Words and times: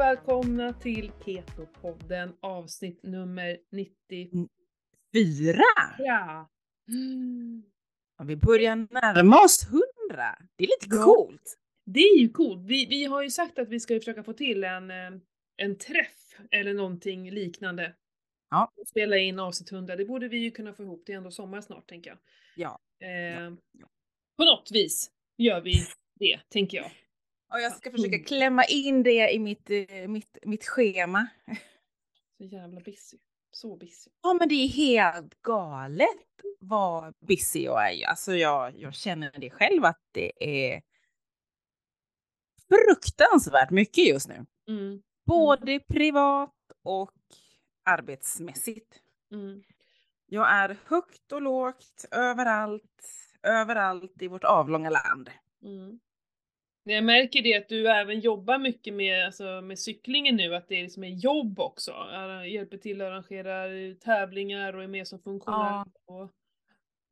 välkomna 0.00 0.72
till 0.72 1.10
Keto-podden 1.24 2.32
avsnitt 2.40 3.02
nummer 3.02 3.58
94. 3.72 4.48
Fyra! 5.14 5.62
Ja. 5.98 6.48
Mm. 6.88 7.62
Ja, 8.18 8.24
vi 8.24 8.36
börjar 8.36 8.76
närma 8.76 9.36
oss 9.44 9.68
hundra. 9.70 10.38
Det 10.56 10.64
är 10.64 10.68
lite 10.68 10.96
Ja. 10.96 11.04
coolt. 11.04 11.58
Det 11.86 12.00
är 12.00 12.18
ju 12.18 12.28
coolt. 12.28 12.66
Vi, 12.66 12.86
vi 12.86 13.04
har 13.04 13.22
ju 13.22 13.30
sagt 13.30 13.58
att 13.58 13.68
vi 13.68 13.80
ska 13.80 13.98
försöka 13.98 14.22
få 14.22 14.32
till 14.32 14.64
en, 14.64 14.90
eh, 14.90 15.10
en 15.56 15.78
träff 15.78 16.40
eller 16.50 16.74
någonting 16.74 17.30
liknande. 17.30 17.94
Ja. 18.50 18.72
Och 18.76 18.88
Spela 18.88 19.18
in 19.18 19.38
avsnitt 19.38 19.72
100. 19.72 19.96
Det 19.96 20.04
borde 20.04 20.28
vi 20.28 20.36
ju 20.38 20.50
kunna 20.50 20.74
få 20.74 20.82
ihop. 20.82 21.02
Det 21.06 21.12
är 21.12 21.16
ändå 21.16 21.30
sommar 21.30 21.60
snart 21.60 21.88
tänker 21.88 22.10
jag. 22.10 22.18
Ja. 22.56 22.78
Eh, 23.06 23.52
ja. 23.72 23.88
På 24.36 24.44
något 24.44 24.70
vis 24.72 25.10
gör 25.38 25.60
vi 25.60 25.74
det, 26.18 26.40
tänker 26.48 26.76
jag. 26.78 26.90
Och 27.50 27.60
jag 27.60 27.72
ska 27.72 27.90
försöka 27.90 28.14
Mm. 28.16 28.24
klämma 28.24 28.64
in 28.64 29.02
det 29.02 29.30
i 29.34 29.38
mitt, 29.38 29.70
eh, 29.70 30.08
mitt, 30.08 30.38
mitt 30.42 30.64
schema. 30.64 31.26
Så 32.38 32.44
jävla 32.44 32.80
busy. 32.80 33.18
Så 33.52 33.76
busy. 33.76 34.10
Ja, 34.22 34.34
men 34.34 34.48
det 34.48 34.54
är 34.54 34.68
helt 34.68 35.42
galet 35.42 36.08
vad 36.58 37.14
busy 37.20 37.62
jag 37.64 37.92
är. 37.92 38.06
Alltså 38.06 38.34
jag, 38.34 38.78
jag 38.78 38.94
känner 38.94 39.32
det 39.38 39.50
själv 39.50 39.84
att 39.84 40.00
det 40.12 40.32
är 40.70 40.82
fruktansvärt 42.68 43.70
mycket 43.70 44.08
just 44.08 44.28
nu. 44.28 44.46
Mm. 44.68 45.02
Både 45.26 45.80
privat 45.80 46.54
och 46.82 47.12
arbetsmässigt. 47.84 49.00
Mm. 49.32 49.62
Jag 50.26 50.50
är 50.50 50.76
högt 50.86 51.32
och 51.32 51.42
lågt 51.42 52.04
överallt, 52.10 53.06
överallt 53.42 54.22
i 54.22 54.28
vårt 54.28 54.44
avlånga 54.44 54.90
land. 54.90 55.30
Mm. 55.62 56.00
Jag 56.82 57.04
märker 57.04 57.42
det 57.42 57.56
att 57.56 57.68
du 57.68 57.88
även 57.88 58.20
jobbar 58.20 58.58
mycket 58.58 58.94
med, 58.94 59.26
alltså, 59.26 59.60
med 59.60 59.78
cyklingen 59.78 60.36
nu, 60.36 60.54
att 60.54 60.68
det 60.68 60.82
liksom 60.82 61.04
är 61.04 61.08
jobb 61.08 61.60
också. 61.60 61.92
Hjälper 62.46 62.76
till 62.76 63.00
att 63.00 63.06
arrangera 63.06 63.64
tävlingar 63.94 64.72
och 64.72 64.82
är 64.82 64.88
med 64.88 65.08
som 65.08 65.18
funktionär. 65.18 65.84
Och, 66.06 66.30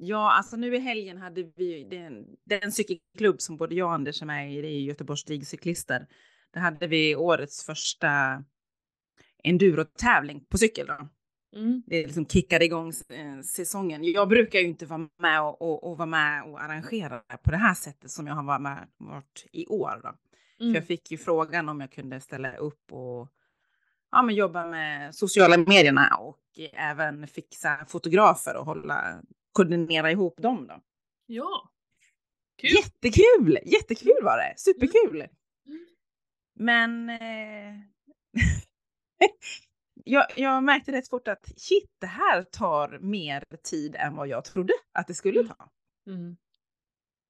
Ja, 0.01 0.33
alltså 0.33 0.57
nu 0.57 0.77
i 0.77 0.79
helgen 0.79 1.17
hade 1.17 1.43
vi 1.57 1.85
den, 1.91 2.27
den 2.45 2.73
cykelklubb 2.73 3.41
som 3.41 3.57
både 3.57 3.75
jag 3.75 3.87
och 3.87 3.95
Anders 3.95 4.23
är 4.23 4.27
med 4.27 4.55
i, 4.55 4.63
det 4.63 4.69
är 4.69 4.81
Göteborgs 4.81 5.21
Stigcyklister. 5.21 6.07
Där 6.55 6.61
hade 6.61 6.87
vi 6.87 7.17
årets 7.17 7.67
första 7.67 8.45
enduro-tävling 9.45 10.45
på 10.49 10.59
cykel 10.59 10.87
då. 10.87 11.09
Mm, 11.57 11.83
Det 11.87 12.07
liksom 12.07 12.27
kickade 12.27 12.65
igång 12.65 12.89
eh, 12.89 13.41
säsongen. 13.43 14.05
Jag 14.05 14.29
brukar 14.29 14.59
ju 14.59 14.67
inte 14.67 14.87
vara 14.87 15.09
med 15.19 15.43
och, 15.43 15.63
och, 15.63 15.91
och 15.91 15.99
vara 15.99 16.07
med 16.07 16.43
och 16.45 16.63
arrangera 16.63 17.19
på 17.43 17.51
det 17.51 17.57
här 17.57 17.75
sättet 17.75 18.11
som 18.11 18.27
jag 18.27 18.35
har 18.35 18.43
varit 18.43 18.63
med 18.63 18.89
varit 18.99 19.47
i 19.53 19.67
år 19.67 20.01
då. 20.03 20.15
För 20.57 20.65
mm, 20.65 20.75
jag 20.75 20.87
fick 20.87 21.11
ju 21.11 21.19
frågan 21.19 21.69
om 21.69 21.81
jag 21.81 21.93
kunde 21.93 22.21
ställa 22.21 22.57
upp 22.57 22.93
och 22.93 23.29
ja, 24.11 24.23
men 24.23 24.35
jobba 24.35 24.67
med 24.67 25.15
sociala 25.15 25.57
medierna 25.57 26.17
och 26.17 26.39
även 26.73 27.27
fixa 27.29 27.85
fotografer 27.89 28.57
och 28.57 28.67
hålla, 28.67 29.23
koordinera 29.53 30.11
ihop 30.11 30.43
dem 30.43 30.67
då. 30.67 30.81
ja. 31.27 31.71
Kul! 32.61 32.71
Jättekul! 32.71 33.59
Jättekul 33.65 34.23
var 34.23 34.37
det! 34.37 34.55
Superkul! 34.57 35.21
Mm. 35.67 35.87
Men 36.55 37.11
eh, 37.11 37.75
jag, 40.11 40.27
jag 40.37 40.65
märkte 40.65 40.93
rätt 40.93 41.09
fort 41.09 41.29
att 41.29 41.53
shit, 41.57 41.91
det 42.01 42.07
här 42.07 42.43
tar 42.43 42.99
mer 42.99 43.45
tid 43.63 43.97
än 43.97 44.17
vad 44.17 44.29
jag 44.29 44.45
trodde 44.45 44.73
att 44.93 45.07
det 45.07 45.15
skulle 45.15 45.49
ta. 45.49 45.71
Mm, 46.07 46.37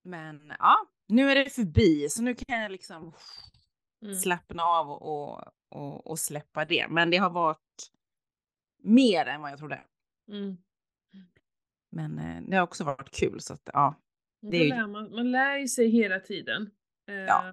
Men 0.05 0.53
ja, 0.59 0.77
nu 1.09 1.31
är 1.31 1.35
det 1.35 1.51
förbi 1.51 2.09
så 2.11 2.23
nu 2.23 2.35
kan 2.35 2.61
jag 2.63 2.73
liksom 2.73 3.13
mm, 4.03 4.15
slappna 4.15 4.63
av 4.63 4.91
och, 4.91 5.43
och, 5.69 6.07
och, 6.07 6.19
släppa 6.19 6.65
det. 6.65 6.87
Men 6.89 7.11
det 7.11 7.17
har 7.17 7.31
varit 7.31 7.91
mer 8.83 9.27
än 9.27 9.41
vad 9.41 9.51
jag 9.51 9.59
trodde. 9.59 9.81
mm. 10.29 10.57
Men 11.91 12.19
eh, 12.19 12.43
det 12.49 12.57
har 12.57 12.63
också 12.63 12.85
varit 12.85 13.11
kul 13.11 13.41
så 13.41 13.53
att 13.55 13.69
ja. 13.73 13.95
Det 14.41 14.57
ju- 14.59 14.69
lär 14.69 14.87
man, 14.87 15.11
man 15.15 15.31
lär 15.31 15.57
ju 15.59 15.69
sig 15.69 15.89
hela 15.89 16.21
tiden. 16.21 16.71
Eh, 17.09 17.15
Ja. 17.15 17.53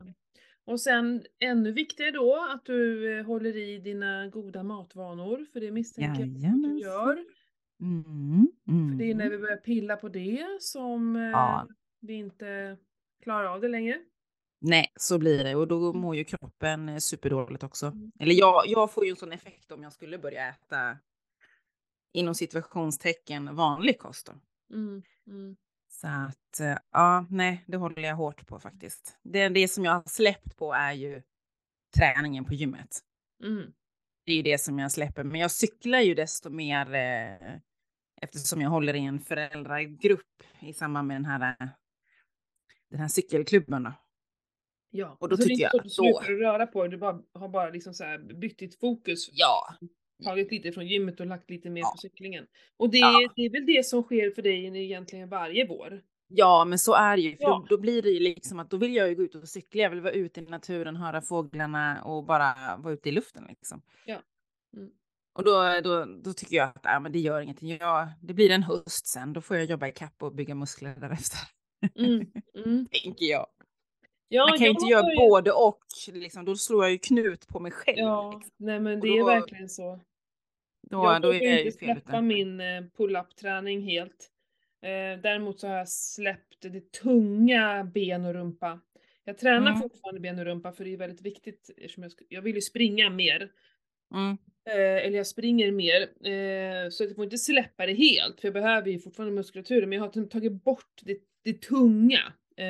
Och 0.66 0.82
sen 0.82 1.26
ännu 1.40 1.72
viktigare 1.72 2.12
då 2.12 2.48
att 2.54 2.66
du 2.66 3.12
eh, 3.20 3.26
håller 3.26 3.58
i 3.58 3.80
dina 3.80 4.28
goda 4.28 4.64
matvanor, 4.64 5.46
för 5.54 5.60
det 5.60 5.72
misstänker 5.72 6.22
jag 6.22 6.54
att 6.54 6.64
du 6.64 6.80
gör. 6.80 7.26
Mm, 7.82 8.48
För 8.66 8.98
det 8.98 9.12
är 9.12 9.16
när 9.16 9.26
mm. 9.26 9.32
vi 9.32 9.38
börjar 9.38 9.58
pilla 9.58 9.96
på 9.96 10.10
det 10.10 10.48
som 10.60 11.16
eh, 11.16 11.22
Ja. 11.22 11.68
vi 12.02 12.14
inte 12.14 12.78
klarar 13.24 13.46
av 13.46 13.62
det 13.62 13.68
längre. 13.68 14.00
Nej, 14.60 14.94
så 14.96 15.20
blir 15.20 15.44
det 15.44 15.56
och 15.56 15.68
då 15.68 15.94
mår 15.94 16.16
ju 16.16 16.24
kroppen 16.24 16.90
eh, 16.90 16.98
superdåligt 16.98 17.64
också. 17.64 17.86
Mm. 17.86 18.12
Eller 18.20 18.36
jag, 18.36 18.64
jag 18.68 18.94
får 18.94 19.06
ju 19.06 19.10
en 19.10 19.16
sån 19.16 19.32
effekt 19.32 19.72
om 19.72 19.84
jag 19.84 19.94
skulle 19.94 20.18
börja 20.18 20.50
äta 20.50 20.98
inom 22.14 22.36
situationstecken 22.36 23.56
vanlig 23.56 24.00
kost. 24.00 24.32
Mm, 24.74 25.04
mm, 25.28 25.56
Så 26.02 26.08
att 26.08 26.60
eh, 26.60 26.78
ja, 26.92 27.26
nej, 27.30 27.64
det 27.68 27.78
håller 27.78 28.02
jag 28.02 28.16
hårt 28.16 28.48
på 28.48 28.60
faktiskt. 28.60 29.18
Det, 29.24 29.50
det 29.50 29.68
som 29.68 29.86
jag 29.86 29.92
har 29.92 30.04
släppt 30.06 30.58
på 30.58 30.74
är 30.74 30.92
ju 30.94 31.22
träningen 31.98 32.46
på 32.46 32.54
gymmet. 32.54 33.00
mm, 33.44 33.74
Det 34.26 34.32
är 34.32 34.36
ju 34.36 34.42
det 34.42 34.58
som 34.58 34.80
jag 34.80 34.92
släpper, 34.92 35.24
men 35.24 35.42
jag 35.42 35.52
cyklar 35.52 36.00
ju 36.00 36.14
desto 36.16 36.50
mer 36.50 36.94
eh, 36.94 37.56
eftersom 38.22 38.62
jag 38.62 38.70
håller 38.70 38.94
i 38.94 39.00
en 39.06 39.20
föräldragrupp 39.20 40.44
i 40.60 40.74
samband 40.74 41.08
med 41.08 41.16
den 41.16 41.26
här, 41.26 41.56
eh, 41.62 41.68
den 42.90 43.00
här 43.00 43.08
cykelklubben. 43.08 43.84
Då. 43.84 43.94
Ja, 44.90 45.18
Och 45.20 45.30
då 45.30 45.38
så 45.38 45.44
tycker 45.44 45.64
jag 45.64 45.76
att 45.76 45.84
du 45.84 45.90
då- 46.12 46.18
att 46.20 46.28
röra 46.28 46.68
på 46.68 46.82
dig, 46.82 46.92
du 46.92 46.98
bara, 46.98 47.22
har 47.34 47.50
bara 47.50 47.70
liksom 47.70 47.94
så 47.94 48.18
bytt 48.42 48.58
ditt 48.60 48.80
fokus, 48.80 49.30
Ja, 49.32 49.76
tagit 50.24 50.52
lite 50.52 50.72
från 50.72 50.88
gymmet 50.88 51.20
och 51.20 51.26
lagt 51.26 51.50
lite 51.50 51.70
mer 51.70 51.82
Ja. 51.82 51.92
på 51.92 51.98
cyklingen. 51.98 52.46
Och 52.78 52.90
det, 52.90 52.98
Ja. 52.98 53.30
det 53.36 53.42
är 53.46 53.50
väl 53.50 53.66
det 53.66 53.86
som 53.86 54.04
sker 54.04 54.32
för 54.32 54.42
dig 54.42 54.66
egentligen 54.86 55.30
varje 55.30 55.68
vår. 55.68 56.02
ja, 56.28 56.66
men 56.66 56.80
så 56.80 56.94
är 56.94 57.16
det 57.18 57.22
ju. 57.24 57.38
För 57.38 57.44
Ja. 57.44 57.66
då, 57.70 57.76
då 57.76 57.82
blir 57.82 58.02
det 58.02 58.10
ju 58.10 58.20
liksom 58.20 58.60
att 58.60 58.70
då 58.70 58.78
vill 58.78 58.96
jag 58.96 59.10
ju 59.10 59.16
gå 59.16 59.24
ut 59.24 59.36
och 59.36 59.50
cykla. 59.50 59.82
Jag 59.82 59.90
vill 59.90 60.02
vara 60.02 60.14
ute 60.14 60.40
i 60.40 60.44
naturen, 60.44 60.96
höra 60.96 61.22
fåglarna 61.22 62.04
och 62.04 62.24
bara 62.26 62.56
vara 62.78 62.94
ute 62.94 63.10
i 63.10 63.12
luften 63.12 63.46
liksom. 63.50 63.82
Ja. 64.06 64.22
Mm. 64.78 64.90
Och 65.34 65.44
då, 65.44 65.82
då, 65.84 66.06
då 66.06 66.34
tycker 66.34 66.56
jag 66.56 66.70
att 66.70 66.80
ja, 66.84 67.00
men 67.00 67.12
det 67.12 67.20
gör 67.20 67.42
ingenting. 67.42 67.70
Jag, 67.78 68.08
det 68.22 68.34
blir 68.34 68.52
en 68.52 68.64
höst 68.64 69.08
sen. 69.08 69.34
Då 69.34 69.42
får 69.42 69.58
jag 69.58 69.66
jobba 69.66 69.88
i 69.88 69.92
kapp 69.92 70.24
och 70.24 70.36
bygga 70.36 70.56
muskler 70.56 70.96
därefter. 71.00 71.40
Mm, 71.96 72.26
mm. 72.66 72.88
Tänker 73.04 73.26
jag. 73.26 73.48
Ja, 74.28 74.48
Man 74.48 74.58
kan 74.58 74.66
ju 74.66 74.72
inte 74.72 74.86
göra 74.86 75.16
både 75.30 75.52
och. 75.52 75.80
Liksom. 76.14 76.46
Då 76.46 76.56
slår 76.56 76.84
jag 76.84 76.92
ju 76.92 76.98
knut 76.98 77.48
på 77.48 77.60
mig 77.60 77.72
själv. 77.72 77.98
Ja, 77.98 78.32
Liksom. 78.36 78.52
nej 78.58 78.80
men 78.80 79.00
det 79.00 79.08
är 79.08 79.20
då- 79.20 79.26
verkligen 79.26 79.70
så. 79.70 80.00
Då, 80.90 81.06
jag 81.06 81.22
då 81.22 81.34
är 81.34 81.42
jag 81.52 81.66
inte 81.66 81.78
släppa 81.78 82.22
min 82.22 82.60
eh, 82.62 82.84
pull-up-träning 82.98 83.82
helt. 83.82 84.32
Eh, 84.82 85.22
däremot 85.22 85.60
så 85.60 85.68
har 85.68 85.76
jag 85.76 85.90
släppt 85.90 86.62
det 86.62 86.92
tunga 86.92 87.84
ben 87.84 88.26
och 88.26 88.34
rumpa. 88.34 88.80
Jag 89.24 89.38
tränar 89.38 89.68
Mm. 89.72 89.82
fortfarande 89.82 90.20
ben 90.22 90.40
och 90.40 90.46
rumpa 90.46 90.72
för 90.72 90.84
det 90.86 90.94
är 90.94 90.98
väldigt 90.98 91.22
viktigt 91.22 91.70
eftersom 91.78 92.04
jag, 92.04 92.12
jag 92.30 92.42
vill 92.42 92.56
ju 92.56 92.62
springa 92.62 93.10
mer. 93.10 93.52
Mm. 94.14 94.38
Eh, 94.70 95.06
eller 95.06 95.18
jag 95.18 95.28
springer 95.28 95.72
mer. 95.72 96.02
Eh, 96.02 96.90
så 96.90 97.04
jag 97.04 97.16
får 97.16 97.24
inte 97.24 97.38
släppa 97.38 97.86
det 97.86 97.94
helt 97.94 98.42
för 98.42 98.48
jag 98.48 98.54
behöver 98.54 98.92
ju 98.92 99.00
fortfarande 99.00 99.36
muskulaturen 99.36 99.90
men 99.90 99.98
jag 99.98 100.04
har 100.06 100.12
t- 100.12 100.30
tagit 100.32 100.64
bort 100.64 101.02
det, 101.02 101.18
det 101.44 101.62
tunga. 101.62 102.34
Eh, 102.58 102.66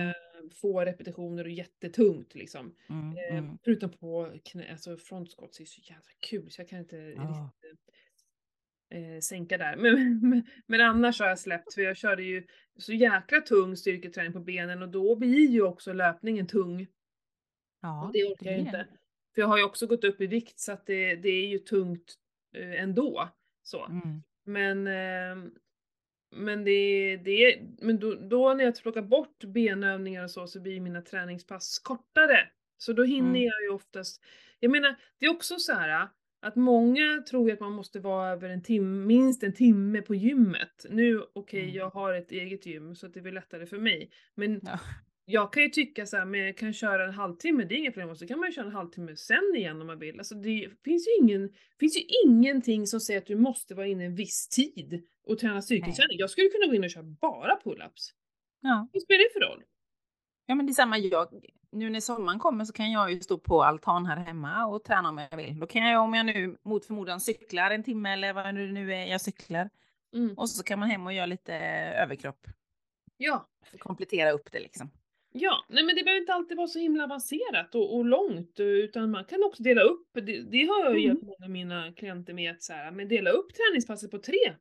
Mm. 0.00 0.12
Få 0.54 0.80
repetitioner 0.84 1.44
och 1.44 1.50
jättetungt 1.50 2.34
liksom. 2.34 2.74
Mm. 2.88 3.16
Eh, 3.16 3.38
Mm. 3.38 3.58
Förutom 3.64 3.90
på 3.90 4.38
knä, 4.44 4.72
alltså 4.72 4.96
frontskott 4.96 5.60
är 5.60 5.64
så 5.64 5.80
jävla 5.80 6.10
kul 6.30 6.50
så 6.50 6.60
jag 6.60 6.68
kan 6.68 6.78
inte 6.78 6.96
Ja. 6.96 7.52
riktigt 7.62 7.94
eh, 8.90 9.20
sänka 9.20 9.58
där. 9.58 9.76
Men, 9.76 10.20
men, 10.28 10.46
men 10.66 10.80
annars 10.80 11.20
har 11.20 11.28
jag 11.28 11.38
släppt 11.38 11.74
för 11.74 11.82
jag 11.82 11.96
körde 11.96 12.22
ju 12.22 12.46
så 12.78 12.92
jäkla 12.92 13.40
tung 13.40 13.76
styrketräning 13.76 14.32
på 14.32 14.40
benen 14.40 14.82
och 14.82 14.88
då 14.88 15.16
blir 15.16 15.48
ju 15.50 15.62
också 15.62 15.92
löpningen 15.92 16.46
tung. 16.46 16.86
Ja, 17.80 18.06
och 18.06 18.12
det 18.12 18.24
orkar 18.24 18.46
jag 18.46 18.54
blir 18.54 18.66
inte. 18.66 18.76
det. 18.76 18.86
För 19.34 19.40
jag 19.42 19.48
har 19.48 19.58
ju 19.58 19.64
också 19.64 19.86
gått 19.86 20.04
upp 20.04 20.20
i 20.20 20.26
vikt 20.26 20.58
så 20.60 20.72
att 20.72 20.86
det, 20.86 21.14
det 21.16 21.28
är 21.28 21.46
ju 21.46 21.58
tungt 21.58 22.14
eh, 22.54 22.82
ändå. 22.82 23.28
Så. 23.62 23.84
Mm. 23.86 24.22
Men, 24.44 24.86
eh, 24.86 25.50
men, 26.30 26.64
det, 26.64 27.16
det, 27.16 27.58
men 27.80 27.98
då, 27.98 28.14
då 28.14 28.54
när 28.54 28.64
jag 28.64 28.82
plockar 28.82 29.02
bort 29.02 29.44
benövningar 29.44 30.24
och 30.24 30.30
så, 30.30 30.46
så 30.46 30.60
blir 30.60 30.80
mina 30.80 31.02
träningspass 31.02 31.78
kortare. 31.78 32.48
Så 32.78 32.92
då 32.92 33.04
hinner 33.04 33.28
Mm. 33.30 33.42
jag 33.42 33.62
ju 33.62 33.68
oftast, 33.70 34.22
jag 34.60 34.70
menar 34.70 34.96
det 35.18 35.26
är 35.26 35.30
också 35.30 35.56
så 35.56 35.72
här 35.72 36.08
att 36.42 36.56
många 36.56 37.22
tror 37.30 37.52
att 37.52 37.60
man 37.60 37.72
måste 37.72 38.00
vara 38.00 38.30
över 38.30 38.48
en 38.48 38.62
timme, 38.62 39.06
minst 39.06 39.42
en 39.42 39.52
timme 39.52 40.02
på 40.02 40.14
gymmet. 40.14 40.86
Nu, 40.90 41.22
okej, 41.32 41.62
Mm. 41.62 41.74
jag 41.74 41.90
har 41.90 42.12
ett 42.14 42.30
eget 42.32 42.66
gym 42.66 42.94
så 42.96 43.06
att 43.06 43.14
det 43.14 43.20
blir 43.20 43.32
lättare 43.32 43.66
för 43.66 43.78
mig. 43.78 44.10
Men 44.34 44.60
Ja. 44.64 44.78
Jag 45.30 45.52
kan 45.52 45.62
ju 45.62 45.68
tycka 45.68 46.06
så 46.06 46.16
här, 46.16 46.24
men 46.24 46.40
jag 46.40 46.56
kan 46.56 46.72
köra 46.72 47.04
en 47.04 47.14
halvtimme, 47.14 47.64
det 47.64 47.74
är 47.74 47.76
inget 47.76 47.94
problem. 47.94 48.10
Och 48.10 48.18
så 48.18 48.26
kan 48.26 48.38
man 48.38 48.48
ju 48.48 48.52
köra 48.52 48.66
en 48.66 48.72
halvtimme 48.72 49.16
sen 49.16 49.54
igen 49.56 49.80
om 49.80 49.86
man 49.86 49.98
vill. 49.98 50.18
Alltså 50.18 50.34
det 50.34 50.70
finns 50.84 51.08
ju, 51.08 51.24
ingen, 51.24 51.52
finns 51.80 51.96
ju 51.96 52.02
ingenting 52.26 52.86
som 52.86 53.00
säger 53.00 53.20
att 53.20 53.26
du 53.26 53.36
måste 53.36 53.74
vara 53.74 53.86
inne 53.86 54.04
en 54.04 54.14
viss 54.14 54.48
tid 54.48 55.06
och 55.26 55.38
träna 55.38 55.62
styrketräning. 55.62 56.18
Jag 56.18 56.30
skulle 56.30 56.48
kunna 56.48 56.66
gå 56.66 56.74
in 56.74 56.84
och 56.84 56.90
köra 56.90 57.02
bara 57.02 57.58
pull-ups. 57.64 58.12
Ja. 58.60 58.88
Vad 58.92 59.02
spelar 59.02 59.18
det 59.18 59.32
för 59.32 59.40
roll? 59.40 59.62
ja, 60.48 60.54
men 60.54 60.66
det 60.66 60.72
är 60.72 60.74
samma. 60.74 60.98
Jag, 60.98 61.28
nu 61.72 61.90
när 61.90 62.00
sommaren 62.00 62.38
kommer 62.38 62.64
så 62.64 62.72
kan 62.72 62.92
jag 62.92 63.12
ju 63.12 63.20
stå 63.20 63.38
på 63.38 63.62
altan 63.62 64.06
här 64.06 64.16
hemma 64.16 64.66
och 64.66 64.84
träna 64.84 65.08
om 65.08 65.18
jag 65.30 65.36
vill. 65.36 65.60
Då 65.60 65.66
kan 65.66 65.88
jag 65.88 66.02
om 66.02 66.14
jag 66.14 66.26
nu 66.26 66.56
mot 66.64 66.86
förmodan 66.86 67.20
cyklar 67.20 67.70
en 67.70 67.82
timme 67.82 68.12
eller 68.12 68.32
vad 68.32 68.44
det 68.44 68.52
nu 68.52 68.94
är 68.94 69.06
jag 69.06 69.20
cyklar. 69.20 69.70
Mm. 70.14 70.34
Och 70.38 70.50
så 70.50 70.62
kan 70.62 70.78
man 70.78 70.90
hem 70.90 71.06
och 71.06 71.12
göra 71.12 71.26
lite 71.26 71.54
överkropp. 72.02 72.46
Ja. 73.16 73.48
Komplettera 73.78 74.30
upp 74.30 74.52
det 74.52 74.60
liksom. 74.60 74.90
Ja, 75.32 75.64
nej 75.68 75.84
men 75.84 75.96
det 75.96 76.02
behöver 76.04 76.20
inte 76.20 76.32
alltid 76.34 76.56
vara 76.56 76.66
så 76.66 76.78
himla 76.78 77.04
avancerat 77.04 77.74
och, 77.74 77.96
och 77.96 78.04
långt 78.04 78.60
utan 78.60 79.10
man 79.10 79.24
kan 79.24 79.42
också 79.44 79.62
dela 79.62 79.82
upp, 79.82 80.08
det, 80.14 80.42
det 80.42 80.64
har 80.64 80.80
jag 80.84 80.90
Mm. 80.90 81.02
hjälpt 81.02 81.22
många 81.22 81.44
av 81.44 81.50
mina 81.50 81.92
klienter 81.92 82.34
med 82.34 82.50
att 82.50 82.62
så 82.62 82.72
här, 82.72 82.90
men 82.90 83.08
dela 83.08 83.30
upp 83.30 83.54
träningspasset 83.54 84.10
på 84.10 84.18
tre. 84.18 84.54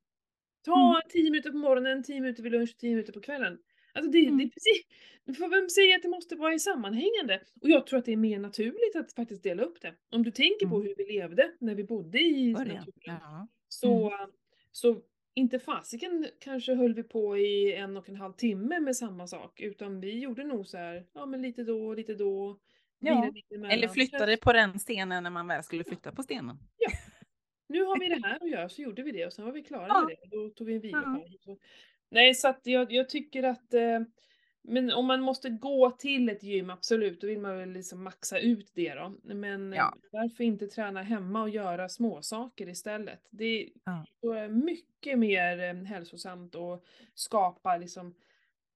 Ta 0.66 0.90
Mm. 0.90 1.02
10 1.10 1.24
minuter 1.24 1.52
på 1.52 1.58
morgonen, 1.58 2.04
10 2.04 2.22
minuter 2.22 2.44
vid 2.44 2.52
lunch, 2.52 2.78
10 2.78 2.90
minuter 2.90 3.14
på 3.14 3.22
kvällen. 3.22 3.58
Alltså 3.94 4.12
det, 4.12 4.18
det 4.20 4.26
är 4.26 4.30
Mm. 4.30 4.50
precis, 4.50 5.38
för 5.38 5.50
vem 5.50 5.70
säger 5.70 5.96
att 5.96 6.02
det 6.02 6.10
måste 6.10 6.36
vara 6.36 6.54
i 6.54 6.60
sammanhängande? 6.60 7.42
Och 7.62 7.70
jag 7.70 7.88
tror 7.88 8.00
att 8.00 8.06
det 8.06 8.14
är 8.14 8.18
mer 8.18 8.40
naturligt 8.40 8.96
att 8.96 9.14
faktiskt 9.14 9.44
dela 9.44 9.64
upp 9.64 9.82
det. 9.82 9.94
Om 10.12 10.24
du 10.24 10.32
tänker 10.32 10.66
på 10.68 10.76
Mm. 10.76 10.88
hur 10.88 10.96
vi 10.98 11.14
levde 11.14 11.52
när 11.60 11.76
vi 11.76 11.84
bodde 11.84 12.20
i 12.20 12.54
Början. 12.54 12.76
naturen. 12.76 12.92
Ja. 13.06 13.48
Så, 13.68 14.14
så 14.72 15.02
inte 15.38 15.60
fasiken 15.60 16.28
kanske 16.40 16.76
höll 16.76 16.94
vi 16.94 17.04
på 17.04 17.38
i 17.38 17.74
en 17.74 17.98
och 17.98 18.10
en 18.10 18.16
halv 18.16 18.34
timme 18.34 18.80
med 18.80 18.96
samma 18.96 19.28
sak, 19.28 19.62
utan 19.62 20.00
vi 20.00 20.20
gjorde 20.20 20.44
nog 20.44 20.68
så 20.68 20.78
här, 20.78 21.06
ja 21.14 21.26
men 21.26 21.42
lite 21.42 21.64
då, 21.64 21.94
lite 21.94 22.14
då. 22.14 22.60
Ja, 23.00 23.32
lite. 23.34 23.56
Eller 23.74 23.88
flyttade 23.88 24.38
på 24.38 24.54
den 24.54 24.80
stenen 24.80 25.24
när 25.24 25.30
man 25.30 25.48
väl 25.48 25.64
skulle 25.64 25.84
flytta 25.84 26.12
på 26.12 26.24
stenen. 26.24 26.58
Nu 27.70 27.84
har 27.84 28.00
vi 28.00 28.08
det 28.08 28.28
här 28.28 28.36
att 28.36 28.50
göra, 28.50 28.70
så 28.70 28.82
gjorde 28.82 29.04
vi 29.04 29.12
det 29.12 29.26
och 29.26 29.34
sen 29.34 29.46
var 29.46 29.52
vi 29.52 29.64
klara 29.64 29.88
Ja. 29.88 30.02
med 30.08 30.16
det. 30.22 30.36
Då 30.38 30.50
tog 30.50 30.68
vi 30.68 30.74
en 30.74 30.90
Ja. 30.90 30.98
vilopaus. 31.00 31.44
Så- 31.44 31.58
Nej, 32.10 32.34
så 32.36 32.48
att 32.48 32.62
jag, 32.64 32.92
jag 32.92 33.10
tycker 33.10 33.44
att 33.44 33.74
eh, 33.74 34.00
men 34.68 34.92
om 34.92 35.06
man 35.06 35.22
måste 35.22 35.50
gå 35.50 35.92
till 35.92 36.30
ett 36.30 36.44
gym, 36.44 36.70
absolut, 36.70 37.22
då 37.22 37.28
vill 37.28 37.40
man 37.40 37.58
väl 37.58 37.72
liksom 37.72 38.04
maxa 38.04 38.40
ut 38.40 38.72
det 38.76 38.94
då. 38.94 39.14
Men 39.24 39.74
eh, 39.74 39.78
Ja. 39.78 39.94
varför 40.12 40.44
inte 40.44 40.68
träna 40.68 41.02
hemma 41.02 41.42
och 41.42 41.50
göra 41.50 41.90
småsaker 41.90 42.70
istället? 42.70 43.28
Det 43.30 43.70
är 44.24 44.48
mycket 44.50 45.20
mer 45.20 45.60
eh, 45.60 45.84
hälsosamt 45.84 46.56
och 46.56 46.86
skapa 47.14 47.78
liksom 47.78 48.16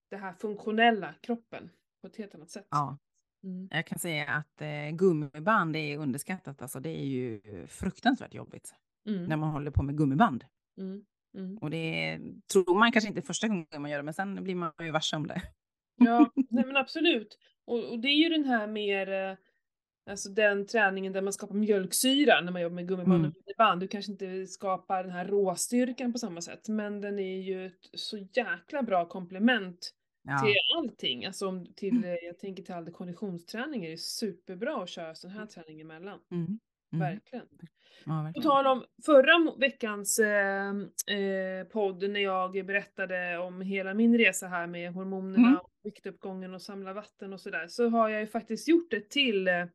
det 0.10 0.18
här 0.18 0.34
funktionella 0.34 1.14
kroppen 1.22 1.70
på 2.02 2.08
ett 2.08 2.18
helt 2.18 2.36
annat 2.36 2.50
sätt. 2.50 2.68
Ja, 2.72 2.98
Mm. 3.44 3.68
jag 3.72 3.86
kan 3.88 4.00
säga 4.00 4.30
att 4.32 4.62
eh, 4.62 4.90
gummiband 4.92 5.76
är 5.76 5.98
underskattat. 5.98 6.62
Alltså 6.62 6.80
det 6.80 6.90
är 6.90 7.06
ju 7.06 7.42
fruktansvärt 7.68 8.34
jobbigt 8.34 8.76
Mm. 9.08 9.24
när 9.26 9.38
man 9.38 9.50
håller 9.52 9.72
på 9.72 9.84
med 9.84 9.98
gummiband. 9.98 10.46
Mm. 10.78 11.06
Mm. 11.38 11.58
Och 11.58 11.70
det 11.70 12.20
tror 12.54 12.80
man 12.80 12.92
kanske 12.92 13.08
inte 13.10 13.22
första 13.22 13.48
gången 13.48 13.66
man 13.80 13.92
gör 13.92 13.98
det, 13.98 14.04
men 14.04 14.14
sen 14.14 14.44
blir 14.44 14.56
man 14.56 14.72
ju 14.80 14.92
varse 14.92 15.16
om 15.16 15.28
det. 15.28 15.42
Ja, 16.06 16.32
nej 16.50 16.66
men 16.66 16.78
absolut. 16.78 17.38
Och, 17.66 17.92
och 17.92 18.00
det 18.00 18.08
är 18.08 18.24
ju 18.24 18.30
den 18.30 18.46
här 18.46 18.68
mer, 18.68 19.12
eh, 19.12 19.38
alltså 20.10 20.30
den 20.30 20.66
träningen 20.68 21.14
där 21.14 21.22
man 21.22 21.34
skapar 21.34 21.56
mjölksyra 21.56 22.42
när 22.42 22.52
man 22.52 22.62
jobbar 22.62 22.76
med 22.76 22.88
gummiband 22.88 23.16
Mm. 23.20 23.28
och 23.32 23.34
gummiband. 23.36 23.80
Du 23.82 23.88
kanske 23.88 24.12
inte 24.12 24.48
skapar 24.48 25.04
den 25.04 25.12
här 25.14 25.26
råstyrkan 25.26 26.12
på 26.14 26.20
samma 26.20 26.42
sätt, 26.42 26.68
men 26.68 27.02
den 27.02 27.20
är 27.20 27.42
ju 27.42 27.66
ett 27.66 27.74
så 27.94 28.18
jäkla 28.18 28.84
bra 28.84 29.06
komplement 29.10 29.94
Ja, 30.24 30.40
till 30.46 30.56
allting. 30.78 31.26
Alltså 31.26 31.48
om, 31.48 31.66
till, 31.76 32.04
eh, 32.04 32.14
jag 32.14 32.40
tänker 32.40 32.64
till 32.64 32.74
all 32.74 32.92
konditionsträning 32.92 33.86
är 33.86 33.90
det 33.90 33.98
superbra 34.00 34.84
att 34.84 34.90
köra 34.90 35.16
sån 35.16 35.32
här 35.32 35.46
träning 35.46 35.82
emellan. 35.82 36.20
mm. 36.32 36.60
Mm. 36.94 37.00
Verkligen. 37.10 37.46
Ja, 38.06 38.32
På 38.36 38.42
tal 38.42 38.68
om 38.68 38.84
förra 39.06 39.56
veckans 39.58 40.20
eh, 40.20 40.70
eh, 41.18 41.64
podd 41.72 42.10
när 42.10 42.20
jag 42.20 42.66
berättade 42.66 43.38
om 43.38 43.62
hela 43.62 43.94
min 43.94 44.18
resa 44.18 44.48
här 44.48 44.68
med 44.68 44.94
hormonerna, 44.94 45.48
Mm. 45.48 45.60
och 45.60 45.72
viktuppgången 45.84 46.54
och 46.54 46.62
samla 46.62 46.94
vatten 46.94 47.34
och 47.34 47.40
sådär, 47.40 47.68
så 47.68 47.90
har 47.90 48.10
jag 48.10 48.22
ju 48.22 48.28
faktiskt 48.28 48.68
gjort 48.68 48.92
det 48.92 49.10
till 49.10 49.48
eh, 49.48 49.66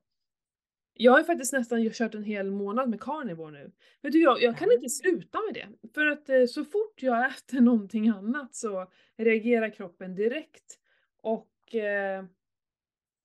jag 0.99 1.13
har 1.13 1.19
ju 1.19 1.25
faktiskt 1.25 1.53
nästan 1.53 1.91
kört 1.91 2.15
en 2.15 2.25
hel 2.25 2.51
månad 2.51 2.89
med 2.89 3.01
carnivore 3.01 3.51
nu. 3.51 3.73
Vet 4.03 4.13
du, 4.13 4.23
jag, 4.23 4.43
jag 4.43 4.59
kan 4.59 4.73
inte 4.73 4.89
sluta 4.89 5.39
med 5.47 5.55
det. 5.55 5.89
För 5.95 6.07
att 6.07 6.29
eh, 6.29 6.45
så 6.45 6.65
fort 6.65 7.03
jag 7.03 7.27
äter 7.31 7.61
någonting 7.61 8.09
annat 8.09 8.55
så 8.55 8.91
reagerar 9.17 9.71
kroppen 9.71 10.15
direkt. 10.15 10.79
Och 11.23 11.75
eh, 11.75 12.25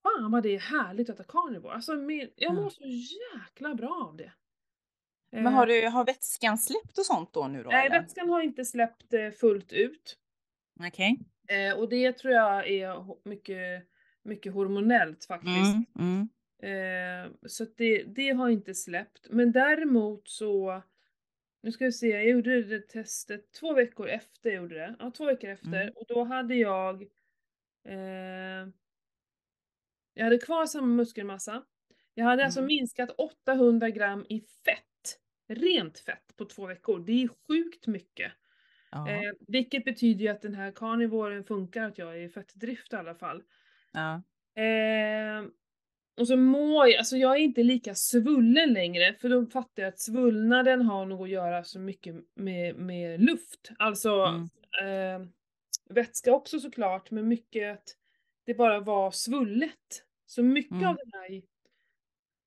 fan 0.03 0.31
vad 0.31 0.43
det 0.43 0.55
är 0.55 0.59
härligt 0.59 1.09
att 1.09 1.15
äta 1.19 1.23
carnivore. 1.23 1.73
Alltså 1.73 1.95
min, 1.95 2.19
jag 2.19 2.29
Ja. 2.35 2.53
mår 2.53 2.69
så 2.69 2.83
jäkla 3.37 3.75
bra 3.75 4.07
av 4.09 4.17
det. 4.17 4.31
Men 5.31 5.45
Eh, 5.47 5.51
har, 5.53 5.67
du, 5.67 5.87
har 5.87 6.05
vätskan 6.05 6.57
släppt 6.57 6.97
och 6.97 7.05
sånt 7.05 7.33
då 7.33 7.47
nu 7.47 7.63
då? 7.63 7.69
Nej, 7.69 7.85
eller? 7.85 7.99
vätskan 8.01 8.29
har 8.29 8.41
inte 8.41 8.65
släppt 8.65 9.13
eh, 9.13 9.29
fullt 9.29 9.73
ut. 9.73 10.17
Okej. 10.87 11.19
Eh, 11.47 11.79
och 11.79 11.89
det 11.89 12.17
tror 12.17 12.33
jag 12.33 12.67
är 12.69 13.05
mycket, 13.29 13.87
mycket 14.23 14.53
hormonellt 14.53 15.25
faktiskt. 15.25 15.75
Mm. 15.99 16.29
Mm. 16.61 17.25
Eh, 17.25 17.31
så 17.47 17.65
det, 17.77 18.03
det 18.03 18.29
har 18.29 18.49
inte 18.49 18.73
släppt. 18.73 19.27
Men 19.29 19.51
däremot 19.51 20.27
så, 20.27 20.81
nu 21.63 21.71
ska 21.71 21.85
vi 21.85 21.91
se, 21.91 22.07
jag 22.07 22.25
gjorde 22.29 22.63
det 22.63 22.81
testet 22.89 23.53
två 23.53 23.73
veckor 23.73 24.07
efter 24.07 24.49
jag 24.49 24.61
gjorde 24.61 24.75
det. 24.75 24.95
Ja, 24.99 25.11
två 25.11 25.25
veckor 25.25 25.49
efter. 25.49 25.81
Mm. 25.81 25.93
Och 25.95 26.05
då 26.07 26.23
hade 26.23 26.55
jag, 26.55 27.01
eh, 27.87 28.67
jag 30.13 30.23
hade 30.23 30.37
kvar 30.37 30.65
samma 30.65 30.87
muskelmassa. 30.87 31.63
Jag 32.13 32.25
hade 32.25 32.45
alltså 32.45 32.59
Mm. 32.59 32.67
minskat 32.67 33.09
800 33.17 33.89
gram 33.89 34.25
i 34.29 34.39
fett. 34.39 34.85
Rent 35.55 35.99
fett 35.99 36.37
på 36.37 36.45
två 36.45 36.65
veckor. 36.65 36.99
Det 36.99 37.23
är 37.23 37.29
sjukt 37.47 37.87
mycket. 37.87 38.31
Ja. 38.91 39.09
Eh, 39.09 39.31
vilket 39.47 39.85
betyder 39.85 40.21
ju 40.21 40.27
att 40.27 40.41
den 40.41 40.53
här 40.53 40.71
carnivoren 40.71 41.43
funkar, 41.43 41.83
att 41.87 41.97
jag 41.97 42.09
är 42.17 42.21
i 42.21 42.29
fettdrift 42.29 42.93
i 42.93 42.95
alla 42.95 43.15
fall. 43.15 43.43
ja. 43.91 44.21
Eh, 44.63 45.43
och 46.17 46.27
så 46.27 46.37
mår 46.37 46.87
jag, 46.87 46.95
alltså 46.97 47.17
jag 47.17 47.31
är 47.35 47.39
inte 47.39 47.63
lika 47.63 47.95
svullen 47.95 48.73
längre, 48.73 49.13
för 49.21 49.29
då 49.29 49.45
fattar 49.45 49.83
jag 49.83 49.89
att 49.89 49.99
svullnaden 49.99 50.81
har 50.81 51.05
nog 51.05 51.21
att 51.23 51.29
göra 51.29 51.63
så 51.63 51.79
mycket 51.79 52.15
med, 52.35 52.75
med 52.75 53.21
luft. 53.23 53.71
Alltså 53.79 54.09
Mm. 54.79 55.21
eh, 55.23 55.27
vätska 55.89 56.33
också 56.33 56.59
såklart, 56.59 57.11
men 57.11 57.27
mycket 57.27 57.73
att 57.73 57.83
det 58.45 58.53
bara 58.53 58.79
var 58.79 59.11
svullet. 59.11 60.03
Så 60.25 60.43
mycket 60.43 60.71
Mm. 60.71 60.87
av 60.87 60.95
den 60.95 61.11
här 61.13 61.29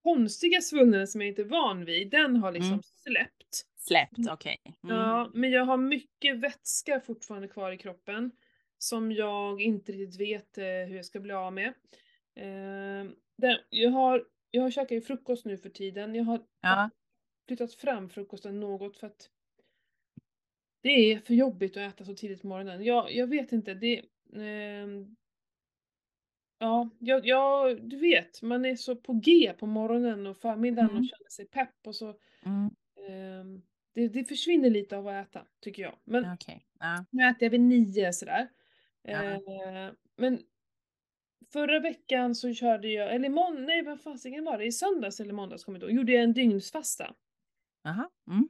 konstiga 0.05 0.61
svullnaden 0.61 1.07
som 1.07 1.21
jag 1.21 1.29
inte 1.29 1.43
är 1.43 1.47
van 1.47 1.85
vid, 1.85 2.11
den 2.11 2.37
har 2.37 2.53
liksom 2.53 2.73
Mm. 2.73 2.83
släppt. 2.83 3.67
Släppt, 3.77 4.19
okej. 4.31 4.57
Mm. 4.85 4.97
Ja, 4.97 5.31
men 5.35 5.51
jag 5.51 5.65
har 5.65 5.77
mycket 5.77 6.37
vätska 6.41 7.01
fortfarande 7.01 7.49
kvar 7.49 7.73
i 7.73 7.79
kroppen 7.79 8.31
som 8.79 9.13
jag 9.13 9.61
inte 9.61 9.93
riktigt 9.93 10.21
vet 10.21 10.59
eh, 10.59 10.65
hur 10.65 10.97
jag 10.97 11.05
ska 11.05 11.21
bli 11.21 11.33
av 11.33 11.53
med. 11.53 11.69
Eh, 12.37 13.11
den, 13.39 13.57
jag, 13.71 13.91
har, 13.91 14.25
jag 14.51 14.63
har 14.63 14.71
käkat 14.71 14.91
ju 14.93 15.01
frukost 15.01 15.45
nu 15.45 15.59
för 15.59 15.69
tiden. 15.71 16.15
Jag 16.15 16.25
har 16.25 16.41
Ja. 16.63 16.91
flyttat 17.49 17.75
fram 17.75 18.09
frukosten 18.11 18.61
något 18.61 18.97
för 18.99 19.07
att 19.07 19.31
det 20.83 20.89
är 21.13 21.19
för 21.19 21.35
jobbigt 21.35 21.77
att 21.77 21.95
äta 21.95 22.05
så 22.05 22.15
tidigt 22.15 22.41
på 22.43 22.47
morgonen. 22.47 22.85
Jag, 22.85 23.13
jag 23.13 23.27
vet 23.27 23.53
inte, 23.53 23.75
det... 23.75 24.03
ehm, 24.37 25.17
ja, 26.65 26.91
jag, 26.99 27.27
jag, 27.27 27.83
du 27.91 27.97
vet, 27.99 28.43
man 28.43 28.65
är 28.65 28.77
så 28.77 28.97
på 28.97 29.13
G 29.13 29.53
på 29.59 29.67
morgonen 29.67 30.27
och 30.27 30.37
förmiddagen 30.37 30.91
Mm. 30.91 31.03
och 31.03 31.09
känner 31.09 31.31
sig 31.31 31.47
pepp 31.47 31.87
och 31.87 31.97
så 31.97 32.15
Mm. 32.47 32.71
ehm, 33.09 33.63
det, 33.95 34.09
det 34.09 34.25
försvinner 34.25 34.71
lite 34.71 34.97
av 34.97 35.09
att 35.09 35.29
äta, 35.29 35.47
tycker 35.61 35.83
jag. 35.83 35.95
Men 36.05 36.33
Okej. 36.33 36.67
Ja. 36.81 37.05
nu 37.11 37.23
äter 37.25 37.43
jag 37.43 37.51
vid 37.51 37.61
nio 37.61 38.13
sådär. 38.13 38.49
Ja. 39.03 39.23
Eh, 39.25 39.93
men 40.17 40.41
förra 41.53 41.81
veckan 41.81 42.35
så 42.35 42.55
körde 42.55 42.89
jag, 42.89 43.15
eller 43.15 43.27
i 43.27 43.29
mån, 43.29 43.65
nej 43.67 43.83
vad 43.83 44.01
fasiken 44.01 44.45
var 44.45 44.59
det? 44.59 44.65
I 44.65 44.73
söndags 44.73 45.21
eller 45.21 45.33
måndags 45.33 45.65
kommer 45.65 45.79
jag 45.81 45.89
ihåg, 45.91 45.97
gjorde 45.99 46.13
jag 46.13 46.23
en 46.25 46.33
dygnsfasta. 46.33 47.15
Aha. 47.85 48.11
Mm. 48.29 48.49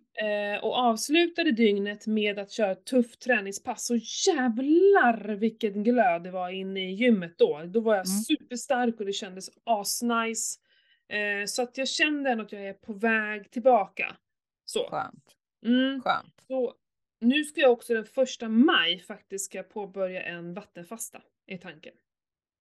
Eh, 0.55 0.65
och 0.65 0.75
avslutade 0.77 1.53
dygnet 1.53 2.07
med 2.07 2.39
att 2.39 2.51
köra 2.51 2.71
ett 2.73 2.85
tufft 2.87 3.21
träningspass. 3.21 3.87
Så 3.87 3.97
jävlar 4.27 5.35
vilken 5.35 5.85
glöd 5.85 6.23
det 6.23 6.31
var 6.31 6.51
inne 6.51 6.81
i 6.91 6.93
gymmet 6.93 7.39
då. 7.39 7.63
Då 7.67 7.81
var 7.81 7.95
jag 7.95 8.07
Mm. 8.07 8.21
superstark 8.21 9.01
och 9.01 9.07
det 9.07 9.13
kändes 9.13 9.51
asnice. 9.65 10.61
Eh, 11.09 11.47
så 11.47 11.63
att 11.63 11.79
jag 11.79 11.89
kände 11.89 12.31
ändå 12.31 12.45
att 12.45 12.53
jag 12.53 12.67
är 12.69 12.73
på 12.75 12.93
väg 12.93 13.51
tillbaka. 13.51 14.17
Så. 14.65 14.89
Skönt. 14.91 15.25
Mm. 15.67 16.01
Skönt. 16.01 16.35
Så 16.47 16.75
nu 17.21 17.45
ska 17.45 17.61
jag 17.61 17.73
också 17.73 17.95
den 17.95 18.05
första 18.05 18.49
maj 18.49 18.99
faktiskt 18.99 19.45
ska 19.45 19.63
påbörja 19.63 20.23
en 20.23 20.55
vattenfasta, 20.55 21.23
är 21.47 21.59
tanken. 21.59 21.93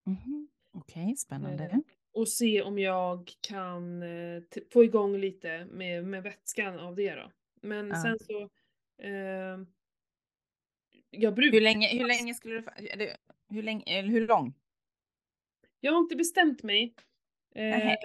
Mhm. 0.06 0.48
Okej, 0.74 1.16
spännande. 1.18 1.82
Eh, 2.16 2.20
Och 2.22 2.28
se 2.30 2.62
om 2.62 2.80
jag 2.80 3.32
kan 3.42 4.04
eh, 4.04 4.44
få 4.74 4.84
igång 4.84 5.18
lite 5.18 5.66
med, 5.66 6.04
med 6.06 6.24
vätskan 6.24 6.80
av 6.80 6.96
det 6.96 7.16
då. 7.16 7.32
Men 7.62 7.88
Ja. 7.90 8.04
sen 8.04 8.20
så... 8.20 8.42
Eh, 9.04 9.60
jag 11.10 11.34
brukar... 11.36 11.52
Hur 11.58 11.62
länge, 11.62 11.88
hur 11.98 12.08
länge 12.08 12.34
skulle 12.34 12.56
du... 12.56 12.62
det- 12.96 13.18
Hur 13.50 13.64
länge, 13.64 13.84
eller 14.00 14.10
hur 14.10 14.28
lång? 14.28 14.54
Jag 15.80 15.92
har 15.92 16.00
inte 16.00 16.16
bestämt 16.16 16.64
mig. 16.64 16.96
Eh, 17.56 17.96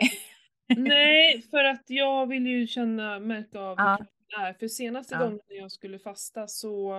Nej. 0.69 1.43
för 1.51 1.65
att 1.65 1.85
jag 1.91 2.27
vill 2.27 2.47
ju 2.47 2.67
känna, 2.67 3.19
märka 3.19 3.61
av 3.61 3.75
Ja. 3.79 3.97
kroppen 3.97 4.41
är. 4.47 4.53
För 4.53 4.69
senaste 4.69 5.15
Ja. 5.15 5.23
gången 5.25 5.41
när 5.49 5.57
jag 5.57 5.73
skulle 5.73 5.99
fasta 5.99 6.47
så 6.47 6.97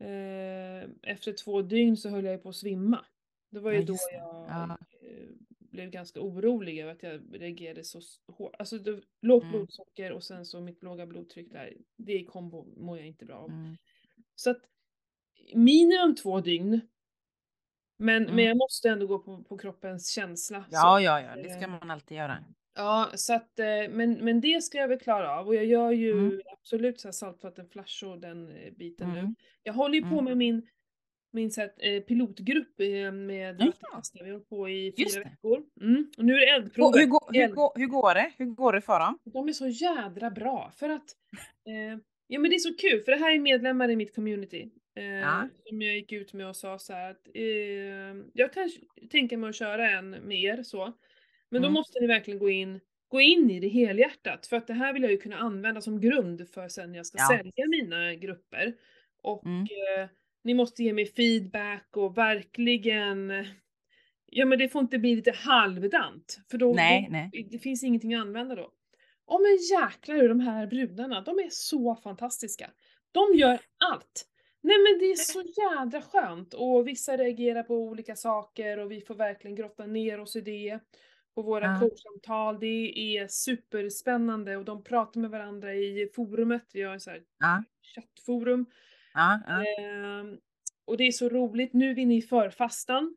eh, 0.00 0.90
efter 1.02 1.32
två 1.32 1.62
dygn 1.62 1.96
så 1.96 2.08
höll 2.08 2.24
jag 2.24 2.42
på 2.42 2.48
att 2.48 2.56
svimma. 2.56 3.04
Det 3.50 3.60
var 3.60 3.70
ju 3.72 3.78
Ja, 3.78 3.84
då 3.84 3.92
det. 3.92 4.14
jag 4.16 4.46
Ja. 4.48 4.78
Blev 5.70 5.90
ganska 5.90 6.20
orolig 6.20 6.78
över 6.78 6.92
att 6.92 7.02
jag 7.02 7.20
reagerade 7.32 7.84
så 7.84 8.00
hårt. 8.32 8.54
Alltså 8.58 8.78
det, 8.78 9.00
lågt 9.22 9.42
Mm. 9.42 9.52
blodsocker 9.56 10.12
och 10.12 10.24
sen 10.24 10.46
så 10.46 10.60
mitt 10.60 10.82
låga 10.82 11.06
blodtryck 11.06 11.52
där, 11.52 11.76
det 11.96 12.12
i 12.12 12.24
kombo 12.24 12.66
mår 12.76 12.98
jag 12.98 13.06
inte 13.06 13.24
bra 13.24 13.36
av. 13.36 13.50
Mm. 13.50 13.76
Så 14.34 14.50
att 14.50 14.60
minimum 15.54 16.14
två 16.14 16.40
dygn. 16.40 16.80
Men, 17.96 18.22
Mm. 18.22 18.36
men 18.36 18.44
jag 18.44 18.56
måste 18.56 18.88
ändå 18.88 19.06
gå 19.06 19.18
på, 19.18 19.42
på 19.44 19.58
kroppens 19.58 20.10
känsla. 20.10 20.64
Ja, 20.70 20.80
så. 20.80 21.04
ja, 21.04 21.20
ja, 21.20 21.36
det 21.42 21.50
ska 21.50 21.62
eh, 21.62 21.68
man 21.70 21.90
alltid 21.90 22.16
göra. 22.16 22.44
Ja, 22.74 23.10
så 23.14 23.34
att, 23.34 23.58
eh, 23.58 23.66
men, 23.90 24.12
men 24.12 24.40
det 24.40 24.62
ska 24.64 24.78
jag 24.78 24.88
väl 24.88 24.98
klara 24.98 25.38
av 25.40 25.46
och 25.46 25.54
jag 25.54 25.64
gör 25.64 25.90
ju 25.90 26.12
Mm. 26.12 26.40
absolut 26.52 27.00
så 27.00 27.08
här 27.08 27.12
saltvattenflash 27.12 28.04
och 28.04 28.18
den 28.18 28.48
eh, 28.50 28.72
biten 28.72 29.12
nu. 29.12 29.18
Mm. 29.18 29.34
Jag 29.62 29.72
håller 29.72 29.94
ju 29.94 30.00
på 30.02 30.06
Mm. 30.08 30.24
med 30.24 30.36
min, 30.36 30.68
min 31.32 31.50
så 31.50 31.60
här, 31.60 31.70
eh, 31.78 32.00
pilotgrupp 32.02 32.80
eh, 32.80 33.12
med 33.12 33.56
Ja. 33.60 33.66
vattenkastare. 33.66 34.24
Vi 34.24 34.30
har 34.30 34.40
på 34.40 34.68
i 34.68 34.92
fyra 34.98 35.24
veckor. 35.24 35.62
Mm. 35.80 36.06
Och 36.18 36.24
nu 36.24 36.32
är 36.34 36.38
det 36.40 36.46
Hur, 36.52 36.54
eldprovet. 36.62 37.00
hur, 37.00 37.06
går, 37.06 37.20
hur, 37.32 37.48
går, 37.54 37.72
hur 37.76 37.86
går 37.86 38.14
det? 38.14 38.32
Hur 38.38 38.46
går 38.46 38.72
det 38.72 38.80
för 38.80 39.00
dem? 39.00 39.18
De 39.24 39.48
är 39.48 39.52
så 39.52 39.68
jädra 39.68 40.30
bra 40.30 40.72
för 40.76 40.88
att 40.88 41.10
eh, 41.66 41.98
Ja 42.26 42.40
men 42.40 42.50
det 42.50 42.56
är 42.56 42.58
så 42.58 42.74
kul 42.76 43.00
för 43.02 43.12
det 43.12 43.18
här 43.18 43.34
är 43.34 43.38
medlemmar 43.38 43.88
i 43.90 43.96
mitt 43.96 44.14
community. 44.14 44.70
Eh, 44.96 45.04
Ja. 45.04 45.48
Som 45.68 45.82
jag 45.82 45.94
gick 45.96 46.12
ut 46.12 46.32
med 46.32 46.48
och 46.48 46.56
sa 46.56 46.78
så 46.78 46.92
att 46.92 47.26
eh, 47.34 47.44
jag 48.32 48.52
kan 48.52 48.70
tänka 49.10 49.38
mig 49.38 49.50
att 49.50 49.56
köra 49.56 49.90
en 49.90 50.10
med 50.10 50.38
er 50.42 50.62
så. 50.62 50.92
Men 51.50 51.62
då 51.62 51.68
Mm. 51.68 51.72
måste 51.72 52.00
ni 52.00 52.06
verkligen 52.06 52.38
gå 52.38 52.50
in, 52.50 52.80
gå 53.08 53.20
in 53.20 53.50
i 53.50 53.60
det 53.60 53.68
helhjärtat 53.68 54.46
för 54.46 54.56
att 54.56 54.66
det 54.66 54.72
här 54.72 54.92
vill 54.92 55.02
jag 55.02 55.12
ju 55.12 55.18
kunna 55.18 55.36
använda 55.36 55.80
som 55.80 56.00
grund 56.00 56.48
för 56.48 56.68
sen 56.68 56.94
jag 56.94 57.06
ska 57.06 57.18
Ja. 57.18 57.28
sälja 57.38 57.66
mina 57.68 58.14
grupper. 58.14 58.74
Och 59.22 59.46
Mm. 59.46 59.62
eh, 59.62 60.08
ni 60.44 60.54
måste 60.54 60.82
ge 60.82 60.92
mig 60.92 61.06
feedback 61.06 61.96
och 61.96 62.18
verkligen 62.18 63.32
Ja 64.26 64.46
men 64.46 64.58
det 64.58 64.68
får 64.68 64.80
inte 64.80 64.98
bli 64.98 65.16
lite 65.16 65.32
halvdant 65.32 66.38
för 66.50 66.58
då, 66.58 66.72
Nej, 66.72 67.02
då 67.06 67.12
nej. 67.12 67.48
det 67.50 67.58
finns 67.58 67.84
ingenting 67.84 68.14
att 68.14 68.20
använda 68.20 68.54
då. 68.54 68.72
Ja 69.26 69.38
men 69.38 69.56
jäklar 69.80 70.16
hur 70.16 70.28
de 70.28 70.40
här 70.40 70.66
brudarna, 70.66 71.20
de 71.20 71.38
är 71.38 71.48
så 71.50 71.96
fantastiska. 71.96 72.70
De 73.12 73.34
gör 73.38 73.60
allt. 73.92 74.26
Nej 74.62 74.76
men 74.78 74.98
det 74.98 75.04
är 75.04 75.14
så 75.16 75.42
jädra 75.42 76.02
skönt 76.02 76.54
och 76.54 76.88
vissa 76.88 77.16
reagerar 77.16 77.62
på 77.62 77.74
olika 77.74 78.16
saker 78.16 78.78
och 78.78 78.90
vi 78.92 79.00
får 79.00 79.14
verkligen 79.14 79.54
grotta 79.56 79.86
ner 79.86 80.20
oss 80.20 80.36
i 80.36 80.40
det. 80.40 80.78
På 81.34 81.42
våra 81.42 81.66
Ja. 81.66 81.80
coachsamtal, 81.80 82.60
det 82.60 83.16
är 83.16 83.28
superspännande 83.28 84.56
och 84.56 84.64
de 84.64 84.84
pratar 84.84 85.20
med 85.20 85.30
varandra 85.30 85.74
i 85.74 86.10
forumet, 86.14 86.64
vi 86.72 86.82
har 86.82 86.98
så 86.98 87.10
här 87.10 87.22
Ja, 87.38 87.62
chattforum. 87.94 88.66
Ja, 89.14 89.40
ja. 89.46 89.64
Ehm, 89.84 90.38
och 90.84 90.96
det 90.96 91.04
är 91.06 91.12
så 91.12 91.28
roligt, 91.28 91.72
nu 91.72 91.90
är 91.90 91.94
vi 91.94 92.02
inne 92.02 92.16
i 92.16 92.22
förfastan. 92.22 93.16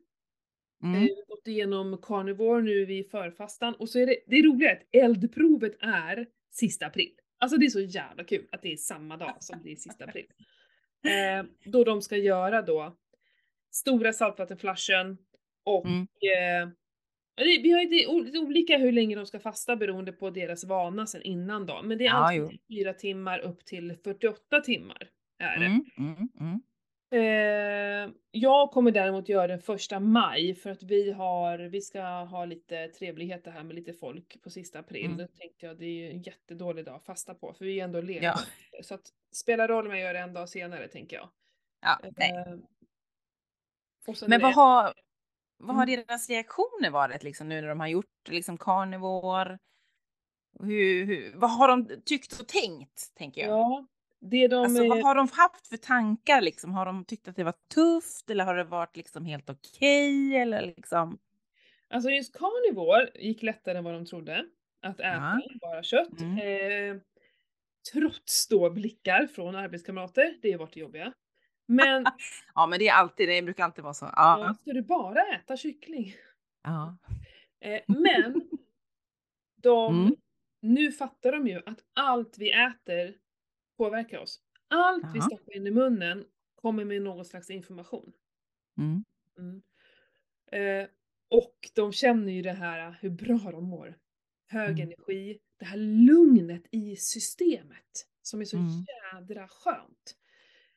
Mm. 0.82 0.94
Eh, 0.94 1.00
Vi 1.02 1.08
har 1.14 1.26
gått 1.36 1.46
igenom 1.48 1.98
carnivore, 2.02 2.62
nu 2.62 2.82
är 2.82 2.86
vi 2.86 2.98
i 2.98 3.04
förfastan. 3.04 3.74
Och 3.74 3.88
så 3.88 3.98
är 3.98 4.06
det, 4.06 4.16
det 4.26 4.36
är 4.36 4.42
roliga 4.42 4.70
är 4.70 4.76
att 4.76 4.82
eldprovet 4.92 5.76
är 5.80 6.26
sista 6.50 6.86
april. 6.86 7.12
Alltså 7.38 7.56
det 7.58 7.66
är 7.66 7.70
så 7.70 7.80
jävla 7.80 8.24
kul 8.24 8.48
att 8.52 8.62
det 8.62 8.72
är 8.72 8.76
samma 8.76 9.16
dag 9.16 9.36
som 9.40 9.60
det 9.64 9.72
är 9.72 9.76
sista 9.76 10.04
april. 10.04 10.26
Eh, 11.04 11.44
då 11.64 11.84
de 11.84 12.02
ska 12.02 12.16
göra 12.16 12.62
då 12.62 12.96
stora 13.70 14.12
saltvattenflashen 14.12 15.18
och 15.64 15.86
Mm. 15.86 16.00
eh, 16.02 16.68
vi 17.62 17.70
har 17.70 17.84
lite 17.90 18.38
olika 18.38 18.78
hur 18.78 18.92
länge 18.92 19.16
de 19.16 19.26
ska 19.26 19.38
fasta 19.40 19.76
beroende 19.76 20.12
på 20.12 20.30
deras 20.30 20.64
vana 20.64 21.06
sen 21.06 21.22
innan 21.22 21.66
då. 21.66 21.82
Men 21.82 21.98
det 21.98 22.04
är 22.04 22.08
Ja, 22.08 22.12
allt 22.14 22.36
jo. 22.36 22.48
från 22.48 22.58
4 22.68 22.92
timmar 22.94 23.38
upp 23.38 23.64
till 23.64 23.96
48 24.04 24.60
timmar. 24.60 25.10
Är 25.38 25.58
det. 25.58 25.66
Mm, 25.66 25.84
mm, 25.98 26.28
mm. 26.40 26.60
Eh, 27.10 28.14
jag 28.30 28.70
kommer 28.70 28.90
däremot 28.90 29.28
göra 29.28 29.46
den 29.46 29.58
första 29.60 30.00
maj 30.00 30.54
för 30.54 30.70
att 30.70 30.82
vi 30.82 31.12
har, 31.12 31.58
vi 31.58 31.80
ska 31.80 32.02
ha 32.04 32.44
lite 32.44 32.88
trevligheter 32.88 33.50
här 33.50 33.62
med 33.64 33.74
lite 33.76 33.92
folk 33.92 34.42
på 34.42 34.50
sista 34.50 34.78
april. 34.78 35.04
Mm. 35.06 35.18
Då 35.18 35.26
tänkte 35.26 35.66
jag 35.66 35.78
det 35.78 35.84
är 35.86 35.90
ju 35.94 36.10
en 36.10 36.22
jättedålig 36.22 36.84
dag 36.84 36.94
att 36.94 37.04
fasta 37.04 37.34
på 37.34 37.52
för 37.54 37.64
vi 37.64 37.80
är 37.80 37.84
ändå 37.84 38.00
lediga. 38.00 38.34
Ja. 38.72 38.82
Så 38.82 38.94
att 38.94 39.12
spelar 39.32 39.68
roll 39.68 39.86
om 39.86 39.90
jag 39.92 40.00
gör 40.00 40.14
det 40.14 40.20
en 40.20 40.32
dag 40.32 40.48
senare 40.48 40.88
tänker 40.88 41.16
jag. 41.16 41.28
Ja, 41.80 41.98
nej. 42.16 42.30
Eh, 42.30 42.46
Men 44.28 44.40
vad 44.40 44.50
det- 44.50 44.54
har, 44.54 44.94
vad 45.56 45.76
har 45.76 45.82
Mm. 45.86 46.04
deras 46.06 46.28
reaktioner 46.30 46.90
varit 46.90 47.22
liksom, 47.22 47.48
nu 47.48 47.60
när 47.60 47.68
de 47.68 47.80
har 47.80 47.86
gjort 47.88 48.28
liksom, 48.28 48.58
carnivore? 48.58 49.58
Hur, 50.60 51.04
hur, 51.04 51.32
vad 51.36 51.50
har 51.50 51.68
de 51.68 52.02
tyckt 52.04 52.40
och 52.40 52.48
tänkt, 52.48 53.14
tänker 53.14 53.40
jag? 53.40 53.50
Ja, 53.50 53.86
det 54.30 54.48
de... 54.48 54.56
Alltså, 54.64 54.82
eh, 54.84 54.88
vad 54.88 55.02
har 55.02 55.14
de 55.14 55.28
haft 55.32 55.66
för 55.66 55.76
tankar? 55.76 56.40
Liksom? 56.40 56.72
Har 56.72 56.86
de 56.86 57.04
tyckt 57.04 57.28
att 57.28 57.36
det 57.36 57.44
var 57.44 57.54
tufft 57.74 58.30
eller 58.30 58.44
har 58.44 58.54
det 58.56 58.64
varit 58.64 58.96
liksom 58.96 59.24
helt 59.24 59.50
okej? 59.50 60.36
eller 60.36 60.62
liksom? 60.62 61.18
Alltså 61.88 62.10
just 62.10 62.38
carnivore 62.38 63.10
gick 63.14 63.42
lättare 63.42 63.78
än 63.78 63.84
vad 63.84 63.94
de 63.94 64.06
trodde. 64.06 64.46
Att 64.82 65.00
äta 65.00 65.40
Ja. 65.42 65.58
bara 65.60 65.82
kött. 65.82 66.20
Mm. 66.20 66.38
Eh, 66.96 67.00
trots 67.92 68.48
då 68.48 68.70
blickar 68.70 69.26
från 69.26 69.56
arbetskamrater, 69.56 70.38
det 70.42 70.52
har 70.52 70.58
varit 70.58 70.74
det 70.74 70.80
jobbiga. 70.80 71.12
Men 71.66 72.04
Ja, 72.54 72.66
men 72.66 72.78
det 72.78 72.88
är 72.88 72.92
alltid, 72.94 73.28
det 73.28 73.42
brukar 73.42 73.64
alltid 73.64 73.84
vara 73.84 73.94
så. 73.94 74.04
ja. 74.04 74.38
Ja. 74.40 74.54
ska 74.54 74.72
du 74.72 74.82
bara 74.82 75.22
äta 75.36 75.56
kyckling? 75.56 76.14
ja. 76.64 76.96
Eh, 77.60 77.80
men 77.88 78.48
de, 79.62 79.94
Mm. 80.02 80.16
nu 80.60 80.92
fattar 80.92 81.32
de 81.32 81.46
ju 81.46 81.62
att 81.66 81.78
allt 81.94 82.38
vi 82.38 82.50
äter 82.50 83.14
påverkar 83.76 84.18
oss. 84.18 84.40
Allt 84.68 85.04
vi 85.14 85.18
Jaha. 85.18 85.26
stoppar 85.26 85.56
in 85.56 85.66
i 85.66 85.70
munnen 85.70 86.24
kommer 86.54 86.84
med 86.84 87.02
någon 87.02 87.24
slags 87.24 87.50
information. 87.50 88.12
Mm. 88.78 89.04
Mm. 89.38 89.62
Eh, 90.52 90.88
och 91.30 91.54
de 91.74 91.92
känner 91.92 92.32
ju 92.32 92.42
det 92.42 92.52
här 92.52 92.98
hur 93.00 93.10
bra 93.10 93.38
de 93.52 93.64
mår. 93.64 93.98
Hög 94.48 94.80
Mm. 94.80 94.82
energi, 94.82 95.38
det 95.58 95.64
här 95.64 95.76
lugnet 95.76 96.62
i 96.70 96.96
systemet 96.96 98.06
som 98.22 98.40
är 98.40 98.44
så 98.44 98.56
Mm. 98.56 98.68
jädra 99.14 99.48
skönt. 99.48 100.16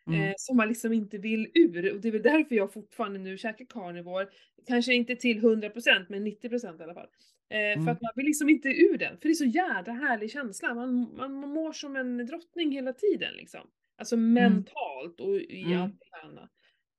Mm. 0.08 0.22
Eh, 0.22 0.34
som 0.38 0.58
man 0.58 0.68
liksom 0.68 0.94
inte 0.94 1.18
vill 1.18 1.52
ur 1.54 1.94
och 1.94 2.02
det 2.02 2.08
är 2.08 2.12
väl 2.12 2.22
därför 2.22 2.56
jag 2.56 2.74
fortfarande 2.74 3.20
nu 3.20 3.38
käkar 3.38 3.66
carnivore. 3.66 4.28
Kanske 4.68 4.94
inte 4.94 5.16
till 5.16 5.40
100% 5.40 6.10
men 6.10 6.24
90% 6.24 6.80
i 6.80 6.84
alla 6.84 6.94
fall. 6.94 7.10
Mm. 7.50 7.86
För 7.86 7.92
att 7.92 8.02
man 8.02 8.12
vill 8.16 8.26
liksom 8.26 8.50
inte 8.50 8.70
ur 8.70 8.98
den, 8.98 9.18
för 9.18 9.28
det 9.28 9.34
är 9.34 9.34
så 9.34 9.46
jädra 9.46 9.94
härlig 9.94 10.32
känsla. 10.32 10.74
Man, 10.74 11.16
man 11.18 11.32
mår 11.34 11.72
som 11.72 11.96
en 11.96 12.26
drottning 12.26 12.72
hela 12.72 12.94
tiden 12.94 13.34
liksom. 13.34 13.70
Alltså 13.98 14.18
mentalt 14.18 15.20
och 15.20 15.36
i 15.36 15.64
Mm. 15.64 15.82
allt 15.82 16.00
det. 16.00 16.48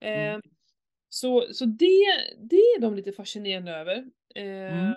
Eh, 0.09 0.29
Mm. 0.35 0.43
så, 1.09 1.47
så 1.55 1.65
det, 1.65 2.05
det 2.39 2.57
är 2.57 2.81
de 2.81 2.95
lite 2.95 3.13
fascinerande 3.13 3.73
över. 3.73 3.97
Eh, 4.35 4.79
Mm. 4.79 4.95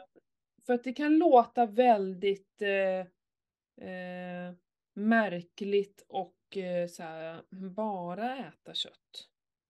För 0.65 0.74
att 0.74 0.84
det 0.84 0.93
kan 0.93 1.17
låta 1.17 1.65
väldigt 1.65 2.62
eh, 2.62 3.00
eh, 3.89 4.53
märkligt 4.93 6.05
och 6.08 6.58
eh, 6.58 6.88
så 6.88 7.03
här, 7.03 7.41
bara 7.70 8.38
äta 8.38 8.74
kött. 8.74 9.27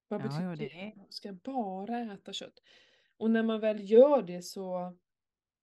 Vad 0.07 0.21
Ja, 0.21 0.25
betyder 0.25 0.55
det? 0.55 0.65
det- 0.65 0.93
Ska 1.09 1.33
bara 1.33 2.13
äta 2.13 2.33
kött? 2.33 2.53
Och 3.17 3.31
när 3.31 3.43
man 3.43 3.59
väl 3.59 3.91
gör 3.91 4.21
det 4.21 4.41
så, 4.41 4.97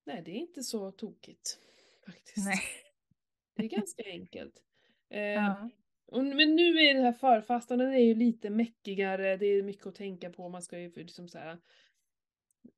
nej 0.08 0.22
det 0.24 0.30
är 0.30 0.36
inte 0.36 0.62
så 0.62 0.90
tokigt. 0.90 1.58
Faktiskt. 2.06 2.46
Nej. 2.46 2.60
Det 3.56 3.64
är 3.64 3.68
ganska 3.68 4.02
enkelt. 4.06 4.62
Eh, 5.10 5.20
Ja. 5.20 5.70
och, 6.06 6.24
men 6.24 6.56
nu 6.56 6.80
är 6.80 6.94
det 6.94 7.00
här 7.00 7.12
förfastan, 7.12 7.78
den 7.78 7.92
är 7.92 7.98
ju 7.98 8.14
lite 8.14 8.50
meckigare, 8.50 9.36
det 9.36 9.46
är 9.46 9.62
mycket 9.62 9.86
att 9.86 9.94
tänka 9.94 10.30
på, 10.30 10.48
man 10.48 10.62
ska 10.62 10.78
ju 10.78 10.92
liksom 10.94 11.28
så 11.28 11.38
här, 11.38 11.58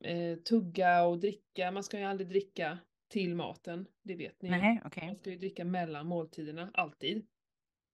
eh, 0.04 0.38
tugga 0.38 1.04
och 1.04 1.18
dricka, 1.18 1.70
man 1.70 1.84
ska 1.84 1.98
ju 1.98 2.04
aldrig 2.04 2.28
dricka 2.28 2.78
till 3.08 3.34
maten, 3.34 3.86
det 4.02 4.14
vet 4.14 4.42
ni. 4.42 4.50
Nej, 4.50 4.82
okej. 4.84 5.06
Man 5.06 5.16
ska 5.16 5.30
ju 5.30 5.36
dricka 5.36 5.64
mellan 5.64 6.06
måltiderna, 6.06 6.70
alltid. 6.74 7.26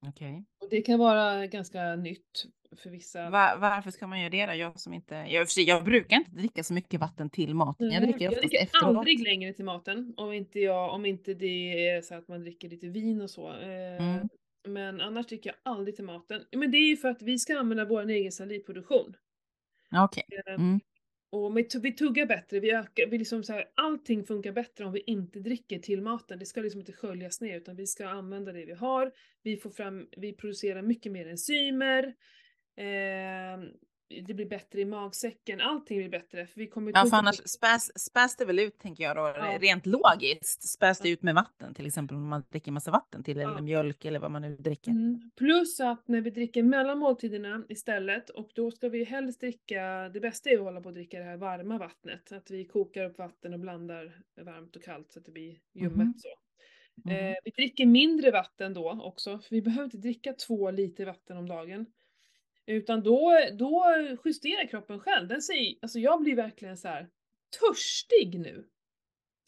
Okej. 0.09 0.45
Och 0.63 0.69
det 0.71 0.83
kan 0.83 0.99
vara 0.99 1.47
ganska 1.47 1.97
nytt 1.97 2.45
för 2.83 2.91
vissa. 2.91 3.31
Va- 3.31 3.57
varför 3.61 3.91
ska 3.91 4.07
man 4.07 4.21
göra 4.21 4.31
det 4.31 4.47
då? 4.47 4.53
Jag 4.55 4.81
som 4.81 4.93
inte, 4.95 5.15
jag, 5.15 5.47
jag 5.57 5.85
brukar 5.85 6.17
inte 6.17 6.31
dricka 6.31 6.65
så 6.65 6.75
mycket 6.75 7.01
vatten 7.01 7.31
till 7.31 7.55
maten. 7.55 7.91
Jag 7.91 8.03
dricker 8.03 8.25
jag 8.25 8.35
dricker 8.35 8.63
efteråt. 8.63 8.97
aldrig 8.97 9.21
längre 9.21 9.53
till 9.53 9.65
maten 9.65 10.15
om 10.17 10.33
inte, 10.33 10.61
jag, 10.61 10.95
om 10.95 11.07
inte 11.07 11.35
det 11.35 11.89
är 11.89 12.03
så 12.03 12.15
att 12.15 12.29
man 12.29 12.41
dricker 12.41 12.69
lite 12.69 12.87
vin 12.89 13.21
och 13.21 13.31
så. 13.31 13.49
Eh, 13.53 13.97
Mm. 14.07 14.29
Men 14.69 15.01
annars 15.01 15.27
dricker 15.27 15.51
jag 15.51 15.73
aldrig 15.73 15.97
till 15.97 16.05
maten. 16.05 16.43
Men 16.57 16.71
det 16.71 16.79
är 16.79 16.89
ju 16.89 16.97
för 16.97 17.09
att 17.09 17.23
vi 17.23 17.39
ska 17.39 17.59
använda 17.59 17.85
vår 17.85 18.09
egen 18.11 18.33
salivproduktion. 18.33 19.17
Okej. 20.05 20.25
Eh, 20.47 20.55
Mm. 20.55 20.81
Och 21.31 21.57
vi, 21.83 21.93
tuggar 21.93 22.27
bättre, 22.27 22.61
vi 22.61 22.71
ökar, 22.71 23.07
vi 23.07 23.19
liksom 23.19 23.43
så 23.43 23.53
här, 23.53 23.65
allting 23.75 24.25
funkar 24.25 24.53
bättre 24.53 24.85
om 24.85 24.93
vi 24.93 25.01
inte 25.07 25.41
dricker 25.41 25.79
till 25.79 26.03
maten. 26.03 26.39
Det 26.39 26.47
ska 26.47 26.61
liksom 26.61 26.81
inte 26.81 26.93
sköljas 26.93 27.41
ner 27.41 27.57
utan 27.57 27.77
vi 27.77 27.87
ska 27.87 28.09
använda 28.09 28.53
det 28.53 28.65
vi 28.65 28.73
har. 28.73 29.13
Vi 29.43 29.57
får 29.57 29.71
fram, 29.71 30.09
vi 30.17 30.33
producerar 30.33 30.83
mycket 30.83 31.13
mer 31.13 31.27
enzymer. 31.27 32.15
Eh, 32.77 33.59
det 34.27 34.35
blir 34.35 34.47
bättre 34.47 34.81
i 34.81 34.85
magsäcken, 34.85 35.61
allting 35.61 35.99
blir 35.99 36.09
bättre. 36.09 36.47
För 36.47 36.61
vi 36.61 36.67
kommer 36.67 36.93
Ja, 36.95 37.07
för 37.07 37.17
annars 37.17 37.37
späs, 37.45 37.99
späs 38.05 38.37
det 38.37 38.45
väl 38.45 38.59
ut, 38.59 38.79
tänker 38.79 39.05
jag 39.05 39.17
då, 39.17 39.21
Ja. 39.23 39.59
rent 39.61 39.87
logiskt. 39.87 40.63
Späs 40.69 40.99
det 41.01 41.09
ut 41.11 41.23
med 41.23 41.35
vatten, 41.35 41.75
till 41.75 41.87
exempel 41.87 42.17
om 42.17 42.29
man 42.29 42.43
dricker 42.51 42.73
massa 42.73 42.91
vatten 42.91 43.23
till, 43.25 43.39
eller 43.39 43.53
Ja. 43.53 43.61
mjölk 43.63 44.05
eller 44.05 44.19
vad 44.19 44.31
man 44.31 44.43
nu 44.43 44.57
dricker. 44.57 44.91
Mm. 44.91 45.31
Plus 45.37 45.81
att 45.81 46.09
när 46.09 46.21
vi 46.21 46.31
dricker 46.31 46.63
mellan 46.63 46.99
måltiderna 46.99 47.65
istället, 47.69 48.31
och 48.31 48.51
då 48.55 48.71
ska 48.71 48.89
vi 48.89 49.05
helst 49.05 49.41
dricka, 49.41 50.09
det 50.09 50.21
bästa 50.21 50.51
är 50.51 50.55
att 50.59 50.61
hålla 50.65 50.81
på 50.81 50.89
att 50.89 50.95
dricka 50.95 51.19
det 51.19 51.25
här 51.25 51.37
varma 51.37 51.79
vattnet. 51.79 52.33
Att 52.33 52.51
vi 52.51 52.65
kokar 52.65 53.05
upp 53.05 53.19
vatten 53.19 53.53
och 53.55 53.61
blandar 53.61 54.21
varmt 54.41 54.77
och 54.77 54.83
kallt 54.83 55.13
så 55.13 55.19
att 55.19 55.25
det 55.25 55.33
blir 55.33 55.59
ljummet 55.75 56.07
Mhm. 56.07 56.15
så. 56.17 56.29
Mhm. 57.05 57.17
Eh, 57.17 57.35
vi 57.45 57.51
dricker 57.51 57.87
mindre 57.87 58.31
vatten 58.31 58.75
då 58.75 59.01
också, 59.05 59.39
för 59.39 59.51
vi 59.51 59.63
behöver 59.63 59.85
inte 59.85 59.97
dricka 59.99 60.33
två 60.33 60.71
liter 60.71 61.07
vatten 61.07 61.37
om 61.37 61.49
dagen. 61.49 61.87
Utan 62.67 63.03
då, 63.03 63.39
då 63.59 63.85
justerar 64.25 64.67
kroppen 64.69 65.01
själv. 65.01 65.29
Den 65.29 65.43
säger, 65.43 65.77
alltså 65.83 65.99
jag 65.99 66.21
blir 66.23 66.37
verkligen 66.37 66.77
så 66.77 66.89
här 66.89 67.11
törstig 67.61 68.41
nu. 68.41 68.69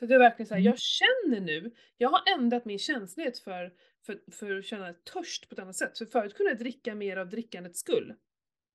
Så 0.00 0.06
det 0.06 0.14
är 0.14 0.18
verkligen 0.18 0.46
så 0.46 0.54
här, 0.54 0.60
Mm. 0.60 0.70
jag 0.70 0.78
känner 0.78 1.40
nu, 1.40 1.74
jag 1.96 2.08
har 2.10 2.22
ändrat 2.38 2.64
min 2.64 2.78
känslighet 2.78 3.38
för, 3.38 3.74
för, 4.06 4.20
för 4.32 4.58
att 4.58 4.64
känna 4.64 4.92
törst 4.94 5.48
på 5.48 5.54
ett 5.54 5.58
annat 5.58 5.76
sätt. 5.76 5.98
För 5.98 6.06
förut 6.06 6.34
kunde 6.34 6.50
jag 6.50 6.58
dricka 6.58 6.94
mer 6.94 7.16
av 7.16 7.28
drickandets 7.28 7.80
skull. 7.80 8.14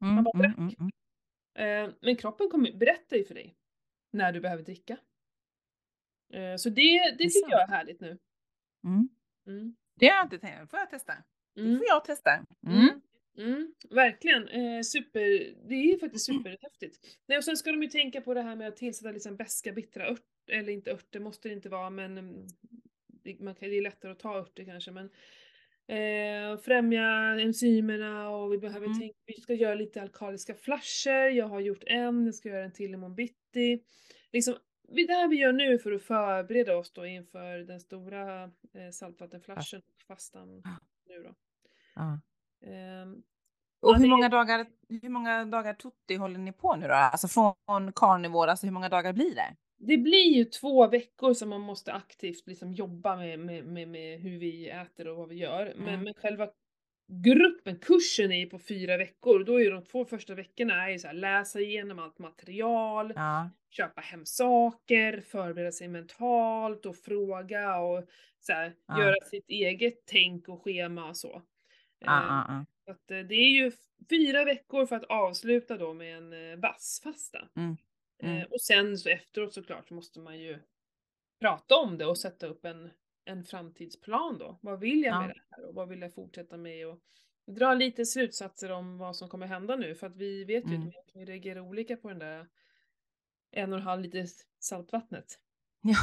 Mm, 0.01 0.23
bara 0.23 0.31
mm, 0.31 0.41
drack. 0.41 0.57
mm, 0.57 0.75
mm. 0.79 1.89
Eh, 1.89 1.95
men 2.01 2.15
kroppen 2.15 2.49
kommer 2.49 2.71
berätta 2.71 3.17
ju 3.17 3.23
för 3.25 3.33
dig 3.35 3.55
när 4.11 4.31
du 4.31 4.39
behöver 4.39 4.63
dricka. 4.63 4.97
Eh, 6.33 6.55
så 6.55 6.69
det, 6.69 7.15
det 7.17 7.29
tycker 7.29 7.51
jag 7.51 7.61
är 7.61 7.67
härligt 7.67 7.99
nu. 8.01 8.17
Mm. 8.85 9.09
Mm. 9.47 9.75
Det 9.99 10.07
har 10.07 10.15
jag 10.15 10.25
inte 10.25 10.39
tänkt. 10.39 10.69
får 10.69 10.79
jag 10.79 10.89
testa? 10.89 11.13
Det 11.55 11.61
Mm. 11.61 11.77
får 11.77 11.87
jag 11.87 12.05
testa. 12.05 12.45
Mm. 12.67 13.01
Mm. 13.37 13.53
Mm, 13.53 13.73
verkligen. 13.89 14.47
Eh, 14.47 14.81
super, 14.81 15.21
det 15.69 15.75
är 15.75 15.91
ju 15.91 15.99
faktiskt 15.99 16.25
superhäftigt. 16.25 16.99
Nej, 17.25 17.37
och 17.37 17.43
sen 17.43 17.57
ska 17.57 17.71
de 17.71 17.83
ju 17.83 17.89
tänka 17.89 18.21
på 18.21 18.33
det 18.33 18.41
här 18.41 18.55
med 18.55 18.67
att 18.67 18.77
tillsätta 18.77 19.11
liksom 19.11 19.35
beska 19.35 19.71
bittra 19.71 20.09
ört, 20.11 20.21
eller 20.51 20.73
inte 20.73 20.91
örter 20.91 21.19
måste 21.19 21.47
det 21.49 21.53
inte 21.53 21.69
vara 21.69 21.89
men 21.89 22.17
mm, 22.17 22.47
det, 23.23 23.39
man 23.39 23.55
kan, 23.55 23.69
det 23.69 23.77
är 23.77 23.81
lättare 23.81 24.11
att 24.11 24.19
ta 24.19 24.37
örter 24.39 24.65
kanske 24.65 24.91
men 24.91 25.09
eh, 25.87 26.57
främja 26.57 27.05
enzymerna 27.39 28.29
och 28.29 28.53
vi 28.53 28.57
behöver 28.57 28.85
Mm. 28.85 28.99
tänka, 28.99 29.15
vi 29.25 29.33
ska 29.41 29.53
göra 29.53 29.75
lite 29.75 30.01
alkaliska 30.01 30.55
flasher, 30.55 31.29
jag 31.29 31.47
har 31.47 31.59
gjort 31.59 31.83
en, 31.85 32.25
jag 32.25 32.35
ska 32.35 32.49
göra 32.49 32.63
en 32.63 32.73
till 32.73 32.93
imorgon 32.93 33.15
bitti. 33.15 33.83
Liksom, 34.31 34.55
det 34.87 35.13
här 35.13 35.27
vi 35.27 35.35
gör 35.35 35.53
nu 35.53 35.79
för 35.79 35.91
att 35.91 36.03
förbereda 36.03 36.77
oss 36.77 36.91
då 36.93 37.05
inför 37.05 37.57
den 37.57 37.79
stora 37.79 38.43
eh, 38.43 38.89
saltvattenflashen 38.91 39.81
och 39.95 40.01
fastan 40.07 40.63
nu 41.07 41.23
då. 41.23 41.35
Ja. 41.95 42.21
Ehm, 42.63 43.23
Och 43.81 43.97
hur 43.97 44.07
många 44.07 44.29
dagar, 44.29 44.65
hur 45.01 45.09
många 45.09 45.45
dagar 45.45 45.73
tutti 45.73 46.15
håller 46.15 46.39
ni 46.39 46.51
på 46.51 46.75
nu 46.75 46.87
då? 46.87 46.93
Alltså 46.93 47.27
från 47.27 47.93
carnivore, 47.95 48.51
alltså 48.51 48.65
hur 48.65 48.73
många 48.73 48.89
dagar 48.89 49.13
blir 49.13 49.35
det? 49.35 49.55
Det 49.77 49.97
blir 49.97 50.33
ju 50.37 50.45
två 50.45 50.87
veckor 50.87 51.33
som 51.33 51.49
man 51.49 51.61
måste 51.61 51.93
aktivt 51.93 52.47
liksom 52.47 52.73
jobba 52.73 53.15
med, 53.15 53.39
med, 53.39 53.65
med, 53.65 53.87
med 53.87 54.19
hur 54.19 54.39
vi 54.39 54.69
äter 54.69 55.07
och 55.07 55.17
vad 55.17 55.29
vi 55.29 55.35
gör. 55.35 55.73
Men, 55.75 55.87
Mm. 55.87 56.03
men 56.03 56.13
själva 56.13 56.47
gruppen, 57.23 57.79
kursen 57.79 58.31
är 58.31 58.39
ju 58.39 58.45
på 58.45 58.59
fyra 58.59 58.97
veckor. 58.97 59.43
Då 59.43 59.59
är 59.59 59.63
ju 59.63 59.69
de 59.71 59.83
två 59.85 60.05
första 60.05 60.35
veckorna 60.35 60.83
är 60.87 60.89
ju 60.89 60.99
så 60.99 61.07
här, 61.07 61.13
läsa 61.13 61.59
igenom 61.59 61.99
allt 61.99 62.19
material, 62.19 63.13
Ja. 63.15 63.49
köpa 63.69 64.01
hem 64.01 64.25
saker, 64.25 65.21
förbereda 65.21 65.71
sig 65.71 65.87
mentalt 65.87 66.85
och 66.85 66.95
fråga 66.95 67.77
och 67.79 68.03
så 68.39 68.53
här, 68.53 68.75
Ja. 68.87 68.99
göra 68.99 69.15
sitt 69.25 69.49
eget 69.49 70.05
tänk 70.05 70.49
och 70.49 70.63
schema 70.63 71.09
och 71.09 71.17
så. 71.17 71.41
Så 72.85 72.91
att, 72.91 73.11
eh, 73.11 73.19
det 73.19 73.35
är 73.35 73.49
ju 73.49 73.71
fyra 74.09 74.45
veckor 74.45 74.85
för 74.85 74.95
att 74.95 75.03
avsluta 75.03 75.77
då 75.77 75.93
med 75.93 76.17
en 76.17 76.33
eh, 76.51 76.57
vassfasta. 76.59 77.49
Mm, 77.55 77.77
mm. 78.23 78.37
Eh, 78.37 78.43
och 78.43 78.61
sen 78.61 78.97
så 78.97 79.09
efteråt 79.09 79.53
såklart 79.53 79.89
måste 79.89 80.19
man 80.19 80.39
ju 80.39 80.59
prata 81.39 81.75
om 81.75 81.97
det 81.97 82.05
och 82.05 82.17
sätta 82.17 82.47
upp 82.47 82.65
en, 82.65 82.89
en 83.25 83.43
framtidsplan 83.43 84.37
då. 84.37 84.59
Vad 84.61 84.79
vill 84.79 85.03
jag 85.03 85.13
Ja. 85.15 85.19
med 85.21 85.29
det 85.29 85.41
här 85.49 85.65
och 85.69 85.75
vad 85.75 85.89
vill 85.89 86.01
jag 86.01 86.13
fortsätta 86.13 86.57
med? 86.57 86.87
Och 86.87 86.99
dra 87.45 87.73
lite 87.73 88.05
slutsatser 88.05 88.71
om 88.71 88.97
vad 88.97 89.15
som 89.15 89.29
kommer 89.29 89.47
hända 89.47 89.75
nu 89.75 89.95
för 89.95 90.07
att 90.07 90.15
vi 90.15 90.43
vet 90.43 90.63
ju 90.65 90.75
Mm. 90.75 90.87
att 90.87 90.93
man 90.95 91.03
kan 91.13 91.19
ju 91.21 91.25
reagera 91.25 91.61
olika 91.61 91.97
på 91.97 92.09
den 92.09 92.19
där 92.19 92.47
en 93.51 93.73
och 93.73 93.79
en 93.79 93.85
halv 93.85 94.01
liter 94.01 94.27
saltvattnet. 94.59 95.39
Ja. 95.81 95.95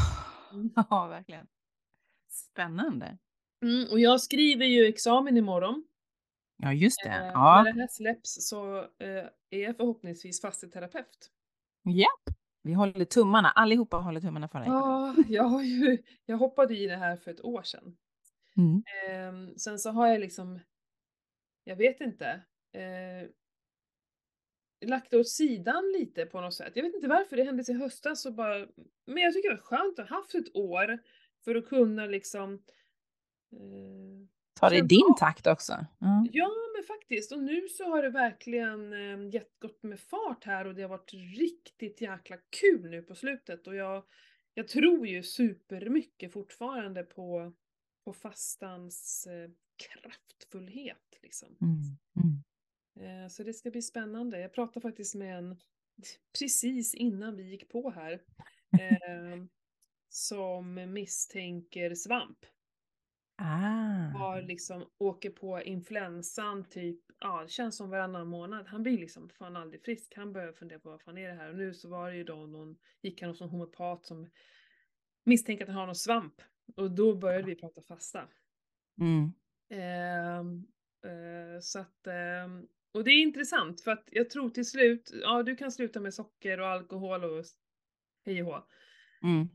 Mm. 0.53 0.71
ja, 0.91 1.07
verkligen. 1.07 1.47
Spännande. 2.29 3.19
Mm, 3.63 3.89
och 3.91 4.01
jag 4.01 4.21
skriver 4.21 4.67
ju 4.67 4.87
examen 4.87 5.37
imorgon. 5.37 5.85
Ja, 6.63 6.73
just 6.73 7.01
det. 7.05 7.11
Eh, 7.11 7.27
Ja. 7.27 7.63
När 7.63 7.73
det 7.73 7.81
här 7.81 7.89
släpps 7.89 8.49
så 8.49 8.79
eh, 8.79 9.27
är 9.51 9.59
jag 9.59 9.77
förhoppningsvis 9.77 10.41
fasteterapeut. 10.41 11.31
Japp. 11.85 12.37
Vi 12.63 12.73
håller 12.73 13.05
tummarna. 13.05 13.51
Allihopa 13.51 13.97
håller 13.97 14.21
tummarna 14.21 14.49
för 14.49 14.59
dig. 14.59 14.69
Ja, 14.69 15.15
jag, 15.29 15.43
har 15.43 15.63
ju, 15.63 15.99
jag 16.27 16.37
hoppade 16.37 16.77
i 16.77 16.87
det 16.87 16.97
här 16.97 17.17
för 17.17 17.31
ett 17.31 17.45
år 17.45 17.63
sedan. 17.63 17.97
Mm. 18.57 18.83
Ehm, 19.09 19.59
sen 19.59 19.79
så 19.79 19.91
har 19.91 20.09
jag 20.09 20.21
liksom, 20.21 20.61
jag 21.65 21.77
vet 21.77 22.01
inte, 22.01 22.43
eh, 22.73 23.29
lagt 24.89 25.11
det 25.11 25.17
åt 25.17 25.29
sidan 25.29 25.93
lite 25.99 26.27
på 26.27 26.41
något 26.41 26.55
sätt. 26.55 26.73
Jag 26.75 26.83
vet 26.83 26.95
inte 26.95 27.09
varför, 27.09 27.37
det 27.37 27.45
hände 27.45 27.65
i 27.69 27.73
höstas 27.73 28.27
och 28.27 28.35
bara, 28.35 28.67
men 29.07 29.17
jag 29.23 29.35
tycker 29.35 29.49
det 29.49 29.55
var 29.55 29.63
skönt 29.63 29.99
att 29.99 30.09
ha 30.09 30.17
haft 30.17 30.35
ett 30.35 30.57
år 30.57 30.99
för 31.45 31.55
att 31.55 31.69
kunna 31.69 32.07
liksom 32.07 32.63
eh, 34.67 34.69
Ta 34.69 34.71
det 34.71 34.79
i 34.79 34.81
din 34.81 35.15
takt 35.19 35.47
också. 35.47 35.73
Ja. 35.99 36.27
Ja, 36.33 36.51
men 36.77 36.85
faktiskt. 36.87 37.33
Och 37.33 37.43
nu 37.43 37.69
så 37.69 37.85
har 37.85 38.03
det 38.03 38.11
verkligen 38.11 39.31
gett 39.31 39.61
gott 39.61 39.83
med 39.83 40.01
fart 40.01 40.45
här 40.45 40.67
och 40.67 40.75
det 40.75 40.83
har 40.83 40.89
varit 40.89 41.13
riktigt 41.39 42.01
jäkla 42.01 42.37
kul 42.61 42.91
nu 42.91 43.03
på 43.03 43.15
slutet. 43.15 43.67
Och 43.67 43.75
jag, 43.75 44.05
jag 44.55 44.69
tror 44.69 45.07
ju 45.07 45.23
supermycket 45.23 46.33
fortfarande 46.33 47.03
på, 47.03 47.53
på 48.05 48.13
fastans 48.13 49.27
eh, 49.27 49.51
kraftfullhet. 49.77 51.19
Liksom. 51.23 51.57
Mm. 51.61 51.81
Mm. 52.17 53.25
Eh, 53.25 53.29
så 53.29 53.43
det 53.43 53.53
ska 53.53 53.71
bli 53.71 53.83
spännande. 53.83 54.41
Jag 54.41 54.53
pratade 54.53 54.81
faktiskt 54.81 55.15
med 55.15 55.39
en 55.39 55.57
precis 56.39 56.95
innan 56.95 57.37
vi 57.37 57.43
gick 57.43 57.69
på 57.69 57.91
här. 57.91 58.21
Eh, 58.73 59.45
som 60.09 60.75
misstänker 60.75 61.95
svamp 61.95 62.39
Ah. 63.43 64.19
har 64.19 64.43
liksom, 64.43 64.87
åker 64.99 65.31
på 65.31 65.63
influensan 65.63 66.65
typ, 66.65 67.01
ja 67.21 67.43
det 67.43 67.49
känns 67.49 67.77
som 67.77 67.91
varannan 67.91 68.27
månad. 68.27 68.67
Han 68.67 68.83
blir 68.83 68.99
liksom 68.99 69.29
fan 69.29 69.57
aldrig 69.57 69.83
frisk. 69.83 70.13
Han 70.17 70.33
börjar 70.33 70.53
fundera 70.53 70.79
på 70.79 70.91
vad 70.91 71.03
fan 71.03 71.19
är 71.19 71.29
det 71.29 71.35
här? 71.35 71.49
Och 71.49 71.57
nu 71.57 71.75
så 71.75 71.89
var 71.89 72.11
det 72.11 72.17
ju 72.17 72.25
då 72.25 72.47
någon, 72.47 72.77
gick 73.03 73.23
han 73.23 73.31
hos 73.31 73.41
någon 73.41 73.51
homeopat 73.51 74.07
som 74.07 74.29
misstänker 75.25 75.65
att 75.65 75.69
han 75.69 75.79
har 75.79 75.87
någon 75.87 75.95
svamp. 75.95 76.35
Och 76.77 76.91
då 76.91 77.15
började 77.15 77.47
vi 77.47 77.55
prata 77.55 77.83
fasta. 77.83 78.29
Mm. 79.01 79.33
Ehm, 79.71 80.67
eh, 81.05 81.61
så 81.61 81.79
att, 81.79 82.07
ehm, 82.07 82.67
och 82.93 83.05
det 83.05 83.11
är 83.11 83.23
intressant 83.23 83.81
för 83.81 83.91
att 83.91 84.09
jag 84.13 84.31
tror 84.31 84.51
till 84.51 84.67
slut, 84.67 85.11
ja 85.23 85.43
du 85.43 85.57
kan 85.57 85.73
sluta 85.73 86.01
med 86.01 86.15
socker 86.15 86.61
och 86.61 86.69
alkohol 86.69 87.25
och 87.25 87.45
hej 88.27 88.43
och 88.43 88.49
hå. 88.49 88.67
Mm. 89.23 89.49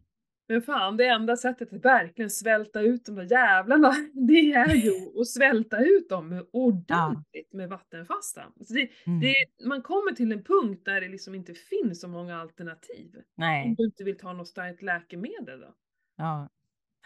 Men 0.47 0.62
fan, 0.62 0.97
det 0.97 1.08
enda 1.08 1.38
sättet 1.38 1.73
att 1.73 1.86
verkligen 1.86 2.29
svälta 2.29 2.81
ut 2.81 3.05
de 3.05 3.15
där 3.15 3.31
jävlarna, 3.31 3.93
det 4.13 4.53
är 4.53 4.75
ju 4.75 5.19
att 5.21 5.27
svälta 5.27 5.77
ut 5.77 6.10
dem 6.10 6.45
ordentligt 6.53 7.53
med 7.53 7.69
vattenfasta. 7.69 8.43
Så 8.67 8.73
det, 8.73 8.89
Mm. 9.08 9.19
det, 9.19 9.34
man 9.65 9.81
kommer 9.81 10.12
till 10.12 10.31
en 10.31 10.43
punkt 10.43 10.81
där 10.86 11.01
det 11.01 11.08
liksom 11.08 11.36
inte 11.36 11.53
finns 11.53 12.01
så 12.01 12.08
många 12.08 12.38
alternativ. 12.41 13.12
Om 13.15 13.23
Nej. 13.36 13.75
du 13.77 13.86
inte 13.86 14.03
vill 14.03 14.17
ta 14.17 14.34
något 14.34 14.47
starkt 14.47 14.81
läkemedel 14.81 15.60
då. 15.60 15.73
Ja. 16.17 16.49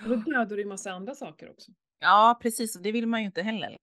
Och 0.04 0.10
då 0.10 0.16
dödar 0.16 0.56
du 0.56 0.62
ju 0.62 0.66
massa 0.68 0.92
andra 0.92 1.16
saker 1.16 1.50
också. 1.50 1.72
ja, 2.00 2.40
precis. 2.42 2.76
Och 2.76 2.82
det 2.82 2.92
vill 2.92 3.08
man 3.08 3.20
ju 3.20 3.26
inte 3.26 3.42
heller. 3.42 3.78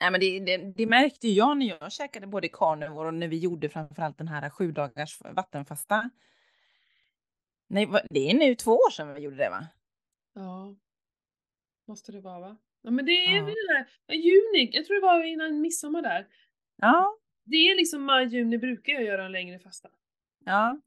Nej, 0.00 0.10
men 0.10 0.20
det, 0.20 0.40
det, 0.40 0.56
det 0.76 0.86
märkte 0.86 1.28
jag 1.28 1.56
när 1.58 1.66
jag 1.66 1.92
käkade 1.92 2.26
både 2.26 2.48
carnivore 2.48 3.08
och 3.08 3.14
när 3.14 3.28
vi 3.28 3.38
gjorde 3.38 3.68
framförallt 3.68 4.18
den 4.18 4.28
här 4.28 4.50
sju 4.50 4.72
dagars 4.72 5.18
vattenfasta. 5.34 6.10
Nej, 7.70 7.88
det 8.10 8.30
är 8.30 8.34
nu 8.34 8.54
två 8.54 8.72
år 8.72 8.90
sedan 8.90 9.14
vi 9.14 9.20
gjorde 9.20 9.36
det 9.36 9.50
va? 9.50 9.66
Ja. 10.34 10.76
Måste 11.86 12.12
det 12.12 12.20
vara 12.20 12.40
va? 12.40 12.56
Ja 12.82 12.90
men 12.90 13.06
det 13.06 13.12
är 13.12 13.36
Ja. 13.36 13.44
det 13.44 13.74
här, 13.74 13.88
ja, 14.06 14.14
juni, 14.14 14.70
jag 14.72 14.84
tror 14.86 14.94
det 14.94 15.06
var 15.06 15.24
innan 15.24 15.60
midsommar 15.60 16.02
där. 16.02 16.26
Ja. 16.76 17.16
Det 17.44 17.56
är 17.56 17.76
liksom 17.76 18.04
maj, 18.04 18.26
juni 18.26 18.58
brukar 18.58 18.92
jag 18.92 19.02
göra 19.04 19.24
en 19.26 19.32
längre 19.32 19.58
fasta. 19.58 19.88
Ja. 20.44 20.80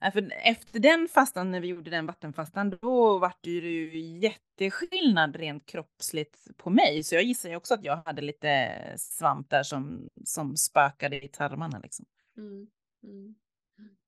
Ja, 0.00 0.10
för 0.10 0.32
efter 0.44 0.80
den 0.80 1.08
fastan, 1.08 1.50
när 1.50 1.60
vi 1.60 1.68
gjorde 1.68 1.90
den 1.90 2.06
vattenfastan, 2.06 2.70
då 2.70 3.18
var 3.18 3.32
det 3.40 3.50
ju 3.50 3.98
jätteskillnad 3.98 5.36
rent 5.36 5.66
kroppsligt 5.66 6.56
på 6.56 6.70
mig. 6.70 7.02
Så 7.02 7.14
jag 7.14 7.22
gissar 7.24 7.48
ju 7.48 7.56
också 7.56 7.74
att 7.74 7.84
jag 7.84 7.96
hade 7.96 8.22
lite 8.22 8.70
svamp 8.96 9.50
där 9.50 9.62
som, 9.62 10.08
som 10.24 10.56
spökade 10.56 11.24
i 11.24 11.28
tarmarna 11.28 11.78
liksom. 11.78 12.06
Mm. 12.36 12.66
Mm. 13.02 13.34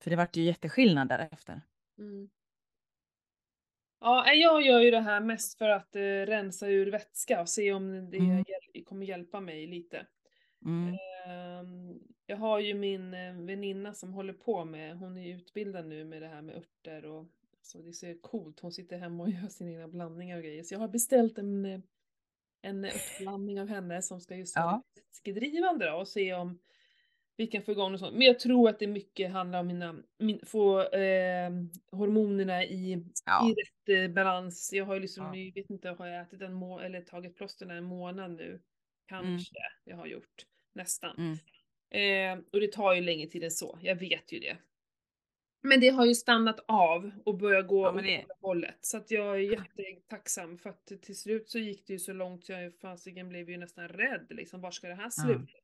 För 0.02 0.10
det 0.10 0.16
vart 0.16 0.36
ju 0.36 0.42
jätteskillnad 0.42 1.08
därefter. 1.08 1.62
Mm. 1.98 2.30
Ja, 4.00 4.22
nej, 4.26 4.40
jag 4.40 4.62
gör 4.62 4.80
ju 4.80 4.90
det 4.90 5.00
här 5.00 5.20
mest 5.20 5.58
för 5.58 5.68
att 5.68 5.96
eh, 5.96 6.00
rensa 6.00 6.68
ur 6.68 6.90
vätska 6.90 7.40
och 7.40 7.48
se 7.48 7.72
om 7.72 8.10
det 8.10 8.16
Mm. 8.16 8.36
hjäl- 8.36 8.84
kommer 8.84 9.06
hjälpa 9.06 9.40
mig 9.40 9.66
lite. 9.66 10.06
Mm. 10.64 10.94
Ehm, 11.26 11.98
Jag 12.28 12.36
har 12.36 12.60
ju 12.60 12.74
min 12.74 13.14
eh, 13.14 13.34
väninna 13.34 13.94
som 13.94 14.12
håller 14.12 14.32
på 14.32 14.64
med, 14.64 14.96
hon 14.98 15.16
är 15.18 15.34
utbildad 15.36 15.86
nu 15.86 16.04
med 16.04 16.22
det 16.22 16.28
här 16.28 16.42
med 16.42 16.56
örter 16.56 17.04
och 17.04 17.26
så 17.62 17.78
det 17.78 17.88
är 17.88 17.92
så 17.92 18.14
coolt, 18.22 18.60
hon 18.60 18.72
sitter 18.72 18.98
hemma 18.98 19.22
och 19.22 19.30
gör 19.44 19.48
sina 19.48 19.70
egna 19.70 19.88
blandningar 19.88 20.36
och 20.36 20.42
grejer. 20.42 20.62
Så 20.62 20.74
jag 20.74 20.78
har 20.78 20.88
beställt 20.88 21.38
en, 21.38 21.66
eh, 21.66 21.80
en 22.62 22.84
örtblandning 22.84 23.60
av 23.60 23.68
henne 23.68 24.02
som 24.02 24.20
ska 24.20 24.36
just 24.36 24.56
vara 24.56 24.66
Ja. 24.66 24.82
vätskedrivande 24.94 25.86
då 25.90 25.96
och 25.96 26.08
se 26.08 26.34
om 26.34 26.58
vi 27.36 27.46
kan 27.46 27.62
få 27.62 27.72
igång 27.72 27.92
och 27.94 27.98
sånt. 28.00 28.12
Men 28.12 28.26
jag 28.26 28.38
tror 28.40 28.68
att 28.68 28.78
det 28.78 28.86
mycket 28.86 29.30
handlar 29.30 29.60
om 29.60 29.66
mina, 29.66 29.96
min, 30.18 30.40
få 30.46 30.80
eh, 30.82 31.50
hormonerna 31.90 32.64
i, 32.64 33.04
Ja. 33.26 33.50
i 33.50 33.54
rätt 33.54 33.88
eh, 34.10 34.14
balans. 34.14 34.72
Jag 34.72 34.84
har 34.84 34.94
ju 34.94 35.00
liksom, 35.00 35.24
Ja. 35.24 35.36
jag 35.36 35.54
vet 35.54 35.70
inte, 35.70 35.88
har 35.88 36.06
jag 36.06 36.22
ätit 36.22 36.42
en 36.42 36.52
må 36.54 36.80
eller 36.80 37.00
tagit 37.00 37.36
plåsterna 37.36 37.74
en 37.74 37.84
månad 37.84 38.30
nu? 38.30 38.60
Kanske 39.08 39.54
jag 39.84 39.96
har 39.96 40.06
gjort. 40.06 40.46
Nästan. 40.74 41.16
Mm. 41.18 41.38
Eh, 41.90 42.44
och 42.52 42.60
det 42.60 42.72
tar 42.72 42.94
ju 42.94 43.00
längre 43.00 43.26
tid 43.30 43.44
än 43.44 43.50
så, 43.50 43.78
jag 43.82 43.96
vet 43.96 44.32
ju 44.32 44.38
det. 44.38 44.56
Men 45.62 45.80
det 45.80 45.88
har 45.88 46.06
ju 46.06 46.14
stannat 46.14 46.60
av 46.68 47.10
och 47.24 47.38
börjat 47.38 47.66
gå 47.68 47.82
Ja, 47.86 47.92
åt 47.92 48.02
det- 48.02 48.24
hållet. 48.40 48.76
Så 48.80 48.96
att 48.96 49.10
jag 49.10 49.36
är 49.36 49.40
jättetacksam 49.40 50.58
för 50.58 50.70
att 50.70 50.86
till 51.02 51.16
slut 51.16 51.48
så 51.50 51.58
gick 51.58 51.86
det 51.86 51.92
ju 51.92 51.98
så 51.98 52.12
långt 52.12 52.44
så 52.44 52.52
jag 52.52 52.74
fasiken 52.80 53.28
blev 53.28 53.50
ju 53.50 53.56
nästan 53.56 53.88
rädd 53.88 54.26
liksom. 54.30 54.60
Var 54.60 54.70
ska 54.70 54.88
det 54.88 54.94
här 54.94 55.10
sluta? 55.10 55.58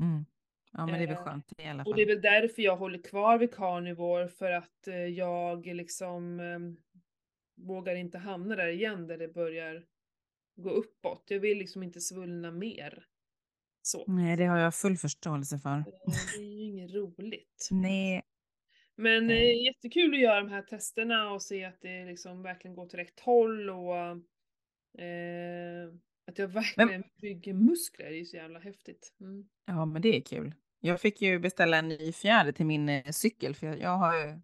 Mm. 0.00 0.24
Ja, 0.72 0.86
men 0.86 0.94
det 0.98 1.04
är 1.04 1.06
väl 1.06 1.16
Eh, 1.16 1.24
skönt 1.24 1.52
i 1.58 1.66
alla 1.68 1.82
Och 1.82 1.86
fall. 1.86 1.96
det 1.96 2.02
är 2.02 2.06
väl 2.06 2.20
därför 2.20 2.62
jag 2.62 2.76
håller 2.76 3.02
kvar 3.02 3.38
vid 3.38 3.54
carnivore 3.54 4.28
för 4.28 4.50
att 4.50 4.88
eh, 4.88 4.94
jag 4.96 5.66
liksom 5.66 6.40
eh, 6.40 6.58
vågar 7.66 7.94
inte 7.94 8.18
hamna 8.18 8.56
där 8.56 8.68
igen 8.68 9.06
där 9.06 9.18
det 9.18 9.28
börjar 9.28 9.84
gå 10.56 10.70
uppåt. 10.70 11.24
Jag 11.28 11.40
vill 11.40 11.58
liksom 11.58 11.82
inte 11.82 12.00
svullna 12.00 12.50
mer. 12.50 13.04
Så. 13.82 14.04
Nej, 14.06 14.36
det 14.36 14.44
har 14.44 14.58
jag 14.58 14.74
full 14.74 14.96
förståelse 14.96 15.58
för. 15.58 15.76
Eh, 15.76 15.84
Det 16.36 16.42
är 16.42 16.58
ju 16.58 16.62
inget 16.64 16.94
roligt. 16.94 17.68
Nej. 17.70 18.22
Men 18.96 19.26
Nej. 19.26 19.64
jättekul 19.64 20.14
att 20.14 20.20
göra 20.20 20.40
de 20.40 20.48
här 20.48 20.62
testerna 20.62 21.30
och 21.32 21.42
se 21.42 21.64
att 21.64 21.80
det 21.80 22.04
liksom 22.04 22.42
verkligen 22.42 22.74
går 22.74 22.86
till 22.86 22.98
rätt 22.98 23.20
håll 23.20 23.70
och 23.70 23.96
eh, 25.02 25.88
att 26.30 26.38
jag 26.38 26.48
verkligen 26.48 27.04
bygger 27.20 27.54
muskler. 27.54 28.06
Det 28.06 28.14
är 28.14 28.18
ju 28.18 28.24
så 28.24 28.36
jävla 28.36 28.58
häftigt. 28.58 29.12
Mm. 29.20 29.44
Ja, 29.66 29.84
men 29.84 30.02
det 30.02 30.16
är 30.16 30.20
kul. 30.20 30.54
Jag 30.80 31.00
fick 31.00 31.22
ju 31.22 31.38
beställa 31.38 31.76
en 31.76 31.88
ny 31.88 32.12
fjäder 32.12 32.52
till 32.52 32.66
min 32.66 32.88
eh, 32.88 33.10
cykel 33.10 33.54
för 33.54 33.66
jag, 33.66 33.80
jag 33.80 33.96
har 33.96 34.40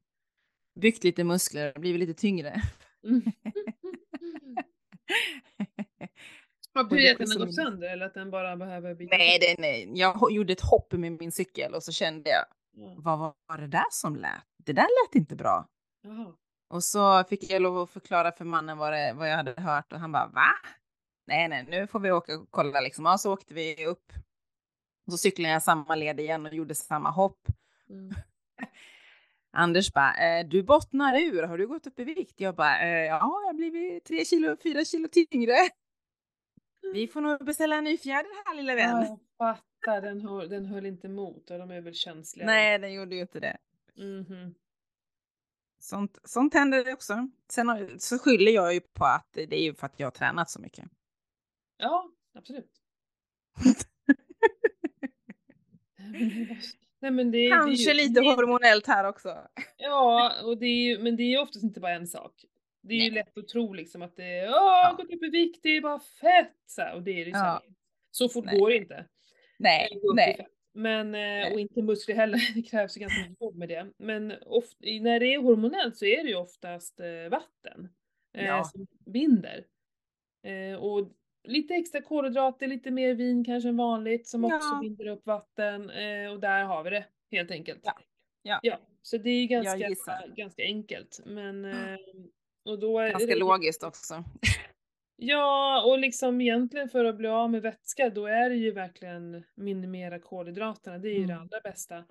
byggt 0.80 1.04
lite 1.04 1.24
muskler 1.24 1.72
och 1.74 1.80
blivit 1.80 2.00
lite 2.00 2.14
tyngre. 2.20 2.62
Mm. 3.04 3.22
Har 6.74 6.84
gått 7.38 7.38
min- 7.44 7.52
sönder 7.52 7.88
eller 7.92 8.06
att 8.06 8.14
den 8.14 8.30
bara 8.30 8.56
behöver 8.56 8.94
bytas 8.94 9.18
Nej, 9.18 9.38
det, 9.40 9.56
nej, 9.58 9.90
jag 9.94 10.32
gjorde 10.32 10.52
ett 10.52 10.60
hopp 10.60 10.92
med 10.92 11.12
min 11.12 11.32
cykel 11.32 11.74
och 11.74 11.82
så 11.82 11.92
kände 11.92 12.30
jag, 12.30 12.44
Ja. 12.78 12.94
vad 12.96 13.18
var, 13.18 13.34
var 13.46 13.58
det 13.58 13.66
där 13.66 13.84
som 13.90 14.16
lät? 14.16 14.42
Det 14.64 14.72
där 14.72 14.82
lät 15.06 15.14
inte 15.14 15.36
bra. 15.36 15.68
Jaha. 16.02 16.32
Och 16.68 16.84
så 16.84 17.24
fick 17.24 17.50
jag 17.50 17.62
lov 17.62 17.78
att 17.78 17.90
förklara 17.90 18.32
för 18.32 18.44
mannen 18.44 18.78
vad, 18.78 18.92
det, 18.92 19.12
vad 19.16 19.30
jag 19.30 19.36
hade 19.36 19.60
hört 19.60 19.92
och 19.92 20.00
han 20.00 20.12
bara, 20.12 20.26
va? 20.26 20.46
Nej, 21.26 21.48
nej, 21.48 21.66
nu 21.68 21.86
får 21.86 22.00
vi 22.00 22.12
åka 22.12 22.38
och 22.38 22.50
kolla 22.50 22.80
liksom. 22.80 23.04
Ja, 23.04 23.18
så 23.18 23.32
åkte 23.32 23.54
vi 23.54 23.86
upp. 23.86 24.12
Och 25.06 25.12
så 25.12 25.18
cyklade 25.18 25.52
jag 25.52 25.62
samma 25.62 25.94
led 25.94 26.20
igen 26.20 26.46
och 26.46 26.54
gjorde 26.54 26.74
samma 26.74 27.10
hopp. 27.10 27.46
Mm. 27.90 28.14
Anders 29.52 29.92
bara, 29.92 30.14
eh, 30.38 30.46
du 30.48 30.62
bottnar 30.62 31.20
ur, 31.20 31.42
har 31.42 31.58
du 31.58 31.66
gått 31.66 31.86
upp 31.86 31.98
i 31.98 32.04
vikt? 32.04 32.40
Jag 32.40 32.54
bara, 32.54 32.80
eh, 32.80 32.88
ja, 32.88 33.06
jag 33.06 33.18
har 33.20 33.54
blivit 33.54 34.04
tre 34.04 34.24
kilo, 34.24 34.56
fyra 34.62 34.84
kilo 34.84 35.08
tyngre. 35.08 35.56
Vi 36.94 37.08
får 37.08 37.20
nog 37.20 37.44
beställa 37.44 37.76
en 37.76 37.84
ny 37.84 37.98
fjäder 37.98 38.44
här 38.46 38.54
lilla 38.54 38.74
vän. 38.74 38.90
Ja, 38.90 39.06
jag 39.08 39.18
fattar. 39.38 40.00
Den 40.02 40.20
höll, 40.20 40.48
den 40.48 40.66
höll 40.66 40.86
inte 40.86 41.06
emot 41.06 41.50
och 41.50 41.58
de 41.58 41.70
är 41.70 41.80
väl 41.80 41.94
känsliga. 41.94 42.46
Nej, 42.46 42.78
den 42.78 42.92
gjorde 42.94 43.14
ju 43.14 43.20
inte 43.20 43.40
det. 43.40 43.56
Mhm. 43.96 44.54
Sånt, 45.78 46.18
sånt 46.24 46.54
händer 46.54 46.92
också. 46.92 47.28
Sen 47.50 47.68
har- 47.68 47.98
så 47.98 48.18
skyller 48.18 48.52
jag 48.52 48.74
ju 48.74 48.80
på 48.80 49.04
att 49.04 49.28
det 49.32 49.52
är 49.54 49.62
ju 49.62 49.74
för 49.74 49.86
att 49.86 50.00
jag 50.00 50.06
har 50.06 50.10
tränat 50.10 50.50
så 50.50 50.60
mycket. 50.60 50.84
Ja, 51.78 52.10
absolut. 52.34 52.70
Det 55.96 56.56
Nej, 57.00 57.10
men 57.10 57.30
det, 57.30 57.44
det 57.44 57.50
Kanske 57.50 57.90
ju- 57.90 57.96
lite 57.96 58.20
det- 58.20 58.26
hormonellt 58.34 58.86
här 58.86 59.04
också. 59.08 59.48
Ja, 59.76 60.32
och 60.44 60.58
det 60.58 60.66
är 60.66 60.84
ju, 60.88 60.98
men 60.98 61.16
det 61.16 61.22
är 61.22 61.30
ju 61.30 61.38
oftast 61.38 61.64
inte 61.64 61.80
bara 61.80 61.92
en 61.94 62.06
sak. 62.06 62.44
Det 62.82 62.94
är 62.94 62.98
ju 62.98 63.10
Nej. 63.10 63.10
lätt 63.10 63.38
att 63.38 63.48
tro 63.48 63.72
liksom 63.72 64.02
att 64.02 64.16
det 64.16 64.24
är 64.38 64.48
åh, 64.48 64.54
Ja. 64.54 64.94
gått 64.98 65.12
upp 65.12 65.22
i 65.22 65.28
vikt, 65.30 65.60
det 65.62 65.68
är 65.76 65.80
bara 65.80 66.00
fett! 66.00 66.52
Så, 66.66 66.82
här, 66.82 66.94
och 66.94 67.02
det 67.02 67.10
är 67.10 67.24
det 67.24 67.30
ju. 67.30 67.36
Ja. 67.36 67.62
så 68.10 68.28
fort 68.28 68.44
Nej. 68.44 68.58
går 68.58 68.68
det 68.70 68.76
inte. 68.76 69.06
Nej, 69.58 69.88
nej. 70.14 70.46
Men, 70.72 71.14
eh, 71.14 71.52
och 71.52 71.60
inte 71.60 71.82
muskler 71.82 72.14
heller, 72.16 72.38
det 72.54 72.62
krävs 72.62 72.96
ju 72.96 73.00
ganska 73.00 73.20
mycket 73.22 73.40
jobb 73.40 73.56
med 73.56 73.68
det. 73.68 73.92
Men 73.98 74.32
oft, 74.46 74.84
i- 74.84 75.00
när 75.00 75.20
det 75.20 75.34
är 75.34 75.38
hormonellt 75.38 75.96
så 75.96 76.04
är 76.04 76.22
det 76.24 76.28
ju 76.28 76.36
oftast 76.36 77.00
eh, 77.00 77.28
vatten 77.30 77.88
eh, 78.34 78.46
Ja. 78.46 78.64
som 78.64 78.86
binder. 79.06 79.64
Eh, 80.42 80.74
och 80.78 81.12
lite 81.46 81.74
extra 81.74 82.02
kolhydrater, 82.02 82.66
lite 82.66 82.90
mer 82.90 83.14
vin 83.14 83.44
kanske 83.44 83.68
än 83.68 83.76
vanligt 83.76 84.26
som 84.28 84.44
också 84.44 84.58
Ja. 84.72 84.78
binder 84.82 85.06
upp 85.06 85.26
vatten. 85.26 85.90
Eh, 85.90 86.30
och 86.32 86.40
där 86.40 86.64
har 86.64 86.84
vi 86.84 86.90
det 86.90 87.04
helt 87.30 87.50
enkelt. 87.50 87.80
Ja. 87.84 87.98
Ja. 88.42 88.60
Ja, 88.62 88.78
så 89.02 89.18
det 89.18 89.30
är 89.30 89.40
ju 89.40 89.46
ganska, 89.46 89.88
ganska 90.36 90.62
enkelt. 90.62 91.20
Men, 91.26 91.64
eh, 91.64 91.96
och 92.64 92.78
då 92.78 92.98
är 92.98 93.10
Ganska 93.10 93.26
det, 93.34 93.38
logiskt 93.38 93.82
också. 93.82 94.24
Ja, 95.18 95.82
och 95.86 95.98
liksom 95.98 96.40
egentligen 96.40 96.88
för 96.88 97.04
att 97.04 97.16
bli 97.16 97.28
av 97.28 97.50
med 97.50 97.62
vätska, 97.62 98.10
då 98.10 98.26
är 98.26 98.50
det 98.50 98.56
ju 98.56 98.70
verkligen 98.70 99.44
minimera 99.54 100.18
kolhydraterna. 100.18 100.98
Det 100.98 101.08
är 101.08 101.12
ju 101.18 101.26
det 101.26 101.32
Mm. 101.32 101.42
allra 101.42 101.60
bästa. 101.64 102.04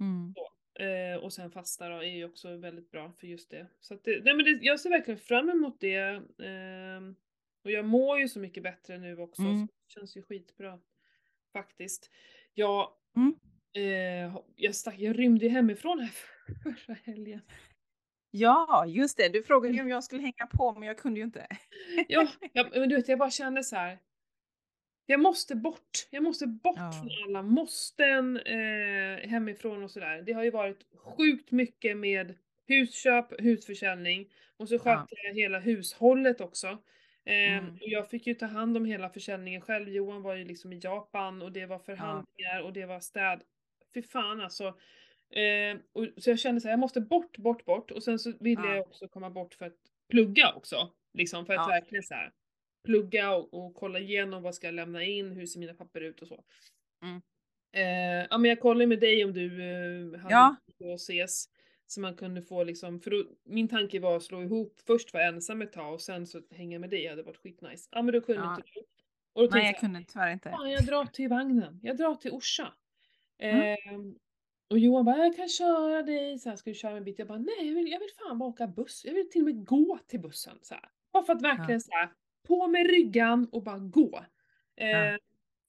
Mm. 0.00 0.34
Eh, 0.78 1.16
och 1.24 1.32
sen 1.32 1.50
fasta 1.50 1.88
då 1.88 1.96
är 1.96 2.02
ju 2.16 2.24
också 2.24 2.56
väldigt 2.56 2.90
bra 2.90 3.12
för 3.20 3.26
just 3.26 3.50
det. 3.50 3.66
Så 3.80 3.94
att 3.94 4.04
det, 4.04 4.24
nej 4.24 4.34
men 4.34 4.44
det, 4.44 4.50
jag 4.62 4.80
ser 4.80 4.90
verkligen 4.90 5.18
fram 5.20 5.50
emot 5.50 5.80
det. 5.80 6.22
ehm, 6.44 7.14
och 7.64 7.70
jag 7.70 7.84
mår 7.84 8.18
ju 8.18 8.28
så 8.28 8.38
mycket 8.38 8.62
bättre 8.62 8.98
nu 8.98 9.18
också. 9.18 9.42
Mm. 9.42 9.58
Så 9.58 9.66
det 9.66 9.92
känns 10.00 10.16
ju 10.16 10.22
skitbra. 10.22 10.78
Faktiskt. 11.52 12.10
Jag, 12.54 12.90
Mm. 13.16 13.34
eh, 13.76 14.36
jag, 14.56 14.74
stack, 14.74 14.98
jag 14.98 15.18
rymde 15.18 15.48
hemifrån 15.48 16.00
här 16.00 16.10
förra 16.62 16.94
helgen. 17.04 17.40
Ja, 18.30 18.84
just 18.86 19.16
det. 19.16 19.28
Du 19.28 19.42
frågade 19.42 19.74
ju 19.74 19.80
om 19.80 19.88
jag 19.88 20.04
skulle 20.04 20.22
hänga 20.22 20.46
på, 20.52 20.72
men 20.74 20.82
jag 20.88 20.98
kunde 20.98 21.20
ju 21.20 21.24
inte. 21.24 21.46
Ja, 22.08 22.28
ja, 22.52 22.68
men 22.74 22.88
du 22.88 22.96
vet 22.96 23.08
jag 23.08 23.18
bara 23.18 23.30
kände 23.30 23.64
så 23.64 23.76
här. 23.76 23.98
Jag 25.06 25.20
måste 25.20 25.54
bort, 25.56 26.08
jag 26.10 26.22
måste 26.22 26.46
bort 26.46 26.76
Ja. 26.76 26.92
från 26.92 27.24
alla 27.28 27.42
måsten 27.42 28.36
eh, 28.36 29.28
hemifrån 29.28 29.82
och 29.82 29.90
sådär. 29.90 30.22
Det 30.22 30.32
har 30.32 30.42
ju 30.44 30.50
varit 30.50 30.86
sjukt 30.96 31.50
mycket 31.50 31.96
med 31.96 32.34
husköp, 32.66 33.40
husförsäljning 33.40 34.32
och 34.56 34.68
så 34.68 34.78
skötte 34.78 35.14
jag 35.26 35.34
hela 35.34 35.58
hushållet 35.58 36.40
också. 36.40 36.78
Eh, 37.26 37.58
Mm. 37.58 37.74
och 37.74 37.88
jag 37.88 38.10
fick 38.10 38.26
ju 38.26 38.34
ta 38.34 38.46
hand 38.46 38.76
om 38.76 38.84
hela 38.84 39.08
försäljningen 39.10 39.60
själv. 39.60 39.88
Johan 39.88 40.22
var 40.22 40.34
ju 40.34 40.44
liksom 40.44 40.72
i 40.72 40.78
Japan 40.82 41.42
och 41.42 41.52
det 41.52 41.66
var 41.66 41.78
förhandlingar 41.78 42.60
och 42.62 42.72
det 42.72 42.86
var 42.86 43.00
städ. 43.00 43.42
Fy 43.94 44.02
fan 44.02 44.40
alltså. 44.40 44.64
Eh, 45.30 45.76
och, 45.92 46.06
så 46.16 46.30
jag 46.30 46.38
kände 46.38 46.60
så 46.60 46.68
här, 46.68 46.72
jag 46.72 46.78
måste 46.80 47.00
bort, 47.00 47.38
bort, 47.38 47.64
bort. 47.64 47.90
Och 47.90 48.02
sen 48.02 48.18
så 48.18 48.32
ville 48.40 48.62
Ja. 48.66 48.74
jag 48.74 48.86
också 48.86 49.08
komma 49.08 49.30
bort 49.30 49.54
för 49.54 49.66
att 49.66 49.76
plugga 50.10 50.52
också. 50.52 50.90
Liksom 51.14 51.46
för 51.46 51.54
att 51.54 51.68
verkligen 51.68 52.02
så 52.02 52.14
här 52.14 52.32
plugga 52.84 53.34
och, 53.34 53.54
och 53.54 53.74
kolla 53.74 53.98
igenom 53.98 54.42
vad 54.42 54.54
ska 54.54 54.66
jag 54.66 54.74
lämna 54.74 55.04
in, 55.04 55.32
hur 55.32 55.46
ser 55.46 55.60
mina 55.60 55.74
papper 55.74 56.00
ut 56.00 56.22
och 56.22 56.28
så. 56.28 56.44
Mm. 57.02 57.22
Eh, 57.72 58.26
ja 58.30 58.38
men 58.38 58.48
jag 58.48 58.60
kollade 58.60 58.86
med 58.86 59.00
dig 59.00 59.24
om 59.24 59.32
du 59.32 59.62
eh, 59.62 60.20
hade 60.20 60.34
Ja. 60.34 60.56
att 60.92 61.00
ses. 61.00 61.44
Så 61.94 62.00
man 62.00 62.14
kunde 62.14 62.42
få 62.42 62.64
liksom, 62.64 63.00
för 63.00 63.10
då, 63.10 63.24
min 63.44 63.68
tanke 63.68 64.00
var 64.00 64.16
att 64.16 64.22
slå 64.22 64.42
ihop, 64.42 64.80
först 64.86 65.12
vara 65.14 65.24
ensam 65.24 65.62
ett 65.62 65.72
tag 65.72 65.94
och 65.94 66.00
sen 66.00 66.26
så 66.26 66.42
hänga 66.50 66.78
med 66.78 66.90
dig, 66.90 67.02
det 67.02 67.08
hade 67.08 67.22
varit 67.22 67.36
skitnice. 67.36 67.88
Ja 67.92 68.02
men 68.02 68.14
då 68.14 68.20
kunde 68.20 68.42
Ja. 68.42 68.56
inte 68.56 68.68
du. 68.74 68.80
Och 69.32 69.42
då 69.42 69.48
Nej, 69.56 69.64
jag 69.64 69.72
jag 69.72 69.80
kunde 69.80 70.04
tyvärr 70.08 70.32
inte. 70.32 70.50
Fan, 70.50 70.70
jag 70.70 70.86
drar 70.86 71.06
till 71.06 71.28
vagnen. 71.28 71.80
Jag 71.82 71.96
drar 71.96 72.14
till 72.14 72.30
Orsa. 72.30 72.72
Mm. 73.38 73.76
Ehm, 73.88 74.14
och 74.70 74.78
Johan 74.78 75.04
bara, 75.04 75.16
jag 75.18 75.36
kan 75.36 75.48
köra 75.48 76.02
dig. 76.02 76.38
Så 76.38 76.48
här, 76.48 76.56
ska 76.56 76.70
du 76.70 76.74
köra 76.74 76.96
en 76.96 77.04
bit? 77.04 77.18
Jag 77.18 77.28
bara, 77.28 77.38
nej 77.38 77.68
jag 77.68 77.74
vill, 77.74 77.90
jag 77.90 77.98
vill 77.98 78.08
fan 78.18 78.38
bara 78.38 78.48
åka 78.48 78.66
buss. 78.66 79.04
Jag 79.04 79.14
vill 79.14 79.30
till 79.30 79.40
och 79.40 79.46
med 79.46 79.64
gå 79.64 79.98
till 80.06 80.20
bussen. 80.20 80.58
Så 80.62 80.74
här. 80.74 80.88
Bara 81.12 81.24
för 81.24 81.32
att 81.32 81.42
verkligen 81.42 81.80
så 81.80 81.92
här, 81.92 82.08
på 82.46 82.66
med 82.68 82.86
ryggan 82.86 83.48
och 83.52 83.62
bara 83.62 83.78
gå. 83.78 84.24
Ehm, 84.76 85.18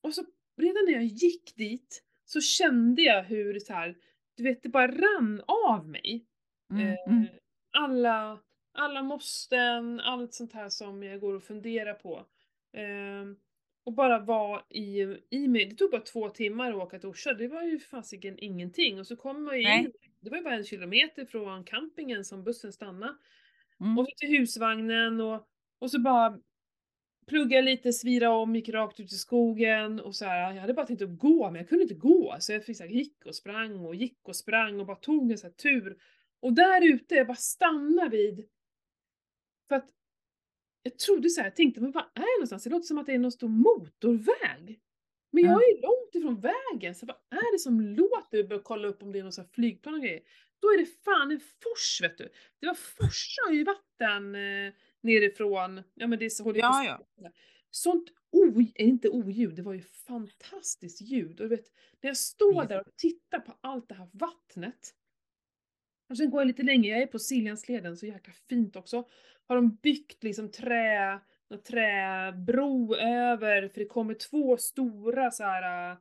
Och 0.02 0.14
så 0.14 0.26
redan 0.58 0.86
när 0.86 0.94
jag 0.94 1.04
gick 1.06 1.56
dit 1.56 2.04
så 2.26 2.42
kände 2.42 3.02
jag 3.02 3.24
hur 3.24 3.60
så 3.60 3.74
här, 3.74 3.96
du 4.38 4.44
vet 4.44 4.64
det 4.64 4.70
bara 4.70 4.88
rann 4.88 5.42
av 5.48 5.90
mig. 5.90 6.26
Mm, 6.72 6.88
Eh, 6.88 6.96
mm. 7.08 7.28
alla, 7.78 8.40
alla 8.74 9.04
måsten, 9.04 10.00
allt 10.00 10.34
sånt 10.34 10.54
här 10.54 10.70
som 10.70 11.04
jag 11.04 11.20
går 11.20 11.34
och 11.34 11.44
funderar 11.44 11.94
på. 11.94 12.26
Ehm, 12.74 13.36
och 13.86 13.94
bara 13.94 14.20
vara 14.20 14.62
i, 14.70 15.18
i 15.30 15.48
mig. 15.48 15.66
Det 15.66 15.76
tog 15.76 15.92
bara 15.92 16.02
två 16.02 16.30
timmar 16.30 16.72
att 16.72 16.78
åka 16.78 17.00
till 17.00 17.10
Orsa, 17.10 17.34
det 17.34 17.48
var 17.48 17.64
ju 17.64 17.80
fasiken 17.80 18.36
ingenting. 18.40 19.00
Och 19.00 19.08
så 19.08 19.16
kommer 19.16 19.40
man 19.40 19.58
ju 19.58 19.64
Nej. 19.64 19.84
in, 19.86 19.92
det 20.20 20.30
var 20.30 20.38
ju 20.38 20.44
bara 20.44 20.56
en 20.56 20.64
kilometer 20.64 21.26
från 21.26 21.64
campingen 21.64 22.26
som 22.26 22.44
bussen 22.44 22.74
stannade. 22.74 23.16
Mm. 23.80 23.98
Och 23.98 24.06
så 24.06 24.12
till 24.18 24.38
husvagnen 24.38 25.22
och, 25.22 25.48
och 25.80 25.92
så 25.92 26.00
bara 26.00 26.40
pluggade 27.28 27.62
lite, 27.62 27.94
svira 27.94 28.30
om, 28.32 28.56
gick 28.56 28.70
rakt 28.70 29.00
ut 29.00 29.14
i 29.14 29.16
skogen 29.16 30.00
och 30.00 30.16
så 30.16 30.26
här, 30.26 30.54
jag 30.54 30.62
hade 30.62 30.74
bara 30.74 30.86
tänkt 30.86 31.02
att 31.02 31.18
gå 31.18 31.52
men 31.52 31.56
jag 31.60 31.70
kunde 31.70 31.82
inte 31.84 31.96
gå 31.96 32.36
så 32.40 32.54
jag 32.54 32.66
fick 32.66 32.78
så 32.78 32.84
här, 32.84 32.90
gick 32.90 33.26
och 33.26 33.36
sprang 33.36 33.86
och 33.86 33.96
gick 33.96 34.20
och 34.28 34.36
sprang 34.36 34.80
och 34.80 34.86
bara 34.86 34.98
tog 34.98 35.32
en 35.32 35.38
så 35.38 35.48
här 35.48 35.54
tur. 35.54 35.98
Och 36.40 36.54
där 36.54 36.94
ute, 36.94 37.16
jag 37.16 37.28
bara 37.28 37.38
stannade 37.38 38.10
vid 38.10 38.48
för 39.70 39.76
att 39.76 39.90
jag 40.84 41.00
trodde 41.00 41.30
så 41.30 41.42
här, 41.42 41.48
jag 41.48 41.56
tänkte 41.56 41.82
men 41.82 41.92
vad 41.92 42.04
är 42.04 42.20
det 42.20 42.38
någonstans? 42.40 42.64
Det 42.64 42.70
låter 42.70 42.86
som 42.86 42.98
att 42.98 43.06
det 43.06 43.14
är 43.14 43.20
någon 43.20 43.32
stor 43.32 43.48
motorväg. 43.50 44.80
Men 45.32 45.44
jag 45.44 45.54
Ja. 45.54 45.62
är 45.62 45.76
ju 45.76 45.82
långt 45.82 46.16
ifrån 46.16 46.40
vägen, 46.42 46.96
så 46.96 47.06
vad 47.06 47.16
är 47.40 47.52
det 47.54 47.60
som 47.60 47.82
låter? 47.82 48.38
Jag 48.38 48.48
börjar 48.48 48.64
kolla 48.64 48.88
upp 48.88 49.04
om 49.04 49.12
det 49.12 49.20
är 49.20 49.24
någon 49.24 49.32
sån 49.32 49.44
här 49.46 49.52
flygplan 49.54 49.94
och 49.96 50.02
grejer. 50.02 50.22
Då 50.62 50.68
är 50.68 50.78
det 50.78 50.86
fan 51.06 51.32
en 51.32 51.40
fors 51.40 52.02
vet 52.02 52.18
du. 52.18 52.30
Det 52.60 52.68
var 52.68 52.74
forsar 52.74 53.52
ju 53.52 53.64
vatten 53.64 54.36
eh, 54.36 54.74
nerifrån, 55.06 55.84
ja 55.94 56.08
men 56.08 56.20
det 56.20 56.30
så 56.30 56.44
håller 56.44 56.58
ju 56.58 56.62
på 56.62 56.68
Ja, 56.68 57.00
ja. 57.16 57.32
Sånt 57.72 58.10
o, 58.32 58.60
eh, 58.60 58.66
inte 58.76 59.10
oljud, 59.10 59.56
det 59.56 59.62
var 59.62 59.74
ju 59.74 59.82
fantastiskt 59.82 61.02
ljud. 61.02 61.42
Och 61.42 61.50
du 61.50 61.56
vet, 61.56 61.66
när 62.02 62.10
jag 62.10 62.18
står 62.18 62.66
där 62.66 62.80
och 62.80 62.96
tittar 62.98 63.40
på 63.40 63.58
allt 63.62 63.90
det 63.90 63.96
här 63.96 64.10
vattnet. 64.14 64.94
Och 66.10 66.18
sen 66.18 66.30
går 66.30 66.42
jag 66.42 66.48
lite 66.48 66.64
längre, 66.64 66.88
jag 66.92 67.02
är 67.02 67.08
på 67.08 67.20
Siljansleden, 67.20 67.98
så 67.98 68.06
jäkla 68.06 68.34
fint 68.50 68.76
också. 68.76 69.08
Har 69.48 69.56
de 69.56 69.76
byggt 69.76 70.24
liksom 70.24 70.52
trä, 70.52 71.20
någon 71.50 71.62
träbro 71.64 72.96
över, 72.96 73.68
för 73.68 73.80
det 73.80 73.86
kommer 73.86 74.14
två 74.14 74.58
stora 74.58 75.32
så 75.32 75.44
här 75.44 75.92
eh, 75.92 75.98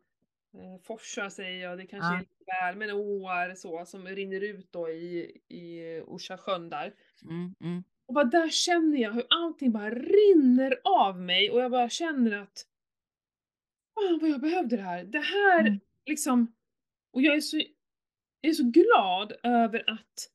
forsar 0.83 1.29
säger 1.29 1.63
jag, 1.63 1.79
det 1.79 1.87
kanske 1.87 2.09
Ja. 2.09 2.17
är 2.17 2.21
lite 2.21 2.45
väl, 2.63 2.77
men 2.77 2.91
åar 2.91 3.55
så, 3.55 3.85
som 3.87 4.07
rinner 4.07 4.41
ut 4.41 4.73
då 4.73 4.89
i, 4.91 5.41
i 5.49 6.01
Orsa 6.07 6.39
sjön 6.39 6.69
där. 6.69 6.95
Mm, 7.23 7.55
mm. 7.61 7.85
Och 8.07 8.15
bara 8.15 8.25
där 8.25 8.49
känner 8.49 8.99
jag 8.99 9.13
hur 9.13 9.27
allting 9.31 9.73
bara 9.73 9.91
rinner 9.91 10.81
av 10.85 11.21
mig 11.21 11.51
och 11.51 11.61
jag 11.61 11.71
bara 11.71 11.89
känner 11.89 12.33
att 12.33 12.67
Fan 13.95 14.19
vad 14.21 14.31
jag 14.31 14.41
behövde 14.41 14.77
det 14.77 14.83
här. 14.83 15.05
Det 15.05 15.21
här 15.21 15.61
Mm. 15.61 15.81
liksom, 16.07 16.55
och 17.13 17.23
jag 17.23 17.37
är 17.37 17.41
så, 17.41 17.57
jag 18.41 18.51
är 18.51 18.53
så 18.53 18.65
glad 18.71 19.33
över 19.43 19.91
att 19.91 20.31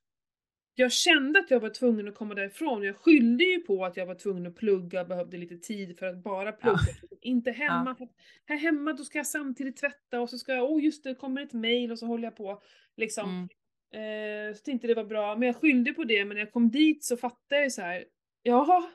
jag 0.75 0.91
kände 0.91 1.39
att 1.39 1.51
jag 1.51 1.59
var 1.59 1.69
tvungen 1.69 2.07
att 2.07 2.15
komma 2.15 2.35
därifrån. 2.35 2.83
Jag 2.83 2.95
skyllde 2.97 3.43
ju 3.43 3.59
på 3.59 3.85
att 3.85 3.97
jag 3.97 4.05
var 4.05 4.15
tvungen 4.15 4.47
att 4.47 4.55
plugga, 4.55 5.05
behövde 5.05 5.37
lite 5.37 5.57
tid 5.57 5.97
för 5.99 6.05
att 6.05 6.23
bara 6.23 6.51
plugga. 6.51 6.77
Inte 7.21 7.51
hemma. 7.51 7.91
Att 7.91 7.99
här 8.45 8.57
hemma 8.57 8.93
då 8.93 9.03
ska 9.03 9.17
jag 9.19 9.27
samtidigt 9.27 9.77
tvätta 9.77 10.21
och 10.21 10.29
så 10.29 10.37
ska 10.37 10.53
jag, 10.53 10.71
åh 10.71 10.83
just 10.83 11.03
det, 11.03 11.15
kommer 11.15 11.41
ett 11.41 11.53
mail 11.53 11.91
och 11.91 11.99
så 11.99 12.05
håller 12.05 12.23
jag 12.23 12.35
på. 12.35 12.61
Liksom. 12.97 13.29
Mm. 13.29 13.49
Eh, 13.93 14.53
så 14.55 14.61
tänkte 14.63 14.87
det 14.87 14.93
var 14.95 15.03
bra, 15.03 15.35
men 15.35 15.47
jag 15.47 15.55
skyllde 15.55 15.93
på 15.93 16.03
det, 16.03 16.25
men 16.25 16.35
när 16.37 16.41
jag 16.43 16.53
kom 16.53 16.69
dit 16.69 17.03
så 17.03 17.17
fattade 17.17 17.61
jag 17.61 17.71
så 17.71 17.81
här. 17.81 18.05
Jaha, 18.43 18.89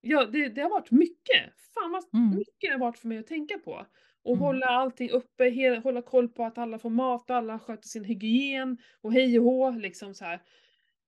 ja, 0.00 0.24
det, 0.26 0.48
det 0.48 0.60
har 0.62 0.70
varit 0.70 0.90
mycket. 0.90 1.52
Fan 1.74 1.90
vad 1.92 2.04
Mm. 2.14 2.36
mycket 2.38 2.54
det 2.60 2.68
har 2.68 2.78
varit 2.78 2.98
för 2.98 3.08
mig 3.08 3.18
att 3.18 3.26
tänka 3.26 3.58
på. 3.58 3.86
Och 4.24 4.30
Mm. 4.32 4.40
hålla 4.40 4.66
allting 4.66 5.10
uppe, 5.10 5.44
he- 5.44 5.82
hålla 5.82 6.02
koll 6.02 6.28
på 6.28 6.44
att 6.44 6.58
alla 6.58 6.78
får 6.78 6.90
mat 6.90 7.30
och 7.30 7.36
alla 7.36 7.58
sköter 7.58 7.88
sin 7.88 8.04
hygien 8.04 8.78
och 9.00 9.12
hej 9.12 9.38
och 9.38 9.44
hå 9.44 9.70
liksom 9.70 10.14
så 10.14 10.24
här. 10.24 10.40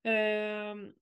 Ehm, 0.04 0.92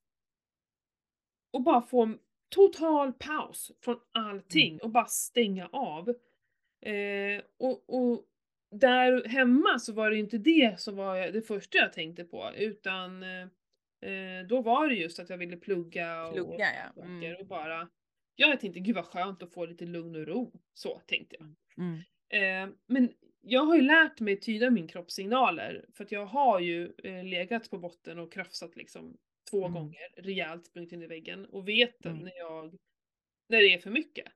och 1.53 1.62
bara 1.62 1.83
få 1.83 2.03
en 2.03 2.18
total 2.55 3.12
paus 3.12 3.73
från 3.81 3.97
allting 4.12 4.81
och 4.83 4.90
bara 4.90 5.07
stänga 5.07 5.66
av. 5.73 6.09
Eh, 6.81 7.42
och, 7.59 7.85
och 7.90 8.25
där 8.72 9.28
hemma 9.28 9.78
så 9.78 9.92
var 9.92 10.11
det 10.11 10.16
inte 10.16 10.38
det 10.38 10.80
som 10.80 10.96
var 10.96 11.32
det 11.32 11.42
första 11.42 11.78
jag 11.78 11.92
tänkte 11.92 12.24
på 12.24 12.50
utan 12.56 13.22
eh, 13.22 14.46
då 14.48 14.62
var 14.62 14.88
det 14.88 14.94
just 14.94 15.18
att 15.18 15.30
jag 15.30 15.38
ville 15.38 15.56
plugga 15.56 16.26
och, 16.26 16.35
Plugga, 16.35 16.66
ja. 16.96 17.02
Mm. 17.02 17.37
och 17.40 17.46
bara 17.46 17.88
jag 18.37 18.61
tänkte 18.61 18.80
gud 18.80 18.94
vad 18.94 19.04
skönt 19.04 19.42
att 19.42 19.52
få 19.54 19.66
lite 19.66 19.85
lugn 19.85 20.16
och 20.16 20.26
ro. 20.26 20.52
Så 20.74 21.02
tänkte 21.06 21.37
jag. 21.38 21.54
Mm. 21.78 21.98
Eh, 22.68 22.74
men 22.87 23.12
jag 23.40 23.64
har 23.64 23.74
ju 23.76 23.82
lärt 23.82 24.20
mig 24.20 24.40
tyda 24.40 24.70
min 24.70 24.88
kroppssignaler 24.88 25.85
för 25.94 26.04
att 26.04 26.12
jag 26.12 26.26
har 26.26 26.61
ju 26.61 26.92
eh, 27.04 27.24
legat 27.24 27.70
på 27.70 27.78
botten 27.78 28.18
och 28.18 28.32
krafsat 28.32 28.76
liksom 28.76 29.16
två 29.50 29.58
Mm. 29.66 29.72
gånger 29.74 30.08
rejält 30.16 30.66
sprungit 30.66 30.92
in 30.92 31.02
i 31.02 31.06
väggen 31.06 31.46
och 31.46 31.68
vet 31.68 32.06
Mm. 32.06 32.18
när 32.18 32.32
jag 32.38 32.74
när 33.48 33.58
det 33.58 33.74
är 33.74 33.78
för 33.78 33.90
mycket. 33.90 34.26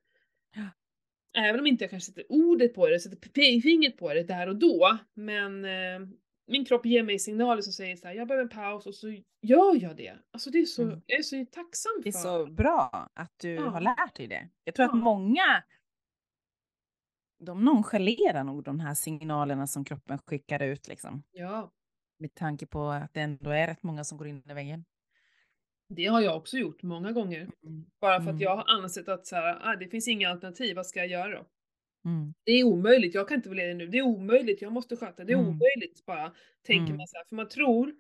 Även 1.37 1.61
om 1.61 1.67
inte 1.67 1.85
jag 1.85 1.91
kanske 1.91 2.07
sätter 2.13 2.25
ordet 2.29 2.75
på 2.75 2.87
det, 2.89 3.01
sätter 3.01 3.61
fingret 3.61 3.97
på 3.97 4.15
det 4.15 4.23
där 4.23 4.49
och 4.49 4.57
då, 4.57 4.99
men 5.15 5.65
eh, 5.65 6.09
min 6.47 6.65
kropp 6.65 6.87
ger 6.87 7.03
mig 7.03 7.19
signaler 7.19 7.63
som 7.63 7.73
säger 7.73 7.97
så 7.97 8.07
här, 8.07 8.15
jag 8.15 8.29
behöver 8.29 8.45
en 8.45 8.49
paus 8.51 8.87
och 8.87 8.95
så 8.95 9.09
gör 9.43 9.83
jag 9.83 9.97
det. 9.97 10.19
Alltså 10.31 10.51
det 10.51 10.59
är 10.59 10.65
så, 10.65 10.83
Mm. 10.83 11.01
jag 11.07 11.19
är 11.19 11.23
så 11.23 11.45
tacksam 11.53 11.93
för. 11.97 12.03
Det 12.03 12.09
är 12.09 12.13
så 12.13 12.47
bra 12.47 13.11
att 13.15 13.33
du 13.39 13.51
Ja. 13.55 13.69
har 13.69 13.81
lärt 13.81 14.17
dig 14.17 14.27
det. 14.27 14.49
Jag 14.65 14.75
tror 14.75 14.87
att 14.87 14.93
Ja. 14.93 14.97
många 14.97 15.63
de 17.39 17.65
nonchalerar 17.65 18.45
nog 18.45 18.65
de 18.65 18.81
här 18.81 18.95
signalerna 18.95 19.67
som 19.67 19.85
kroppen 19.85 20.19
skickar 20.27 20.63
ut 20.63 20.89
liksom. 20.89 21.23
Ja, 21.33 21.73
Med 22.19 22.35
tanke 22.35 22.67
på 22.67 22.89
att 22.89 23.15
det 23.15 23.21
ändå 23.21 23.51
är 23.51 23.67
rätt 23.67 23.83
många 23.83 24.05
som 24.05 24.19
går 24.19 24.27
in 24.27 24.43
i 24.51 24.55
väggen. 24.55 24.85
Det 25.89 26.07
har 26.07 26.21
jag 26.21 26.37
också 26.37 26.57
gjort 26.59 26.83
många 26.83 27.13
gånger. 27.13 27.41
Mm. 27.41 27.85
Bara 28.01 28.15
för 28.21 28.23
att 28.23 28.29
Mm. 28.29 28.41
jag 28.43 28.57
har 28.57 28.65
ansett 28.83 29.09
att 29.09 29.27
så 29.27 29.37
här, 29.37 29.59
ah, 29.63 29.77
det 29.77 29.89
finns 29.89 30.09
inga 30.09 30.31
alternativ, 30.31 30.77
vad 30.77 30.87
ska 30.87 30.99
jag 31.01 31.09
göra 31.09 31.29
då? 31.31 31.47
Mm. 32.05 32.35
Det 32.45 32.53
är 32.53 32.65
omöjligt, 32.65 33.15
jag 33.15 33.29
kan 33.29 33.35
inte 33.37 33.49
vara 33.49 33.57
ledig 33.57 33.77
nu, 33.77 33.87
det 33.87 33.99
är 33.99 34.03
omöjligt, 34.03 34.63
jag 34.63 34.73
måste 34.73 34.97
sköta, 34.97 35.25
det 35.25 35.33
är 35.33 35.37
Mm. 35.39 35.49
omöjligt 35.49 36.07
bara. 36.07 36.33
Tänker 36.67 36.85
Mm. 36.87 36.97
man 36.97 37.07
så 37.07 37.17
här, 37.17 37.25
för 37.29 37.37
man 37.37 37.49
tror, 37.49 37.95